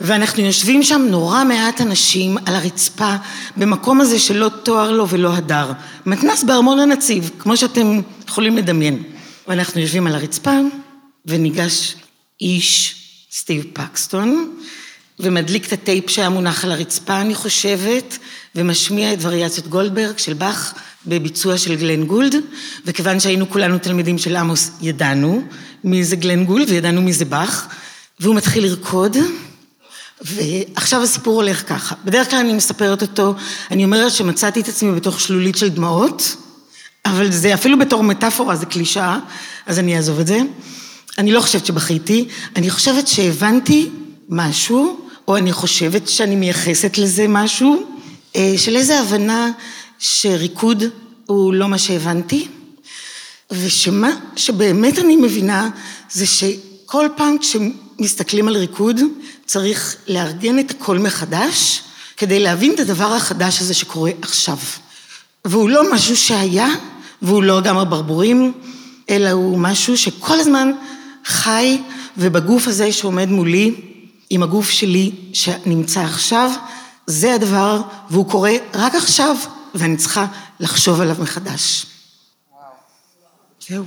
ואנחנו 0.00 0.42
יושבים 0.42 0.82
שם 0.82 1.06
נורא 1.10 1.44
מעט 1.44 1.80
אנשים 1.80 2.36
על 2.46 2.54
הרצפה, 2.54 3.14
במקום 3.56 4.00
הזה 4.00 4.18
שלא 4.18 4.50
תואר 4.62 4.92
לו 4.92 5.08
ולא 5.08 5.34
הדר. 5.34 5.72
מתנ"ס 6.06 6.42
בארמון 6.42 6.78
הנציב, 6.78 7.30
כמו 7.38 7.56
שאתם 7.56 8.00
יכולים 8.28 8.56
לדמיין. 8.56 9.02
ואנחנו 9.48 9.80
יושבים 9.80 10.06
על 10.06 10.14
הרצפה, 10.14 10.58
וניגש 11.26 11.94
איש, 12.40 12.96
סטיב 13.32 13.64
פקסטון, 13.72 14.56
ומדליק 15.20 15.66
את 15.66 15.72
הטייפ 15.72 16.10
שהיה 16.10 16.28
מונח 16.28 16.64
על 16.64 16.72
הרצפה, 16.72 17.20
אני 17.20 17.34
חושבת, 17.34 18.18
ומשמיע 18.54 19.12
את 19.12 19.18
וריאציות 19.20 19.66
גולדברג 19.66 20.18
של 20.18 20.32
באך 20.32 20.74
בביצוע 21.06 21.58
של 21.58 21.74
גלן 21.74 22.04
גולד, 22.04 22.34
וכיוון 22.86 23.20
שהיינו 23.20 23.50
כולנו 23.50 23.78
תלמידים 23.78 24.18
של 24.18 24.36
עמוס, 24.36 24.70
ידענו 24.80 25.42
מי 25.84 26.04
זה 26.04 26.16
גלן 26.16 26.44
גולד 26.44 26.70
וידענו 26.70 27.02
מי 27.02 27.12
זה 27.12 27.24
באך, 27.24 27.68
והוא 28.20 28.34
מתחיל 28.34 28.64
לרקוד, 28.64 29.16
ועכשיו 30.20 31.02
הסיפור 31.02 31.42
הולך 31.42 31.68
ככה. 31.68 31.94
בדרך 32.04 32.30
כלל 32.30 32.38
אני 32.38 32.52
מספרת 32.52 33.02
אותו, 33.02 33.34
אני 33.70 33.84
אומרת 33.84 34.12
שמצאתי 34.12 34.60
את 34.60 34.68
עצמי 34.68 34.92
בתוך 34.92 35.20
שלולית 35.20 35.56
של 35.56 35.68
דמעות, 35.68 36.36
אבל 37.06 37.32
זה 37.32 37.54
אפילו 37.54 37.78
בתור 37.78 38.02
מטאפורה, 38.02 38.56
זה 38.56 38.66
קלישאה, 38.66 39.18
אז 39.66 39.78
אני 39.78 39.96
אעזוב 39.96 40.20
את 40.20 40.26
זה. 40.26 40.38
אני 41.18 41.32
לא 41.32 41.40
חושבת 41.40 41.66
שבכיתי, 41.66 42.28
אני 42.56 42.70
חושבת 42.70 43.08
שהבנתי 43.08 43.90
משהו, 44.28 45.03
או 45.28 45.36
אני 45.36 45.52
חושבת 45.52 46.08
שאני 46.08 46.36
מייחסת 46.36 46.98
לזה 46.98 47.26
משהו, 47.28 47.82
אה, 48.36 48.54
של 48.56 48.76
איזו 48.76 48.94
הבנה 48.94 49.50
שריקוד 49.98 50.84
הוא 51.26 51.54
לא 51.54 51.68
מה 51.68 51.78
שהבנתי, 51.78 52.48
ושמה 53.50 54.10
שבאמת 54.36 54.98
אני 54.98 55.16
מבינה 55.16 55.70
זה 56.12 56.26
שכל 56.26 57.08
פעם 57.16 57.36
כשמסתכלים 57.38 58.48
על 58.48 58.56
ריקוד 58.56 59.00
צריך 59.46 59.96
לארגן 60.08 60.58
את 60.58 60.70
הכל 60.70 60.98
מחדש 60.98 61.82
כדי 62.16 62.40
להבין 62.40 62.74
את 62.74 62.80
הדבר 62.80 63.12
החדש 63.12 63.60
הזה 63.60 63.74
שקורה 63.74 64.10
עכשיו. 64.22 64.58
והוא 65.44 65.70
לא 65.70 65.92
משהו 65.92 66.16
שהיה, 66.16 66.68
והוא 67.22 67.42
לא 67.42 67.60
גם 67.60 67.78
הברבורים, 67.78 68.52
אלא 69.10 69.30
הוא 69.30 69.58
משהו 69.58 69.96
שכל 69.96 70.40
הזמן 70.40 70.72
חי, 71.24 71.78
ובגוף 72.18 72.68
הזה 72.68 72.92
שעומד 72.92 73.28
מולי, 73.28 73.93
עם 74.34 74.42
הגוף 74.42 74.70
שלי 74.70 75.10
שנמצא 75.32 76.00
עכשיו, 76.00 76.50
זה 77.06 77.34
הדבר, 77.34 77.80
והוא 78.10 78.30
קורה 78.30 78.52
רק 78.74 78.94
עכשיו, 78.94 79.36
ואני 79.74 79.96
צריכה 79.96 80.26
לחשוב 80.60 81.00
עליו 81.00 81.16
מחדש. 81.20 81.86
זהו. 83.68 83.84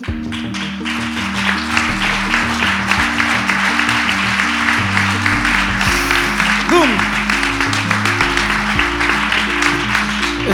בום. 6.69 6.89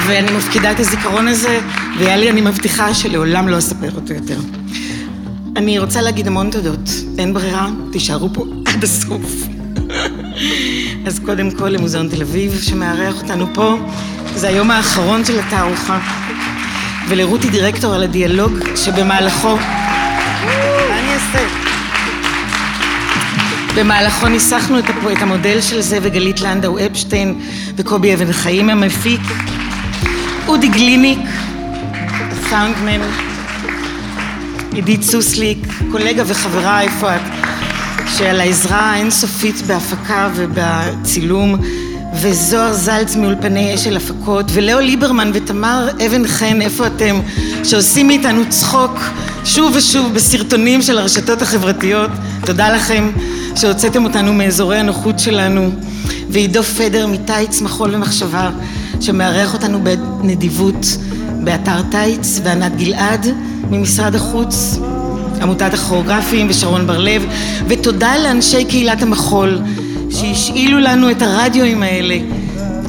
ואני 0.07 0.31
מפקידה 0.37 0.71
את 0.71 0.79
הזיכרון 0.79 1.27
הזה, 1.27 1.59
והיה 1.97 2.17
לי, 2.17 2.29
אני 2.29 2.41
מבטיחה 2.41 2.93
שלעולם 2.93 3.47
לא 3.47 3.57
אספר 3.57 3.95
אותו 3.95 4.13
יותר. 4.13 4.39
אני 5.55 5.79
רוצה 5.79 6.01
להגיד 6.01 6.27
המון 6.27 6.51
תודות. 6.51 6.89
אין 7.17 7.33
ברירה, 7.33 7.69
תישארו 7.91 8.29
פה 8.33 8.45
עד 8.65 8.83
הסוף. 8.83 9.52
אז 11.05 11.19
קודם 11.25 11.51
כל 11.51 11.69
למוזיאון 11.69 12.09
תל 12.09 12.21
אביב 12.21 12.61
שמארח 12.61 13.21
אותנו 13.21 13.47
פה, 13.53 13.77
זה 14.35 14.47
היום 14.47 14.71
האחרון 14.71 15.25
של 15.25 15.39
התערוכה. 15.39 15.99
ולרותי 17.07 17.49
דירקטור 17.49 17.93
על 17.93 18.03
הדיאלוג 18.03 18.51
שבמהלכו... 18.75 19.55
מה 19.55 20.99
אני 20.99 21.13
אעשה? 21.13 21.47
במהלכו 23.75 24.27
ניסחנו 24.27 24.79
את. 24.79 24.83
את 25.11 25.21
המודל 25.21 25.61
של 25.61 25.81
זה 25.81 25.99
וגלית 26.01 26.41
לנדאו 26.41 26.77
אפשטיין 26.85 27.39
וקובי 27.75 28.13
אבן 28.13 28.31
חיים 28.31 28.69
המפיק, 28.69 29.21
אודי 30.47 30.67
גליניק, 30.67 31.19
הסאונדמן, 32.31 32.99
עידית 34.73 35.03
סוסליק, 35.03 35.57
קולגה 35.91 36.23
וחברה, 36.27 36.81
איפה 36.81 37.15
את? 37.15 37.21
שעל 38.07 38.41
העזרה 38.41 38.79
האינסופית 38.79 39.61
בהפקה 39.61 40.29
ובצילום, 40.35 41.55
וזוהר 42.21 42.73
זלץ 42.73 43.15
מאולפני 43.15 43.75
אשל 43.75 43.97
הפקות, 43.97 44.45
ולאו 44.53 44.79
ליברמן 44.79 45.31
ותמר 45.33 45.89
אבן 46.05 46.27
חן, 46.27 46.61
איפה 46.61 46.87
אתם? 46.87 47.19
שעושים 47.63 48.07
מאיתנו 48.07 48.41
צחוק 48.49 48.99
שוב 49.45 49.75
ושוב 49.75 50.13
בסרטונים 50.13 50.81
של 50.81 50.97
הרשתות 50.97 51.41
החברתיות. 51.41 52.11
תודה 52.45 52.69
לכם 52.75 53.09
שהוצאתם 53.55 54.03
אותנו 54.03 54.33
מאזורי 54.33 54.77
הנוחות 54.77 55.19
שלנו. 55.19 55.71
ועידו 56.29 56.63
פדר 56.63 57.07
מטייץ 57.07 57.61
מחול 57.61 57.95
ומחשבה, 57.95 58.49
שמארח 59.01 59.53
אותנו 59.53 59.83
בנדיבות 59.83 60.97
באתר 61.43 61.81
טייץ, 61.91 62.39
וענת 62.43 62.77
גלעד 62.77 63.27
ממשרד 63.69 64.15
החוץ. 64.15 64.79
עמותת 65.43 65.73
הכוריאוגרפים 65.73 66.47
ושרון 66.49 66.87
בר-לב, 66.87 67.25
ותודה 67.67 68.17
לאנשי 68.23 68.65
קהילת 68.65 69.01
המחול 69.01 69.59
שהשאילו 70.09 70.79
לנו 70.79 71.11
את 71.11 71.21
הרדיואים 71.21 71.83
האלה, 71.83 72.17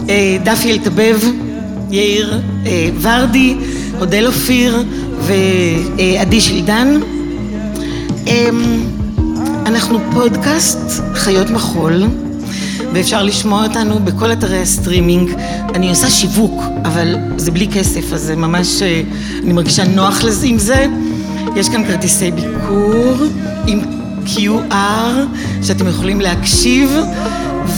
אה, 0.09 0.37
דפי 0.45 0.73
אלטבב, 0.73 1.21
יאיר 1.91 2.41
אה, 2.67 2.89
ורדי, 3.01 3.57
אודל 4.01 4.27
אופיר 4.27 4.85
ועדי 5.21 6.41
שילדן. 6.41 7.01
אמ, 8.27 8.85
אנחנו 9.67 9.99
פודקאסט 10.13 11.03
חיות 11.15 11.51
מחול, 11.51 12.03
ואפשר 12.93 13.23
לשמוע 13.23 13.67
אותנו 13.67 13.99
בכל 13.99 14.33
אתרי 14.33 14.59
הסטרימינג. 14.63 15.31
אני 15.75 15.89
עושה 15.89 16.11
שיווק, 16.11 16.63
אבל 16.85 17.17
זה 17.37 17.51
בלי 17.51 17.69
כסף, 17.69 18.13
אז 18.13 18.21
זה 18.21 18.37
ממש, 18.37 18.83
אה, 18.83 19.03
אני 19.45 19.53
מרגישה 19.53 19.85
נוח 19.85 20.25
עם 20.45 20.59
זה. 20.59 20.87
יש 21.57 21.69
כאן 21.69 21.85
כרטיסי 21.85 22.31
ביקור 22.31 23.15
עם 23.67 23.81
QR 24.27 25.15
שאתם 25.63 25.89
יכולים 25.89 26.21
להקשיב, 26.21 26.97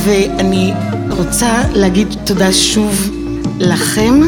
ואני 0.04 0.72
רוצה 1.10 1.62
להגיד 1.74 2.08
תודה 2.24 2.52
שוב 2.52 3.10
לכם 3.60 4.20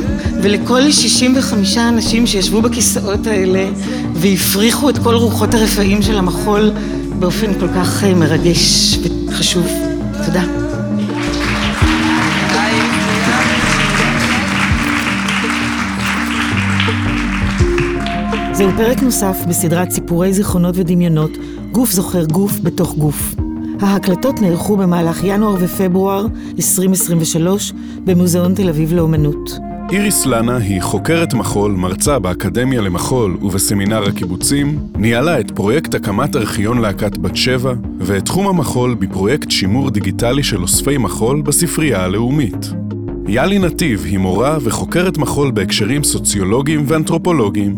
ולכל 0.43 0.91
65 0.91 1.79
אנשים 1.79 2.27
שישבו 2.27 2.63
בכיסאות 2.63 3.27
האלה 3.27 3.67
והפריחו 4.15 4.91
את 4.91 4.99
כל 4.99 5.15
רוחות 5.15 5.55
הרפאים 5.55 6.03
של 6.03 6.19
המחול 6.19 6.71
באופן 7.19 7.61
כל 7.61 7.69
כך 7.69 8.05
אה, 8.05 8.15
מרגש 8.15 8.99
וחשוב. 9.29 9.67
תודה. 10.27 10.68
זהו 18.59 18.71
פרק 18.77 19.03
נוסף 19.03 19.37
בסדרת 19.49 19.91
סיפורי 19.91 20.33
זיכרונות 20.33 20.75
ודמיונות, 20.79 21.31
גוף 21.73 21.91
זוכר 21.91 22.25
גוף 22.25 22.61
בתוך 22.63 22.95
גוף. 22.95 23.35
ההקלטות 23.81 24.41
נערכו 24.41 24.77
במהלך 24.77 25.25
ינואר 25.25 25.57
ופברואר 25.61 26.27
2023 26.57 27.73
במוזיאון 28.05 28.55
תל 28.55 28.69
אביב 28.69 28.93
לאומנות. 28.93 29.59
איריס 29.93 30.27
לנה 30.27 30.57
היא 30.57 30.83
חוקרת 30.83 31.35
מחול, 31.35 31.73
מרצה 31.73 32.19
באקדמיה 32.19 32.81
למחול 32.81 33.39
ובסמינר 33.43 34.09
הקיבוצים, 34.09 34.79
ניהלה 34.97 35.41
את 35.41 35.51
פרויקט 35.51 35.95
הקמת 35.95 36.37
ארכיון 36.37 36.79
להקת 36.79 37.19
בת 37.19 37.37
שבע, 37.37 37.73
ואת 37.99 38.25
תחום 38.25 38.47
המחול 38.47 38.95
בפרויקט 38.95 39.51
שימור 39.51 39.91
דיגיטלי 39.91 40.43
של 40.43 40.63
אוספי 40.63 40.99
מחול 40.99 41.43
בספרייה 41.43 42.05
הלאומית. 42.05 42.88
יאלי 43.31 43.59
נתיב 43.59 44.05
היא 44.05 44.19
מורה 44.19 44.59
וחוקרת 44.61 45.19
מחול 45.19 45.51
בהקשרים 45.51 46.05
סוציולוגיים 46.05 46.85
ואנתרופולוגיים. 46.87 47.77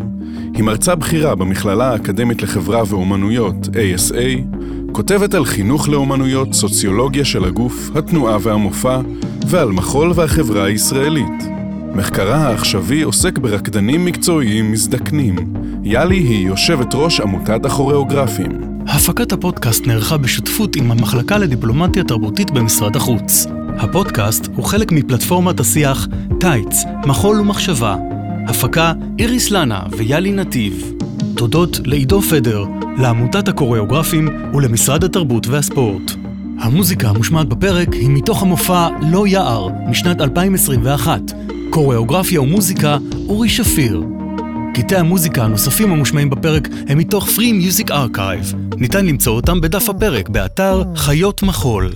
היא 0.53 0.63
מרצה 0.63 0.95
בכירה 0.95 1.35
במכללה 1.35 1.91
האקדמית 1.91 2.41
לחברה 2.41 2.83
ואומנויות, 2.87 3.55
ASA, 3.67 4.55
כותבת 4.91 5.33
על 5.33 5.45
חינוך 5.45 5.89
לאומנויות, 5.89 6.53
סוציולוגיה 6.53 7.25
של 7.25 7.45
הגוף, 7.45 7.89
התנועה 7.95 8.37
והמופע, 8.41 8.99
ועל 9.47 9.71
מחול 9.71 10.11
והחברה 10.15 10.65
הישראלית. 10.65 11.43
מחקרה 11.95 12.35
העכשווי 12.35 13.01
עוסק 13.01 13.37
ברקדנים 13.37 14.05
מקצועיים 14.05 14.71
מזדקנים. 14.71 15.35
יאלי 15.83 16.17
היא 16.17 16.47
יושבת 16.47 16.95
ראש 16.95 17.21
עמותת 17.21 17.65
הכוריאוגרפים. 17.65 18.70
הפקת 18.87 19.31
הפודקאסט 19.31 19.87
נערכה 19.87 20.17
בשותפות 20.17 20.75
עם 20.75 20.91
המחלקה 20.91 21.37
לדיפלומטיה 21.37 22.03
תרבותית 22.03 22.51
במשרד 22.51 22.95
החוץ. 22.95 23.45
הפודקאסט 23.77 24.47
הוא 24.55 24.65
חלק 24.65 24.91
מפלטפורמת 24.91 25.59
השיח 25.59 26.07
טייץ, 26.39 26.83
מחול 27.05 27.39
ומחשבה. 27.39 27.95
הפקה 28.47 28.93
איריס 29.19 29.51
לנה 29.51 29.79
ויאלי 29.97 30.31
נתיב. 30.31 30.93
תודות 31.35 31.79
לעידו 31.85 32.21
פדר, 32.21 32.65
לעמותת 32.97 33.47
הקוריאוגרפים 33.47 34.29
ולמשרד 34.53 35.03
התרבות 35.03 35.47
והספורט. 35.47 36.11
המוזיקה 36.59 37.09
המושמעת 37.09 37.49
בפרק 37.49 37.93
היא 37.93 38.09
מתוך 38.09 38.41
המופע 38.41 38.87
לא 39.11 39.27
יער 39.27 39.67
משנת 39.89 40.21
2021. 40.21 41.21
קוריאוגרפיה 41.69 42.41
ומוזיקה 42.41 42.97
אורי 43.27 43.49
שפיר. 43.49 44.03
קטעי 44.73 44.99
המוזיקה 44.99 45.43
הנוספים 45.43 45.91
המושמעים 45.91 46.29
בפרק 46.29 46.67
הם 46.87 46.97
מתוך 46.97 47.27
Free 47.27 47.81
Music 47.81 47.89
Archive. 47.89 48.55
ניתן 48.77 49.05
למצוא 49.05 49.33
אותם 49.33 49.61
בדף 49.61 49.89
הפרק, 49.89 50.29
באתר 50.29 50.83
חיות 50.95 51.43
מחול. 51.43 51.93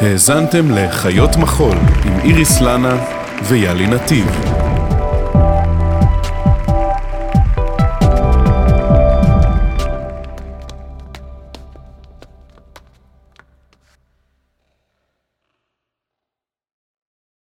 האזנתם 0.00 0.70
לחיות 0.70 1.36
מחול 1.36 1.76
עם 2.04 2.18
איריס 2.24 2.60
לנה 2.60 3.04
ויאלי 3.48 3.86
נתיב. 3.86 4.59